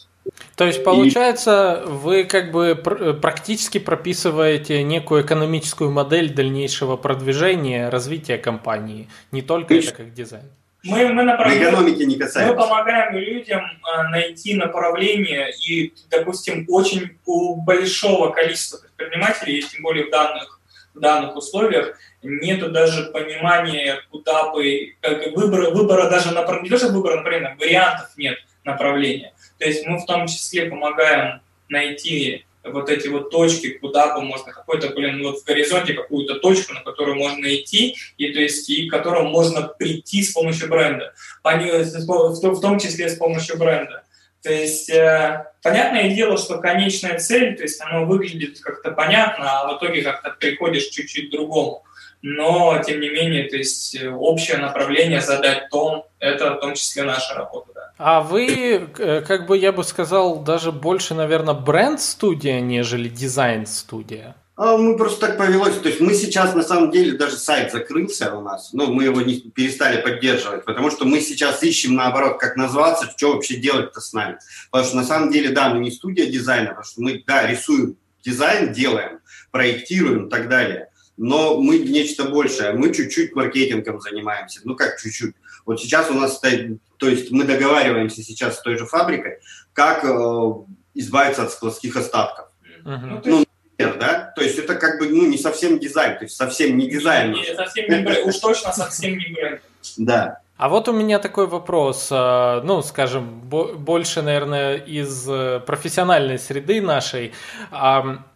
То 0.57 0.65
есть, 0.67 0.85
получается, 0.85 1.85
вы 1.87 2.25
как 2.25 2.53
бы 2.53 2.75
пр- 2.83 3.15
практически 3.15 3.79
прописываете 3.79 4.83
некую 4.83 5.25
экономическую 5.25 5.91
модель 5.91 6.33
дальнейшего 6.35 6.97
продвижения, 6.97 7.89
развития 7.89 8.39
компании, 8.39 9.09
не 9.33 9.43
только 9.43 9.75
это 9.75 9.93
как 9.93 10.13
дизайн. 10.15 10.45
Мы, 10.85 11.09
мы 11.09 11.25
На 11.25 11.33
направляем 11.33 11.63
экономике 11.63 12.07
не 12.07 12.15
Мы 12.17 12.23
касаемся. 12.23 12.55
помогаем 12.55 13.17
людям 13.17 13.63
а, 13.83 14.05
найти 14.11 14.55
направление, 14.55 15.51
и, 15.67 15.93
допустим, 16.09 16.67
очень 16.69 17.19
у 17.27 17.57
большого 17.57 18.31
количества 18.31 18.79
предпринимателей, 18.79 19.63
тем 19.63 19.83
более 19.83 20.07
в 20.07 20.11
данных, 20.11 20.61
в 20.95 21.01
данных 21.01 21.37
условиях, 21.37 21.99
нету 22.23 22.71
даже 22.71 23.07
понимания, 23.07 24.01
куда 24.11 24.51
бы, 24.53 24.95
как 25.01 25.27
выбора, 25.35 25.71
выбора 25.71 26.09
даже 26.09 26.33
направления, 26.33 26.65
не 26.65 26.71
то, 26.71 26.79
что 26.79 26.93
выбора 26.93 27.17
направления, 27.17 27.57
вариантов 27.59 28.11
нет 28.17 28.39
направления. 28.65 29.35
То 29.59 29.67
есть 29.67 29.85
мы 29.87 29.99
в 29.99 30.07
том 30.07 30.27
числе 30.29 30.67
помогаем 30.67 31.41
найти 31.69 32.47
вот 32.73 32.91
эти 32.91 33.09
вот 33.09 33.31
точки, 33.31 33.71
куда 33.79 34.15
бы 34.15 34.23
можно 34.23 34.53
какой-то, 34.53 34.91
блин, 34.91 35.23
вот 35.23 35.41
в 35.41 35.45
горизонте 35.45 35.95
какую-то 35.95 36.37
точку, 36.37 36.75
на 36.75 36.81
которую 36.81 37.17
можно 37.17 37.47
идти, 37.55 37.97
и 38.17 38.33
то 38.33 38.41
есть 38.41 38.69
и 38.71 38.89
к 38.89 38.91
которому 38.91 39.31
можно 39.31 39.63
прийти 39.63 40.23
с 40.23 40.33
помощью 40.33 40.69
бренда, 40.69 41.15
Пони- 41.43 41.71
в 41.71 42.61
том- 42.61 42.79
числе 42.79 43.09
с 43.09 43.17
помощью 43.17 43.59
бренда. 43.59 44.05
То 44.43 44.53
есть 44.53 44.89
э, 44.89 45.47
понятное 45.63 46.15
дело, 46.15 46.39
что 46.39 46.59
конечная 46.59 47.19
цель, 47.19 47.57
то 47.57 47.63
есть 47.65 47.81
оно 47.81 48.05
выглядит 48.05 48.61
как-то 48.61 48.93
понятно, 48.93 49.61
а 49.61 49.73
в 49.73 49.79
итоге 49.79 50.03
как-то 50.03 50.31
приходишь 50.39 50.87
чуть-чуть 50.87 51.29
к 51.29 51.33
другому. 51.33 51.85
Но, 52.23 52.83
тем 52.85 53.01
не 53.01 53.11
менее, 53.11 53.49
то 53.49 53.57
есть 53.57 53.95
э, 53.95 54.11
общее 54.11 54.59
направление 54.59 55.21
задать 55.21 55.69
тон, 55.71 56.03
это 56.19 56.55
в 56.55 56.61
том 56.61 56.75
числе 56.75 57.05
наша 57.05 57.35
работа, 57.35 57.71
да. 57.75 57.93
А 57.97 58.21
вы, 58.21 58.89
э, 58.99 59.21
как 59.23 59.47
бы 59.47 59.57
я 59.57 59.73
бы 59.73 59.85
сказал, 59.85 60.41
даже 60.41 60.73
больше, 60.73 61.15
наверное, 61.15 61.55
бренд-студия, 61.55 62.61
нежели 62.61 63.09
дизайн-студия. 63.09 64.35
А 64.59 64.77
мы 64.77 64.97
просто 64.97 65.29
так 65.29 65.39
повелось. 65.39 65.79
То 65.79 65.89
есть 65.89 66.01
мы 66.01 66.13
сейчас, 66.15 66.53
на 66.53 66.65
самом 66.65 66.91
деле, 66.91 67.17
даже 67.17 67.37
сайт 67.37 67.71
закрылся 67.71 68.35
у 68.35 68.41
нас. 68.41 68.71
Ну, 68.73 68.93
мы 68.93 69.05
его 69.05 69.21
не 69.21 69.39
перестали 69.39 70.03
поддерживать, 70.03 70.65
потому 70.65 70.91
что 70.91 71.05
мы 71.05 71.21
сейчас 71.21 71.63
ищем, 71.63 71.95
наоборот, 71.95 72.41
как 72.41 72.57
назваться, 72.57 73.09
что 73.17 73.35
вообще 73.35 73.55
делать-то 73.55 74.01
с 74.01 74.13
нами. 74.13 74.39
Потому 74.73 74.89
что, 74.89 74.97
на 74.97 75.05
самом 75.05 75.31
деле, 75.31 75.51
да, 75.51 75.69
мы 75.69 75.79
не 75.79 75.93
студия 75.93 76.27
дизайна, 76.27 76.71
потому 76.71 76.85
что 76.85 77.01
мы, 77.01 77.23
да, 77.25 77.47
рисуем 77.47 77.97
дизайн, 78.25 78.73
делаем, 78.73 79.21
проектируем 79.53 80.27
и 80.27 80.31
так 80.31 80.49
далее. 80.49 80.89
Но 81.19 81.61
мы 81.61 81.79
нечто 81.79 82.25
большее. 82.25 82.73
Мы 82.73 82.95
чуть-чуть 82.95 83.35
маркетингом 83.35 84.01
занимаемся. 84.01 84.61
Ну, 84.65 84.77
как 84.77 84.99
чуть-чуть. 85.01 85.35
Вот 85.67 85.81
сейчас 85.81 86.11
у 86.11 86.15
нас 86.15 86.37
стоит... 86.37 86.79
То 86.97 87.09
есть 87.09 87.31
мы 87.31 87.45
договариваемся 87.45 88.23
сейчас 88.23 88.57
с 88.57 88.63
той 88.63 88.79
же 88.79 88.87
фабрикой, 88.87 89.39
как 89.73 90.05
э, 90.05 90.53
избавиться 90.95 91.43
от 91.43 91.53
складских 91.53 91.97
остатков. 91.97 92.47
Мгм. 92.85 93.23
Ну, 93.25 93.45
Например, 93.79 93.99
да? 94.01 94.33
То 94.35 94.43
есть 94.43 94.59
это 94.59 94.75
как 94.75 94.99
бы 94.99 95.09
ну, 95.09 95.27
не 95.29 95.39
совсем 95.39 95.79
дизайн, 95.79 96.19
то 96.19 96.25
есть 96.25 96.37
совсем 96.37 96.77
не 96.77 96.89
дизайн. 96.89 97.33
не- 97.33 97.55
совсем 97.55 97.89
не 97.89 98.01
бренд, 98.03 98.27
уж 98.27 98.37
точно 98.39 98.73
совсем 98.73 99.17
не 99.17 99.27
бренд. 99.33 99.61
Да. 99.97 100.41
А 100.57 100.69
вот 100.69 100.89
у 100.89 100.93
меня 100.93 101.21
такой 101.21 101.47
вопрос, 101.47 102.09
э, 102.11 102.61
ну, 102.65 102.83
скажем, 102.83 103.41
бо- 103.43 103.75
больше, 103.75 104.23
наверное, 104.23 104.77
из 104.77 105.29
э, 105.29 105.61
профессиональной 105.65 106.39
среды 106.41 106.81
нашей. 106.81 107.33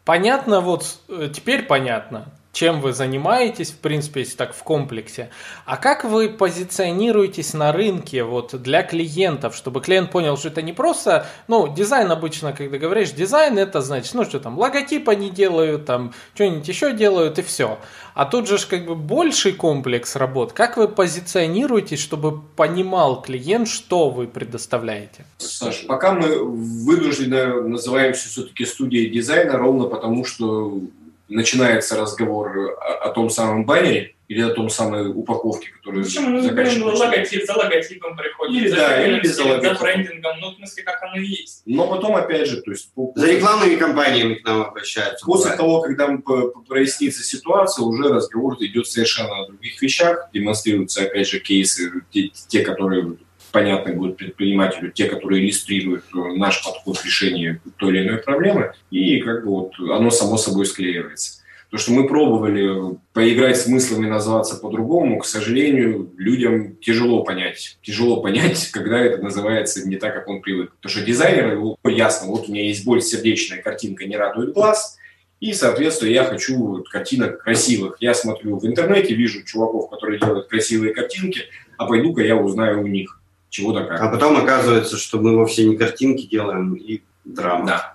Понятно, 0.04 0.60
вот 0.60 0.84
э, 1.08 1.28
теперь 1.34 1.64
понятно, 1.64 2.26
чем 2.52 2.80
вы 2.80 2.92
занимаетесь, 2.92 3.70
в 3.70 3.78
принципе, 3.78 4.20
если 4.20 4.36
так 4.36 4.54
в 4.54 4.62
комплексе. 4.62 5.30
А 5.64 5.76
как 5.76 6.04
вы 6.04 6.28
позиционируетесь 6.28 7.54
на 7.54 7.72
рынке 7.72 8.24
вот 8.24 8.60
для 8.62 8.82
клиентов, 8.82 9.56
чтобы 9.56 9.80
клиент 9.80 10.10
понял, 10.10 10.36
что 10.36 10.48
это 10.48 10.60
не 10.60 10.72
просто, 10.72 11.26
ну, 11.48 11.72
дизайн 11.72 12.10
обычно, 12.10 12.52
когда 12.52 12.78
говоришь 12.78 13.12
дизайн, 13.12 13.58
это 13.58 13.80
значит, 13.80 14.12
ну, 14.14 14.24
что 14.24 14.38
там, 14.38 14.58
логотип 14.58 15.08
они 15.08 15.30
делают, 15.30 15.86
там, 15.86 16.12
что-нибудь 16.34 16.68
еще 16.68 16.92
делают 16.92 17.38
и 17.38 17.42
все. 17.42 17.78
А 18.14 18.26
тут 18.26 18.46
же 18.46 18.58
как 18.66 18.84
бы 18.84 18.94
больший 18.94 19.52
комплекс 19.52 20.16
работ. 20.16 20.52
Как 20.52 20.76
вы 20.76 20.88
позиционируетесь, 20.88 22.00
чтобы 22.00 22.42
понимал 22.42 23.22
клиент, 23.22 23.68
что 23.68 24.10
вы 24.10 24.26
предоставляете? 24.26 25.24
Саша, 25.38 25.86
пока 25.86 26.12
мы 26.12 26.44
вынуждены 26.44 27.62
называемся 27.62 28.28
все-таки 28.28 28.66
студией 28.66 29.08
дизайна, 29.08 29.56
ровно 29.56 29.84
потому, 29.84 30.26
что 30.26 30.80
начинается 31.32 31.96
разговор 32.00 32.56
о, 32.80 32.94
о 33.06 33.10
том 33.10 33.30
самом 33.30 33.64
баннере 33.64 34.14
или 34.28 34.40
о 34.40 34.50
том 34.50 34.70
самой 34.70 35.08
упаковке, 35.10 35.68
которую 35.70 36.04
Почему? 36.04 36.28
Ну, 36.30 36.40
заказчик 36.40 36.82
хочет. 36.82 37.00
логотип, 37.00 37.44
за 37.44 37.52
логотипом 37.54 38.16
приходит, 38.16 38.56
Или 38.62 38.68
за, 38.68 38.76
да, 38.76 39.06
или 39.06 39.26
за 39.26 39.32
стилем, 39.34 39.48
за 39.48 39.54
логотипом. 39.56 39.82
брендингом, 39.82 40.40
ну, 40.40 40.50
в 40.52 40.54
смысле, 40.56 40.82
как 40.84 41.02
оно 41.02 41.16
и 41.16 41.26
есть. 41.26 41.62
Но 41.66 41.86
потом, 41.88 42.16
опять 42.16 42.48
же, 42.48 42.62
то 42.62 42.70
есть 42.70 42.92
по- 42.94 43.12
За 43.14 43.26
рекламными 43.26 43.76
компаниями 43.76 44.34
к 44.34 44.44
нам 44.46 44.62
обращаются. 44.62 45.26
После 45.26 45.50
бывает. 45.52 45.58
того, 45.60 45.80
когда 45.82 46.08
прояснится 46.66 47.22
ситуация, 47.22 47.84
уже 47.84 48.04
разговор 48.04 48.56
идет 48.60 48.86
совершенно 48.86 49.42
о 49.42 49.46
других 49.48 49.80
вещах. 49.82 50.28
Демонстрируются, 50.32 51.02
опять 51.02 51.28
же, 51.28 51.38
кейсы, 51.40 51.90
те, 52.10 52.30
те, 52.48 52.60
которые 52.60 53.16
понятны 53.52 53.92
будут 53.92 54.16
предпринимателю 54.16 54.90
те, 54.90 55.06
которые 55.06 55.44
иллюстрируют 55.44 56.04
э, 56.14 56.18
наш 56.36 56.64
подход 56.64 56.98
к 56.98 57.04
решению 57.04 57.60
той 57.76 57.90
или 57.90 58.08
иной 58.08 58.18
проблемы, 58.18 58.72
и 58.90 59.20
как 59.20 59.44
бы 59.44 59.50
вот 59.50 59.72
оно 59.78 60.10
само 60.10 60.36
собой 60.36 60.66
склеивается. 60.66 61.42
То, 61.70 61.78
что 61.78 61.92
мы 61.92 62.06
пробовали 62.06 62.98
поиграть 63.14 63.56
с 63.56 63.64
смыслами, 63.64 64.06
называться 64.06 64.56
по-другому, 64.56 65.20
к 65.20 65.24
сожалению, 65.24 66.12
людям 66.18 66.76
тяжело 66.76 67.24
понять. 67.24 67.78
Тяжело 67.82 68.20
понять, 68.20 68.68
когда 68.72 68.98
это 68.98 69.22
называется 69.22 69.88
не 69.88 69.96
так, 69.96 70.14
как 70.14 70.28
он 70.28 70.42
привык. 70.42 70.72
Потому 70.76 70.90
что 70.90 71.06
дизайнер, 71.06 71.58
ясно, 71.84 72.28
вот 72.28 72.48
у 72.48 72.52
меня 72.52 72.64
есть 72.64 72.84
боль 72.84 73.00
сердечная, 73.00 73.62
картинка 73.62 74.04
не 74.04 74.18
радует 74.18 74.52
глаз, 74.52 74.98
и, 75.40 75.54
соответственно, 75.54 76.10
я 76.10 76.24
хочу 76.24 76.84
картинок 76.90 77.42
красивых. 77.42 77.96
Я 78.00 78.12
смотрю 78.12 78.58
в 78.58 78.66
интернете, 78.66 79.14
вижу 79.14 79.42
чуваков, 79.42 79.88
которые 79.88 80.20
делают 80.20 80.48
красивые 80.48 80.92
картинки, 80.92 81.46
а 81.78 81.86
пойду-ка 81.86 82.22
я 82.22 82.36
узнаю 82.36 82.82
у 82.82 82.86
них 82.86 83.21
чего 83.52 83.72
то 83.72 83.84
как. 83.84 84.00
А 84.00 84.08
потом 84.08 84.36
оказывается, 84.38 84.96
что 84.96 85.20
мы 85.20 85.36
вовсе 85.36 85.66
не 85.66 85.76
картинки 85.76 86.26
делаем 86.26 86.74
и 86.74 87.02
драму. 87.24 87.66
Да. 87.66 87.94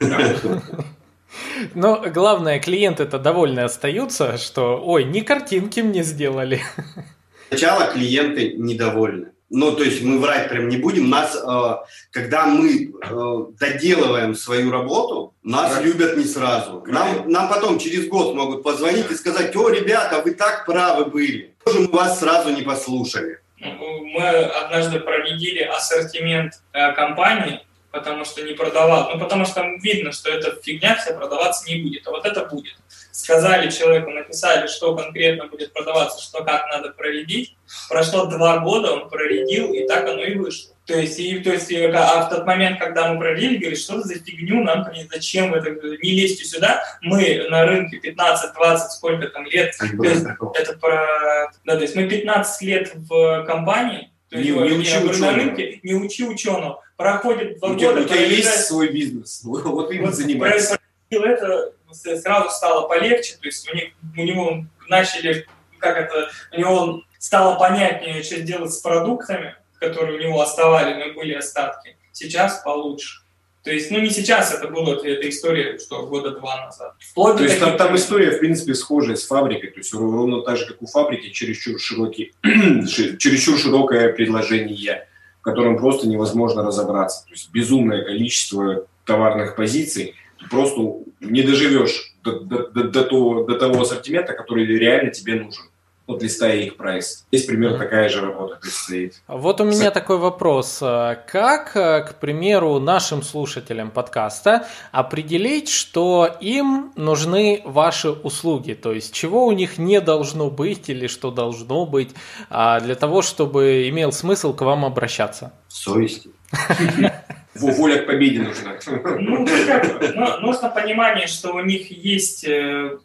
да. 0.00 0.34
Но 1.74 2.02
главное, 2.12 2.58
клиенты-то 2.58 3.18
довольны 3.18 3.60
остаются, 3.60 4.36
что, 4.36 4.82
ой, 4.84 5.04
не 5.04 5.22
картинки 5.22 5.80
мне 5.80 6.02
сделали. 6.02 6.60
Сначала 7.48 7.86
клиенты 7.86 8.54
недовольны. 8.54 9.28
Ну, 9.48 9.76
то 9.76 9.84
есть 9.84 10.02
мы 10.02 10.18
врать 10.18 10.48
прям 10.48 10.68
не 10.68 10.76
будем. 10.76 11.08
Нас, 11.08 11.36
э, 11.36 11.74
когда 12.10 12.46
мы 12.46 12.90
э, 12.90 13.46
доделываем 13.60 14.34
свою 14.34 14.72
работу, 14.72 15.34
нас 15.44 15.72
как? 15.72 15.84
любят 15.84 16.16
не 16.16 16.24
сразу. 16.24 16.82
Нам, 16.88 17.30
нам 17.30 17.48
потом 17.48 17.78
через 17.78 18.08
год 18.08 18.34
могут 18.34 18.64
позвонить 18.64 19.08
и 19.08 19.14
сказать, 19.14 19.54
о, 19.54 19.68
ребята, 19.68 20.20
вы 20.20 20.32
так 20.32 20.66
правы 20.66 21.04
были. 21.04 21.54
Тоже 21.64 21.82
мы 21.82 21.88
вас 21.90 22.18
сразу 22.18 22.50
не 22.50 22.62
послушали. 22.62 23.38
Мы 23.58 24.28
однажды 24.44 25.00
проредили 25.00 25.62
ассортимент 25.62 26.62
э, 26.72 26.92
компании, 26.92 27.65
потому 27.96 28.24
что 28.24 28.42
не 28.42 28.52
продавал. 28.52 29.10
Ну, 29.10 29.18
потому 29.18 29.46
что 29.46 29.64
видно, 29.80 30.12
что 30.12 30.30
эта 30.30 30.60
фигня 30.62 30.96
вся 30.96 31.14
продаваться 31.14 31.66
не 31.68 31.82
будет, 31.82 32.06
а 32.06 32.10
вот 32.10 32.26
это 32.26 32.44
будет. 32.44 32.74
Сказали 33.10 33.70
человеку, 33.70 34.10
написали, 34.10 34.66
что 34.66 34.94
конкретно 34.94 35.46
будет 35.46 35.72
продаваться, 35.72 36.22
что 36.22 36.44
как 36.44 36.68
надо 36.68 36.90
проредить. 36.90 37.56
Прошло 37.88 38.26
два 38.26 38.58
года, 38.58 38.92
он 38.92 39.08
проредил, 39.08 39.72
и 39.72 39.86
так 39.86 40.06
оно 40.08 40.22
и 40.22 40.34
вышло. 40.34 40.74
То 40.84 40.94
есть, 40.94 41.18
и, 41.18 41.38
то 41.40 41.50
есть, 41.50 41.72
а 41.72 42.26
в 42.26 42.30
тот 42.30 42.46
момент, 42.46 42.78
когда 42.78 43.12
мы 43.12 43.18
проредили, 43.18 43.56
говорит, 43.56 43.78
что 43.78 44.02
за 44.02 44.14
фигню 44.14 44.62
нам, 44.62 44.86
зачем 45.12 45.52
это, 45.54 45.70
не 45.70 46.12
лезьте 46.12 46.44
сюда, 46.44 46.84
мы 47.00 47.46
на 47.48 47.64
рынке 47.64 47.98
15-20, 47.98 48.78
сколько 48.90 49.28
там 49.28 49.46
лет, 49.46 49.74
есть, 49.80 50.26
это 50.54 50.78
про, 50.78 51.50
да, 51.64 51.74
то 51.74 51.82
есть 51.82 51.96
мы 51.96 52.08
15 52.08 52.62
лет 52.62 52.92
в 52.94 53.44
компании, 53.46 54.12
то 54.28 54.36
не, 54.36 54.44
есть, 54.44 54.58
не, 54.60 54.78
учи 54.78 54.98
ученого. 54.98 55.30
на 55.30 55.32
рынке, 55.32 55.80
не 55.82 55.94
учи 55.94 56.24
ученого, 56.24 56.82
проходит 56.96 57.58
два 57.58 57.70
у 57.70 57.74
года. 57.74 58.00
У 58.00 58.04
тебя 58.04 58.24
есть 58.24 58.66
свой 58.66 58.88
бизнес, 58.88 59.42
вот 59.44 59.90
им 59.90 60.06
вот 60.06 60.14
занимайся. 60.14 60.78
Это 61.10 61.72
сразу 61.92 62.50
стало 62.50 62.88
полегче, 62.88 63.34
то 63.40 63.46
есть 63.46 63.70
у, 63.70 63.74
них, 63.74 63.90
у 64.16 64.22
него 64.22 64.64
начали, 64.88 65.46
как 65.78 65.96
это, 65.96 66.30
у 66.52 66.58
него 66.58 67.02
стало 67.18 67.56
понятнее, 67.58 68.22
что 68.22 68.40
делать 68.40 68.72
с 68.72 68.78
продуктами, 68.78 69.54
которые 69.78 70.18
у 70.18 70.20
него 70.20 70.40
оставали, 70.40 70.94
но 70.94 71.14
были 71.14 71.34
остатки. 71.34 71.96
Сейчас 72.12 72.60
получше. 72.64 73.20
То 73.62 73.72
есть, 73.72 73.90
ну 73.90 73.98
не 73.98 74.10
сейчас 74.10 74.54
это 74.54 74.68
было, 74.68 74.94
это, 74.94 75.08
это 75.08 75.28
история, 75.28 75.78
что 75.78 76.06
года 76.06 76.30
два 76.30 76.66
назад. 76.66 76.94
Вплоть 77.00 77.36
то 77.36 77.42
есть 77.42 77.58
там, 77.58 77.76
там 77.76 77.96
история, 77.96 78.30
в 78.30 78.38
принципе, 78.38 78.74
схожая 78.74 79.16
с 79.16 79.26
фабрикой, 79.26 79.70
то 79.70 79.78
есть 79.78 79.92
ровно 79.92 80.42
так 80.42 80.56
же, 80.56 80.66
как 80.66 80.82
у 80.82 80.86
фабрики, 80.86 81.30
чересчур, 81.30 81.80
широкий, 81.80 82.32
чересчур 82.44 83.58
широкое 83.58 84.12
предложение 84.12 85.08
котором 85.46 85.78
просто 85.78 86.08
невозможно 86.08 86.64
разобраться. 86.64 87.24
То 87.24 87.30
есть 87.30 87.52
безумное 87.52 88.04
количество 88.04 88.86
товарных 89.04 89.54
позиций, 89.54 90.14
просто 90.50 90.96
не 91.20 91.42
доживешь 91.42 92.14
до, 92.24 92.40
до, 92.40 92.66
до, 92.66 92.84
до, 92.84 93.04
того, 93.04 93.44
до 93.44 93.56
того 93.56 93.82
ассортимента, 93.82 94.32
который 94.32 94.66
реально 94.66 95.12
тебе 95.12 95.36
нужен. 95.36 95.62
Вот 96.06 96.22
листая 96.22 96.58
их 96.58 96.76
прайс. 96.76 97.26
Здесь 97.32 97.46
примерно 97.46 97.78
такая 97.78 98.08
же 98.08 98.20
работа 98.20 98.58
предстоит. 98.60 99.20
Вот 99.26 99.60
у 99.60 99.64
меня 99.64 99.90
такой 99.90 100.18
вопрос. 100.18 100.78
Как, 100.78 101.72
к 101.72 102.14
примеру, 102.20 102.78
нашим 102.78 103.22
слушателям 103.22 103.90
подкаста 103.90 104.66
определить, 104.92 105.68
что 105.68 106.30
им 106.40 106.92
нужны 106.94 107.60
ваши 107.64 108.10
услуги? 108.10 108.74
То 108.74 108.92
есть, 108.92 109.12
чего 109.12 109.46
у 109.46 109.52
них 109.52 109.78
не 109.78 110.00
должно 110.00 110.48
быть 110.48 110.88
или 110.88 111.08
что 111.08 111.32
должно 111.32 111.86
быть 111.86 112.10
а, 112.50 112.78
для 112.78 112.94
того, 112.94 113.22
чтобы 113.22 113.88
имел 113.88 114.12
смысл 114.12 114.54
к 114.54 114.62
вам 114.62 114.84
обращаться? 114.84 115.52
Совесть. 115.66 116.28
Воля 117.54 118.02
к 118.02 118.06
победе 118.06 118.42
нужна. 118.42 118.78
Ну, 119.18 120.40
нужно 120.40 120.68
понимание, 120.68 121.26
что 121.26 121.52
у 121.52 121.60
них 121.60 121.90
есть 121.90 122.44
э, 122.44 122.98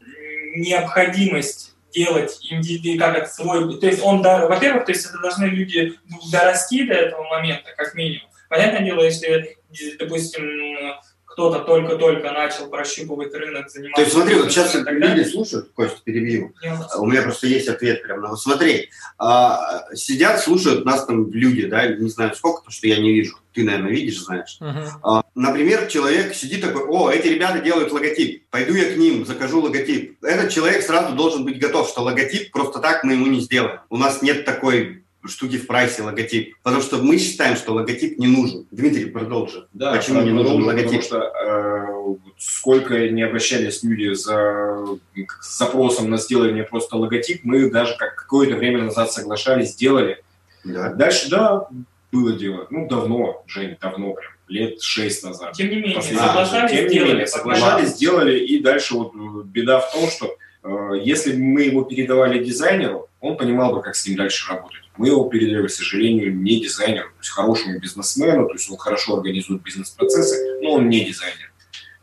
необходимость 0.56 1.74
делать 1.94 2.40
индивиду, 2.50 3.00
как 3.00 3.18
это 3.18 3.28
свой... 3.28 3.80
То 3.80 3.88
есть 3.88 4.02
он, 4.04 4.22
да, 4.22 4.48
во-первых, 4.48 4.86
то 4.86 4.92
есть 4.92 5.06
это 5.06 5.20
должны 5.20 5.46
люди 5.46 6.00
дорасти 6.32 6.84
до 6.86 6.94
этого 6.94 7.24
момента, 7.24 7.72
как 7.76 7.94
минимум. 7.96 8.30
Понятное 8.50 8.84
дело, 8.84 9.04
если, 9.04 9.58
допустим, 9.98 10.94
кто-то 11.32 11.60
только-только 11.60 12.32
начал 12.32 12.68
прощупывать 12.68 13.34
рынок, 13.34 13.70
заниматься... 13.70 13.96
То 13.96 14.02
есть 14.02 14.14
смотри, 14.14 14.36
вот 14.36 14.52
сейчас 14.52 14.76
люди 14.76 15.24
слушают, 15.24 15.72
Костя, 15.74 15.98
перебью. 16.04 16.54
У 16.98 17.06
меня 17.06 17.22
просто 17.22 17.48
есть 17.48 17.70
ответ 17.70 18.04
прям. 18.04 18.22
Вот 18.22 18.40
смотри, 18.40 18.90
а, 19.18 19.86
сидят, 19.94 20.42
слушают 20.42 20.84
нас 20.84 21.06
там 21.06 21.32
люди, 21.32 21.68
да, 21.68 21.88
не 21.88 22.10
знаю 22.10 22.36
сколько, 22.36 22.60
потому 22.60 22.74
что 22.74 22.88
я 22.88 22.98
не 22.98 23.14
вижу. 23.14 23.38
Ты, 23.54 23.64
наверное, 23.64 23.92
видишь, 23.92 24.22
знаешь. 24.24 24.58
Uh-huh. 24.62 24.88
А, 25.04 25.24
например, 25.36 25.88
человек 25.88 26.34
сидит 26.34 26.62
такой, 26.62 26.84
о, 26.84 27.10
эти 27.10 27.28
ребята 27.28 27.60
делают 27.60 27.92
логотип, 27.92 28.50
пойду 28.50 28.74
я 28.74 28.94
к 28.94 28.98
ним, 28.98 29.26
закажу 29.26 29.62
логотип. 29.62 30.24
Этот 30.24 30.52
человек 30.52 30.84
сразу 30.84 31.16
должен 31.16 31.44
быть 31.46 31.60
готов, 31.60 31.90
что 31.90 32.02
логотип 32.02 32.52
просто 32.52 32.80
так 32.80 33.04
мы 33.04 33.14
ему 33.14 33.28
не 33.28 33.40
сделаем. 33.40 33.80
У 33.90 33.98
нас 33.98 34.22
нет 34.22 34.46
такой 34.46 35.04
штуки 35.26 35.58
в 35.58 35.68
прайсе 35.68 36.04
логотип. 36.04 36.56
Потому 36.64 36.82
что 36.82 36.98
мы 36.98 37.18
считаем, 37.18 37.56
что 37.56 37.74
логотип 37.74 38.18
не 38.18 38.28
нужен. 38.28 38.68
Дмитрий, 38.72 39.06
продолжи. 39.06 39.68
Да, 39.74 39.94
Почему 39.94 40.22
не 40.22 40.32
нужен 40.32 40.64
логотип? 40.64 41.02
Потому 41.02 41.02
что 41.02 41.18
э, 41.20 42.32
сколько 42.38 43.10
не 43.10 43.24
обращались 43.24 43.84
люди 43.84 44.14
за 44.14 44.98
с 45.42 45.58
запросом 45.58 46.10
на 46.10 46.18
сделание 46.18 46.64
просто 46.64 46.98
логотип, 46.98 47.44
мы 47.44 47.70
даже 47.70 47.96
как 47.98 48.16
какое-то 48.16 48.56
время 48.56 48.84
назад 48.84 49.12
соглашались, 49.12 49.72
сделали. 49.72 50.24
Да. 50.64 50.94
Дальше, 50.94 51.30
да, 51.30 51.68
было 52.12 52.34
дело. 52.34 52.68
Ну, 52.70 52.88
давно, 52.88 53.44
Жень, 53.48 53.78
давно 53.80 54.14
прям 54.14 54.32
лет 54.48 54.82
шесть 54.82 55.24
назад. 55.24 55.54
Тем 55.54 55.70
не 55.70 55.78
менее, 55.78 55.96
После... 55.96 56.18
соглашались, 56.18 56.72
тем 56.72 56.84
не 56.84 56.90
сделали, 56.90 57.10
менее, 57.12 57.28
соглашались, 57.28 57.90
сделали, 57.90 58.40
и 58.40 58.60
дальше 58.62 58.96
вот 58.96 59.14
э, 59.16 59.44
беда 59.46 59.80
в 59.80 59.92
том, 59.94 60.10
что 60.10 60.36
э, 60.64 61.00
если 61.02 61.36
мы 61.36 61.64
его 61.64 61.84
передавали 61.84 62.44
дизайнеру, 62.44 63.08
он 63.22 63.38
понимал 63.38 63.74
бы, 63.74 63.82
как 63.82 63.96
с 63.96 64.06
ним 64.06 64.18
дальше 64.18 64.52
работать. 64.52 64.82
Мы 65.02 65.08
его 65.08 65.24
передали, 65.24 65.66
к 65.66 65.72
сожалению, 65.72 66.36
не 66.36 66.62
дизайнеру, 66.62 67.08
то 67.08 67.22
есть 67.22 67.32
хорошему 67.32 67.80
бизнесмену, 67.80 68.46
то 68.46 68.54
есть 68.54 68.70
он 68.70 68.78
хорошо 68.78 69.18
организует 69.18 69.64
бизнес-процессы, 69.64 70.60
но 70.62 70.74
он 70.74 70.90
не 70.90 71.04
дизайнер. 71.04 71.52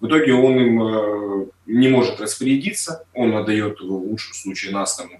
В 0.01 0.09
итоге 0.09 0.32
он 0.32 0.59
им 0.59 0.82
э, 0.82 1.46
не 1.66 1.86
может 1.86 2.20
распорядиться, 2.20 3.05
он 3.14 3.36
отдает 3.36 3.78
в 3.78 3.84
лучшем 3.84 4.34
случае 4.34 4.72
нас, 4.72 4.96
там, 4.96 5.11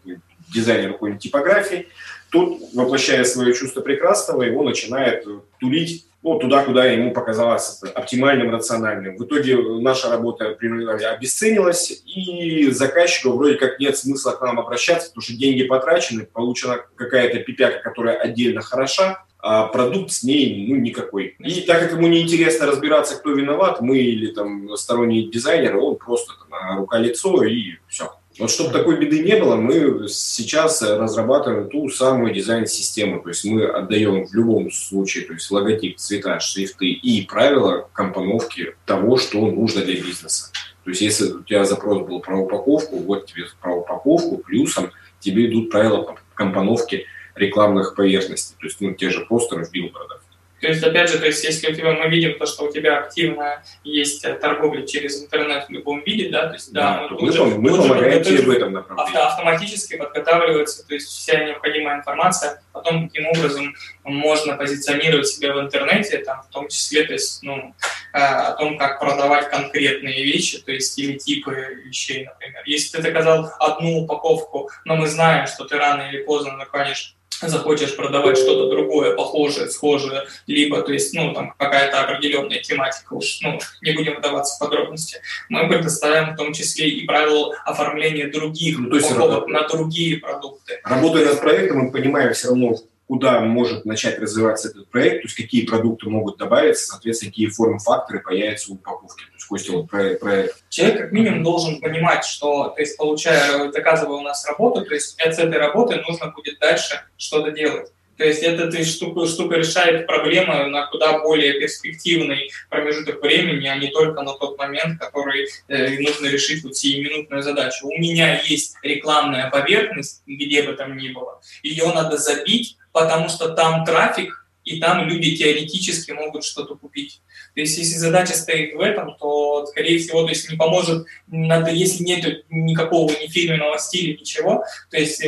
дизайнеру 0.53 0.95
какой-нибудь 0.95 1.22
типографии, 1.22 1.87
тот, 2.31 2.59
воплощая 2.74 3.22
свое 3.22 3.55
чувство 3.55 3.81
прекрасного, 3.81 4.43
его 4.43 4.64
начинает 4.64 5.24
тулить 5.61 6.08
ну, 6.35 6.39
туда, 6.41 6.64
куда 6.64 6.85
ему 6.85 7.12
показалось 7.12 7.83
оптимальным, 7.95 8.51
рациональным. 8.51 9.16
В 9.16 9.24
итоге 9.24 9.57
наша 9.81 10.11
работа 10.11 10.49
обесценилась, 10.49 12.03
и 12.05 12.70
заказчику 12.70 13.31
вроде 13.31 13.55
как 13.57 13.81
нет 13.81 13.97
смысла 13.97 14.33
к 14.33 14.41
нам 14.41 14.59
обращаться, 14.61 15.09
потому 15.09 15.22
что 15.22 15.35
деньги 15.35 15.64
потрачены, 15.64 16.26
получена 16.26 16.81
какая-то 16.97 17.39
пипяка, 17.41 17.81
которая 17.83 18.16
отдельно 18.16 18.61
хороша, 18.61 19.24
а 19.41 19.68
продукт 19.68 20.11
с 20.11 20.24
ней 20.24 20.66
ну, 20.68 20.76
никакой. 20.76 21.37
И 21.39 21.61
так 21.61 21.81
как 21.81 21.93
ему 21.93 22.09
неинтересно 22.09 22.66
разбираться, 22.66 23.16
кто 23.16 23.31
виноват, 23.31 23.81
мы 23.81 23.99
или 23.99 24.33
там 24.33 24.76
сторонние 24.76 25.31
дизайнеры, 25.31 25.79
он 25.79 25.97
просто 25.97 26.33
там, 26.51 26.79
рука-лицо 26.79 27.45
и 27.45 27.76
все. 27.89 28.18
Вот 28.39 28.51
чтобы 28.51 28.70
такой 28.70 29.01
беды 29.01 29.20
не 29.20 29.36
было, 29.36 29.57
мы 29.57 30.09
сейчас 30.09 30.82
разрабатываем 30.82 31.68
ту 31.68 31.89
самую 31.89 32.32
дизайн-систему. 32.32 33.20
То 33.20 33.30
есть 33.30 33.45
мы 33.45 33.64
отдаем 33.64 34.26
в 34.26 34.34
любом 34.34 34.70
случае 34.70 35.24
то 35.24 35.32
есть 35.32 35.51
логотип, 35.51 35.97
цвета, 35.97 36.39
шрифты 36.39 36.86
и 36.86 37.26
правила 37.26 37.89
компоновки 37.93 38.76
того, 38.86 39.16
что 39.16 39.41
нужно 39.41 39.82
для 39.82 39.95
бизнеса. 39.95 40.53
То 40.84 40.91
есть 40.91 41.03
если 41.03 41.32
у 41.32 41.43
тебя 41.43 41.64
запрос 41.64 42.07
был 42.07 42.20
про 42.20 42.39
упаковку, 42.39 42.99
вот 42.99 43.26
тебе 43.26 43.45
про 43.61 43.74
упаковку, 43.74 44.39
плюсом 44.39 44.93
тебе 45.18 45.51
идут 45.51 45.70
правила 45.70 46.16
компоновки 46.34 47.07
рекламных 47.34 47.95
поверхностей, 47.95 48.55
то 48.59 48.66
есть 48.66 48.80
ну, 48.80 48.95
те 48.95 49.11
же 49.11 49.26
постеров, 49.26 49.70
билбордов. 49.72 50.20
То 50.61 50.67
есть, 50.67 50.83
опять 50.83 51.11
же, 51.11 51.19
то 51.19 51.27
есть, 51.27 51.45
если 51.45 51.71
у 51.71 51.75
тебя 51.75 51.93
мы 51.93 52.09
видим 52.09 52.37
то, 52.39 52.47
что 52.47 52.65
у 52.65 52.73
тебя 52.73 52.99
активно 52.99 53.63
есть 53.85 54.25
э, 54.25 54.35
торговля 54.35 54.85
через 54.87 55.23
интернет 55.23 55.67
в 55.69 55.71
любом 55.71 56.03
виде, 56.03 56.31
да, 56.31 56.49
то 56.49 56.55
есть, 56.55 56.73
да, 56.73 57.09
да 57.09 57.09
мы, 57.11 57.31
мы, 57.31 57.45
мы, 57.47 57.71
мы 57.71 57.77
помогаем 57.77 58.23
тебе 58.23 58.43
в 58.43 58.51
этом 58.51 58.73
направлении. 58.73 59.17
Авто, 59.17 59.27
автоматически 59.27 59.97
подготавливается, 59.97 60.87
то 60.87 60.95
есть 60.95 61.09
вся 61.09 61.45
необходимая 61.45 61.99
информация 61.99 62.63
о 62.73 62.81
том, 62.81 63.09
каким 63.09 63.27
образом 63.29 63.75
можно 64.05 64.57
позиционировать 64.57 65.29
себя 65.29 65.55
в 65.55 65.61
интернете, 65.61 66.19
там, 66.19 66.43
в 66.43 66.49
том 66.49 66.69
числе, 66.69 67.05
то 67.05 67.13
есть, 67.13 67.43
ну, 67.43 67.75
э, 68.13 68.19
о 68.19 68.53
том, 68.53 68.79
как 68.79 68.99
продавать 68.99 69.51
конкретные 69.51 70.25
вещи, 70.25 70.59
то 70.59 70.73
есть, 70.73 70.99
или 70.99 71.17
типы 71.19 71.83
вещей, 71.85 72.25
например. 72.25 72.63
Если 72.67 72.97
ты 72.97 73.03
заказал 73.03 73.53
одну 73.61 74.01
упаковку, 74.01 74.71
но 74.85 74.97
мы 74.97 75.07
знаем, 75.07 75.47
что 75.47 75.65
ты 75.65 75.77
рано 75.77 76.09
или 76.11 76.23
поздно 76.23 76.57
наконец 76.57 77.15
захочешь 77.43 77.95
продавать 77.97 78.36
что-то 78.36 78.68
другое, 78.68 79.14
похожее, 79.14 79.70
схожее, 79.70 80.24
либо, 80.47 80.82
то 80.82 80.93
есть, 80.93 81.14
ну, 81.14 81.32
там 81.34 81.55
какая-то 81.57 82.01
определенная 82.01 82.61
тематика, 82.61 83.14
уж, 83.14 83.41
ну, 83.43 83.59
не 83.82 83.93
будем 83.93 84.16
вдаваться 84.16 84.57
в 84.57 84.59
подробности, 84.59 85.20
мы 85.49 85.68
предоставим 85.68 86.34
в 86.34 86.36
том 86.36 86.53
числе 86.53 86.89
и 86.89 87.07
правила 87.07 87.55
оформления 87.64 88.28
других 88.28 88.78
ну, 88.78 88.91
то 88.91 88.97
есть 88.97 89.11
на 89.14 89.68
другие 89.68 90.18
продукты. 90.18 90.80
Работая 90.84 91.26
над 91.26 91.41
проектом, 91.41 91.78
мы 91.78 91.93
понимаем 91.93 92.32
все 92.32 92.49
равно, 92.49 92.76
куда 93.09 93.41
может 93.41 93.87
начать 93.87 94.19
развиваться 94.19 94.69
этот 94.69 94.89
проект, 94.91 95.23
то 95.23 95.27
есть 95.29 95.37
какие 95.37 95.67
продукты 95.67 96.09
могут 96.11 96.37
добавиться, 96.37 96.87
соответственно, 96.87 97.31
какие 97.31 97.49
форм-факторы 97.49 98.21
появятся 98.21 98.71
в 98.71 98.75
упаковке. 98.75 99.25
То 99.25 99.35
есть 99.35 99.47
Костя 99.47 99.73
вот 99.73 99.91
про, 99.91 100.15
про 100.15 100.45
Человек 100.69 100.99
как 100.99 101.13
минимум 101.13 101.43
должен 101.43 101.81
понимать, 101.81 102.25
что, 102.25 102.69
то 102.69 102.81
есть, 102.81 102.99
получая, 102.99 103.73
заказывая 103.73 104.19
у 104.19 104.23
нас 104.23 104.47
работу, 104.47 104.85
то 104.85 104.95
есть 104.95 105.17
с 105.19 105.19
этой 105.19 105.59
работы 105.59 105.97
нужно 106.07 106.29
будет 106.29 106.59
дальше 106.59 107.01
что-то 107.17 107.51
делать. 107.51 107.91
То 108.19 108.25
есть 108.25 108.43
эта 108.43 108.85
штука, 108.85 109.27
штука 109.27 109.57
решает 109.57 110.07
проблемы 110.07 110.67
на 110.67 110.87
куда 110.87 111.21
более 111.21 111.61
перспективный 111.61 112.51
промежуток 112.69 113.23
времени, 113.23 113.69
а 113.69 113.77
не 113.77 113.89
только 113.89 114.23
на 114.23 114.35
тот 114.35 114.59
момент, 114.59 114.99
который 114.99 115.49
э, 115.69 115.99
нужно 116.01 116.27
решить 116.27 116.65
вот 116.65 116.77
сиюминутную 116.77 117.43
задачу. 117.43 117.87
У 117.87 117.97
меня 117.97 118.41
есть 118.43 118.77
рекламная 118.83 119.49
поверхность, 119.51 120.23
где 120.27 120.63
бы 120.65 120.73
там 120.73 120.97
ни 120.97 121.11
было, 121.11 121.41
ее 121.63 121.87
надо 121.95 122.19
забить, 122.19 122.77
потому 122.99 123.29
что 123.29 123.51
там 123.51 123.85
трафик, 123.85 124.45
и 124.65 124.81
там 124.81 125.09
люди 125.09 125.35
теоретически 125.35 126.11
могут 126.11 126.45
что-то 126.45 126.75
купить. 126.75 127.23
То 127.55 127.61
есть 127.63 127.79
если 127.79 127.95
задача 127.95 128.35
стоит 128.35 128.75
в 128.75 128.81
этом, 128.81 129.17
то, 129.17 129.65
скорее 129.67 129.99
всего, 129.99 130.25
то 130.25 130.29
есть 130.29 130.51
не 130.51 130.57
поможет, 130.57 131.07
надо, 131.27 131.71
если 131.71 132.05
нет 132.05 132.45
никакого 132.51 133.11
ни 133.11 133.27
фирменного 133.29 133.79
стиля, 133.79 134.19
ничего, 134.19 134.65
то 134.91 134.99
есть 134.99 135.25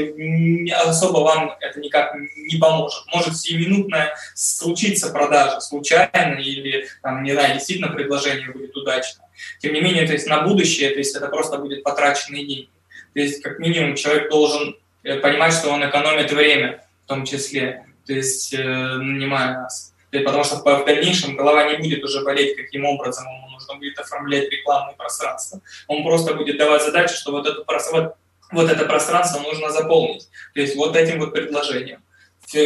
особо 0.86 1.20
вам 1.20 1.56
это 1.58 1.80
никак 1.80 2.14
не 2.36 2.56
поможет. 2.58 3.02
Может 3.14 3.38
сиюминутно 3.38 4.10
случиться 4.34 5.10
продажа 5.10 5.60
случайно 5.60 6.38
или, 6.38 6.86
там, 7.02 7.22
не 7.22 7.32
знаю, 7.32 7.54
действительно 7.54 7.88
предложение 7.88 8.50
будет 8.50 8.76
удачно. 8.76 9.24
Тем 9.60 9.72
не 9.72 9.80
менее, 9.80 10.06
то 10.06 10.12
есть 10.12 10.26
на 10.26 10.42
будущее, 10.42 10.90
то 10.90 10.98
есть 10.98 11.16
это 11.16 11.28
просто 11.28 11.56
будет 11.56 11.82
потраченные 11.82 12.44
деньги. 12.46 12.68
То 13.14 13.20
есть 13.20 13.42
как 13.42 13.58
минимум 13.58 13.96
человек 13.96 14.30
должен 14.30 14.76
э, 15.02 15.16
понимать, 15.16 15.54
что 15.54 15.70
он 15.70 15.88
экономит 15.88 16.30
время, 16.30 16.84
том 17.10 17.24
числе, 17.26 17.84
то 18.06 18.12
есть 18.12 18.54
э, 18.54 18.62
нанимая 18.62 19.54
нас. 19.54 19.92
Потому 20.12 20.44
что 20.44 20.56
в 20.56 20.84
дальнейшем 20.86 21.36
голова 21.36 21.70
не 21.70 21.78
будет 21.78 22.02
уже 22.04 22.24
болеть, 22.24 22.56
каким 22.56 22.84
образом 22.84 23.24
ему 23.26 23.50
нужно 23.50 23.74
будет 23.76 23.98
оформлять 23.98 24.50
рекламное 24.50 24.94
пространство. 24.94 25.60
Он 25.86 26.02
просто 26.02 26.34
будет 26.34 26.56
давать 26.58 26.82
задачи, 26.82 27.14
что 27.14 27.32
вот 27.32 27.46
это, 27.46 27.64
вот, 27.92 28.14
вот 28.52 28.70
это 28.70 28.84
пространство 28.86 29.40
нужно 29.40 29.70
заполнить. 29.70 30.28
То 30.54 30.60
есть 30.60 30.76
вот 30.76 30.96
этим 30.96 31.20
вот 31.20 31.32
предложением. 31.32 32.02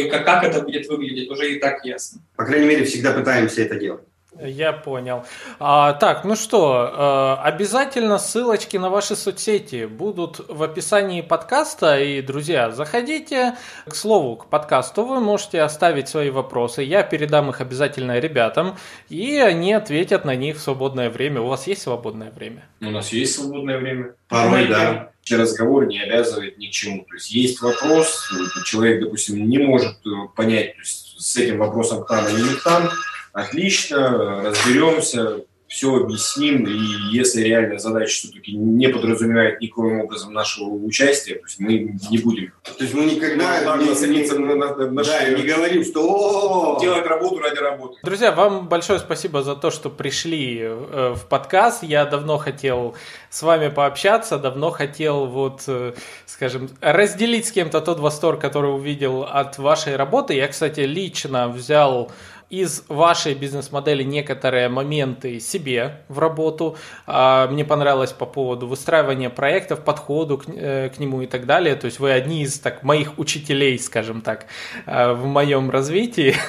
Как 0.09 0.43
это 0.43 0.61
будет 0.61 0.87
выглядеть, 0.87 1.29
уже 1.29 1.53
и 1.53 1.59
так 1.59 1.85
ясно. 1.85 2.21
По 2.35 2.45
крайней 2.45 2.67
мере, 2.67 2.85
всегда 2.85 3.13
пытаемся 3.13 3.61
это 3.61 3.75
делать. 3.75 4.03
Я 4.39 4.73
понял. 4.73 5.23
А, 5.59 5.93
так, 5.93 6.25
ну 6.25 6.35
что, 6.35 7.37
э, 7.41 7.47
обязательно 7.47 8.17
ссылочки 8.17 8.75
на 8.75 8.89
ваши 8.89 9.15
соцсети 9.15 9.85
будут 9.85 10.41
в 10.49 10.61
описании 10.61 11.21
подкаста. 11.21 11.99
И, 11.99 12.21
друзья, 12.21 12.71
заходите. 12.71 13.55
К 13.87 13.95
слову, 13.95 14.35
к 14.35 14.47
подкасту 14.47 15.05
вы 15.05 15.21
можете 15.21 15.61
оставить 15.61 16.09
свои 16.09 16.29
вопросы. 16.31 16.83
Я 16.83 17.03
передам 17.03 17.49
их 17.49 17.61
обязательно 17.61 18.19
ребятам, 18.19 18.77
и 19.07 19.37
они 19.37 19.71
ответят 19.73 20.25
на 20.25 20.35
них 20.35 20.57
в 20.57 20.61
свободное 20.61 21.09
время. 21.09 21.41
У 21.41 21.47
вас 21.47 21.67
есть 21.67 21.83
свободное 21.83 22.31
время? 22.31 22.65
У 22.81 22.89
нас 22.89 23.13
есть 23.13 23.35
свободное 23.35 23.77
время. 23.77 24.15
Порой, 24.27 24.67
да. 24.67 25.11
Разговор 25.31 25.87
не 25.87 25.99
обязывает 25.99 26.57
ни 26.57 26.67
к 26.67 26.71
чему. 26.71 27.03
То 27.05 27.15
есть 27.15 27.31
есть 27.31 27.61
вопрос, 27.61 28.29
человек, 28.65 29.01
допустим, 29.01 29.47
не 29.49 29.57
может 29.57 29.95
э, 30.05 30.09
понять, 30.35 30.73
то 30.73 30.81
есть 30.81 31.15
с 31.19 31.37
этим 31.37 31.57
вопросом 31.57 32.05
там 32.05 32.27
или 32.27 32.43
не 32.43 32.55
там, 32.63 32.89
отлично, 33.35 34.43
разберемся, 34.43 35.43
все 35.67 35.93
объясним, 35.95 36.65
и 36.67 37.15
если 37.15 37.41
реальная 37.41 37.79
задача 37.79 38.13
все-таки 38.13 38.53
не 38.53 38.87
подразумевает 38.87 39.59
никаким 39.59 39.99
образом 39.99 40.31
нашего 40.31 40.69
участия, 40.69 41.35
то 41.35 41.45
есть 41.45 41.59
мы 41.59 41.97
не 42.09 42.17
будем. 42.19 42.53
То 42.63 42.83
есть 42.83 42.93
мы 42.93 43.05
никогда 43.05 43.75
не, 43.77 43.93
цениться 43.93 44.39
на, 44.39 44.55
на, 44.55 44.75
на, 44.75 45.03
да, 45.03 45.29
не 45.29 45.43
говорим, 45.43 45.83
что 45.83 46.77
делать 46.79 47.05
работу 47.05 47.39
ради 47.39 47.57
работы. 47.57 47.99
Друзья, 48.03 48.31
вам 48.31 48.69
большое 48.69 48.99
спасибо 48.99 49.43
за 49.43 49.55
то, 49.55 49.71
что 49.71 49.89
пришли 49.89 50.59
э, 50.61 51.13
в 51.15 51.25
подкаст. 51.27 51.83
Я 51.83 52.05
давно 52.05 52.37
хотел 52.37 52.95
с 53.29 53.41
вами 53.41 53.69
пообщаться, 53.69 54.37
давно 54.37 54.69
хотел 54.69 55.25
вот, 55.25 55.63
э, 55.67 55.93
скажем, 56.25 56.69
разделить 56.79 57.47
с 57.47 57.51
кем-то 57.51 57.81
тот 57.81 57.99
восторг, 57.99 58.39
который 58.39 58.73
увидел 58.73 59.23
от 59.23 59.57
вашей 59.57 59.95
работы. 59.95 60.35
Я, 60.35 60.47
кстати, 60.47 60.81
лично 60.81 61.49
взял 61.49 62.11
из 62.49 62.83
вашей 62.87 63.33
бизнес-модели 63.33 64.03
некоторые 64.03 64.69
моменты 64.69 65.39
себе 65.39 66.01
в 66.07 66.19
работу. 66.19 66.77
А, 67.07 67.47
мне 67.47 67.65
понравилось 67.65 68.11
по 68.11 68.25
поводу 68.25 68.67
выстраивания 68.67 69.29
проектов, 69.29 69.83
подходу 69.83 70.37
к, 70.37 70.45
э, 70.47 70.89
к 70.89 70.99
нему 70.99 71.21
и 71.21 71.27
так 71.27 71.45
далее. 71.45 71.75
То 71.75 71.85
есть 71.85 71.99
вы 71.99 72.11
одни 72.11 72.43
из 72.43 72.59
так, 72.59 72.83
моих 72.83 73.17
учителей, 73.19 73.77
скажем 73.79 74.21
так, 74.21 74.45
э, 74.85 75.13
в 75.13 75.25
моем 75.25 75.69
развитии. 75.69 76.35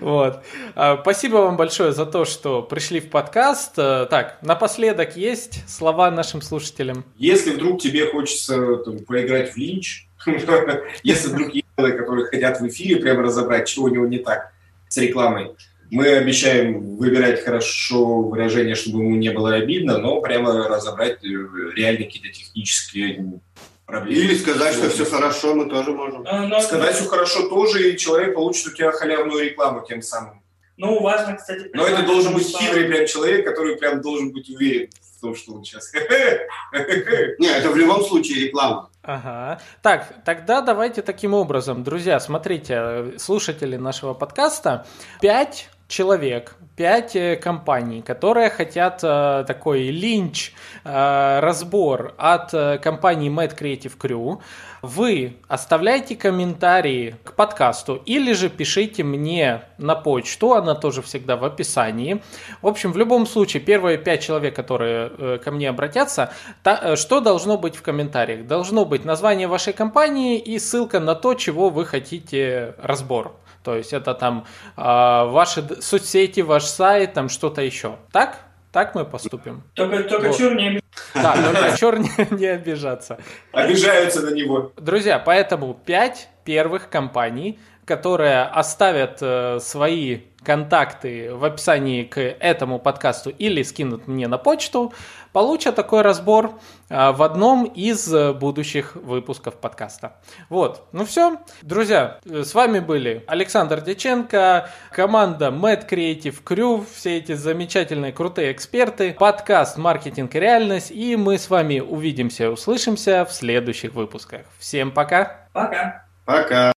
Вот. 0.00 0.44
А, 0.76 0.98
спасибо 1.00 1.36
вам 1.38 1.56
большое 1.56 1.92
за 1.92 2.06
то, 2.06 2.24
что 2.24 2.62
пришли 2.62 3.00
в 3.00 3.10
подкаст. 3.10 3.72
Э, 3.78 4.06
так, 4.08 4.38
напоследок 4.42 5.16
есть 5.16 5.68
слова 5.68 6.10
нашим 6.10 6.42
слушателям. 6.42 7.04
Если 7.16 7.50
вдруг 7.52 7.80
тебе 7.80 8.06
хочется 8.06 8.76
там, 8.76 8.98
поиграть 9.00 9.54
в 9.54 9.56
линч, 9.56 10.06
если 11.02 11.28
вдруг 11.30 11.54
есть 11.54 11.66
которые 11.76 12.26
хотят 12.26 12.60
в 12.60 12.66
эфире 12.66 12.96
прямо 12.96 13.22
разобрать, 13.22 13.68
чего 13.68 13.86
у 13.86 13.88
него 13.88 14.06
не 14.06 14.18
так, 14.18 14.52
с 14.88 14.96
рекламой. 14.96 15.52
Мы 15.90 16.06
обещаем 16.08 16.96
выбирать 16.96 17.42
хорошо 17.42 18.22
выражение, 18.22 18.74
чтобы 18.74 18.98
ему 18.98 19.16
не 19.16 19.30
было 19.30 19.54
обидно, 19.54 19.98
но 19.98 20.20
прямо 20.20 20.68
разобрать 20.68 21.24
э, 21.24 21.28
реально 21.74 22.04
какие-то 22.04 22.28
технические 22.28 23.40
проблемы. 23.86 24.20
Или 24.20 24.36
сказать, 24.36 24.74
что 24.74 24.90
все 24.90 25.06
хорошо, 25.06 25.54
мы 25.54 25.70
тоже 25.70 25.92
можем. 25.92 26.24
А, 26.26 26.46
но... 26.46 26.60
Сказать 26.60 26.94
все 26.94 27.08
хорошо 27.08 27.48
тоже, 27.48 27.90
и 27.90 27.96
человек 27.96 28.34
получит 28.34 28.66
у 28.66 28.76
тебя 28.76 28.92
халявную 28.92 29.44
рекламу 29.44 29.84
тем 29.88 30.02
самым. 30.02 30.42
Ну, 30.76 31.00
важно, 31.00 31.36
кстати... 31.36 31.70
Но 31.72 31.86
это 31.86 32.04
должен 32.04 32.34
быть 32.34 32.46
хитрый 32.46 32.84
прям 32.84 33.06
человек, 33.06 33.44
который 33.44 33.76
прям 33.76 34.00
должен 34.00 34.30
быть 34.30 34.48
уверен 34.48 34.90
в 35.16 35.20
том, 35.20 35.34
что 35.34 35.54
он 35.54 35.64
сейчас... 35.64 35.92
Не, 36.72 37.48
это 37.48 37.70
в 37.70 37.76
любом 37.76 38.04
случае 38.04 38.46
реклама. 38.46 38.90
Ага. 39.08 39.58
Так, 39.80 40.22
тогда 40.22 40.60
давайте 40.60 41.00
таким 41.00 41.32
образом, 41.32 41.82
друзья, 41.82 42.20
смотрите, 42.20 43.18
слушатели 43.18 43.76
нашего 43.78 44.12
подкаста, 44.12 44.84
пять 45.22 45.70
человек, 45.88 46.56
пять 46.78 47.16
э, 47.16 47.34
компаний, 47.34 48.02
которые 48.02 48.50
хотят 48.50 49.00
э, 49.02 49.44
такой 49.48 49.88
линч, 49.88 50.52
э, 50.84 51.40
разбор 51.40 52.14
от 52.16 52.54
э, 52.54 52.78
компании 52.78 53.28
Mad 53.28 53.58
Creative 53.58 53.98
Crew, 53.98 54.38
вы 54.82 55.38
оставляйте 55.48 56.14
комментарии 56.14 57.16
к 57.24 57.32
подкасту 57.32 58.00
или 58.06 58.32
же 58.32 58.48
пишите 58.48 59.02
мне 59.02 59.62
на 59.78 59.96
почту, 59.96 60.54
она 60.54 60.76
тоже 60.76 61.02
всегда 61.02 61.36
в 61.36 61.44
описании. 61.44 62.22
В 62.62 62.68
общем, 62.68 62.92
в 62.92 62.96
любом 62.96 63.26
случае, 63.26 63.60
первые 63.60 63.98
пять 63.98 64.22
человек, 64.22 64.54
которые 64.54 65.10
э, 65.18 65.38
ко 65.44 65.50
мне 65.50 65.68
обратятся, 65.68 66.30
та, 66.62 66.78
э, 66.80 66.96
что 66.96 67.20
должно 67.20 67.58
быть 67.58 67.74
в 67.74 67.82
комментариях? 67.82 68.46
Должно 68.46 68.84
быть 68.84 69.04
название 69.04 69.48
вашей 69.48 69.72
компании 69.72 70.38
и 70.38 70.60
ссылка 70.60 71.00
на 71.00 71.16
то, 71.16 71.34
чего 71.34 71.70
вы 71.70 71.84
хотите 71.84 72.74
разбор. 72.78 73.34
То 73.62 73.76
есть 73.76 73.92
это 73.92 74.14
там 74.14 74.46
э, 74.76 74.80
ваши 74.82 75.64
соцсети, 75.80 76.40
ваш 76.40 76.64
сайт, 76.64 77.14
там 77.14 77.28
что-то 77.28 77.62
еще. 77.62 77.96
Так? 78.12 78.38
Так 78.72 78.94
мы 78.94 79.04
поступим. 79.04 79.62
Только, 79.74 80.04
только 80.04 80.28
вот. 80.28 80.36
чур 80.36 80.54
не 80.54 80.80
Да, 81.14 81.34
только 81.42 81.76
чур 81.78 81.98
не, 81.98 82.10
не 82.30 82.46
обижаться. 82.46 83.18
Обижаются 83.52 84.22
на 84.22 84.30
него. 84.30 84.72
Друзья, 84.76 85.18
поэтому 85.18 85.74
пять 85.74 86.28
первых 86.44 86.90
компаний, 86.90 87.58
которые 87.84 88.42
оставят 88.42 89.18
э, 89.22 89.58
свои 89.60 90.20
контакты 90.44 91.34
в 91.34 91.44
описании 91.44 92.04
к 92.04 92.20
этому 92.20 92.78
подкасту 92.78 93.30
или 93.30 93.62
скинут 93.62 94.06
мне 94.06 94.28
на 94.28 94.38
почту, 94.38 94.92
получат 95.32 95.76
такой 95.76 96.02
разбор 96.02 96.58
а, 96.90 97.12
в 97.12 97.22
одном 97.22 97.64
из 97.64 98.12
э, 98.12 98.32
будущих 98.32 98.94
выпусков 98.96 99.56
подкаста. 99.56 100.16
Вот, 100.48 100.88
ну 100.92 101.04
все. 101.04 101.38
Друзья, 101.62 102.18
с 102.24 102.54
вами 102.54 102.80
были 102.80 103.24
Александр 103.26 103.80
Дяченко, 103.80 104.70
команда 104.90 105.48
Mad 105.48 105.88
Creative 105.88 106.42
Crew, 106.44 106.86
все 106.94 107.18
эти 107.18 107.32
замечательные, 107.32 108.12
крутые 108.12 108.52
эксперты, 108.52 109.12
подкаст 109.12 109.76
«Маркетинг 109.76 110.34
и 110.34 110.40
реальность», 110.40 110.90
и 110.90 111.16
мы 111.16 111.38
с 111.38 111.50
вами 111.50 111.80
увидимся 111.80 112.44
и 112.44 112.48
услышимся 112.48 113.24
в 113.24 113.32
следующих 113.32 113.94
выпусках. 113.94 114.42
Всем 114.58 114.90
пока! 114.92 115.48
Пока! 115.52 116.04
Пока! 116.24 116.72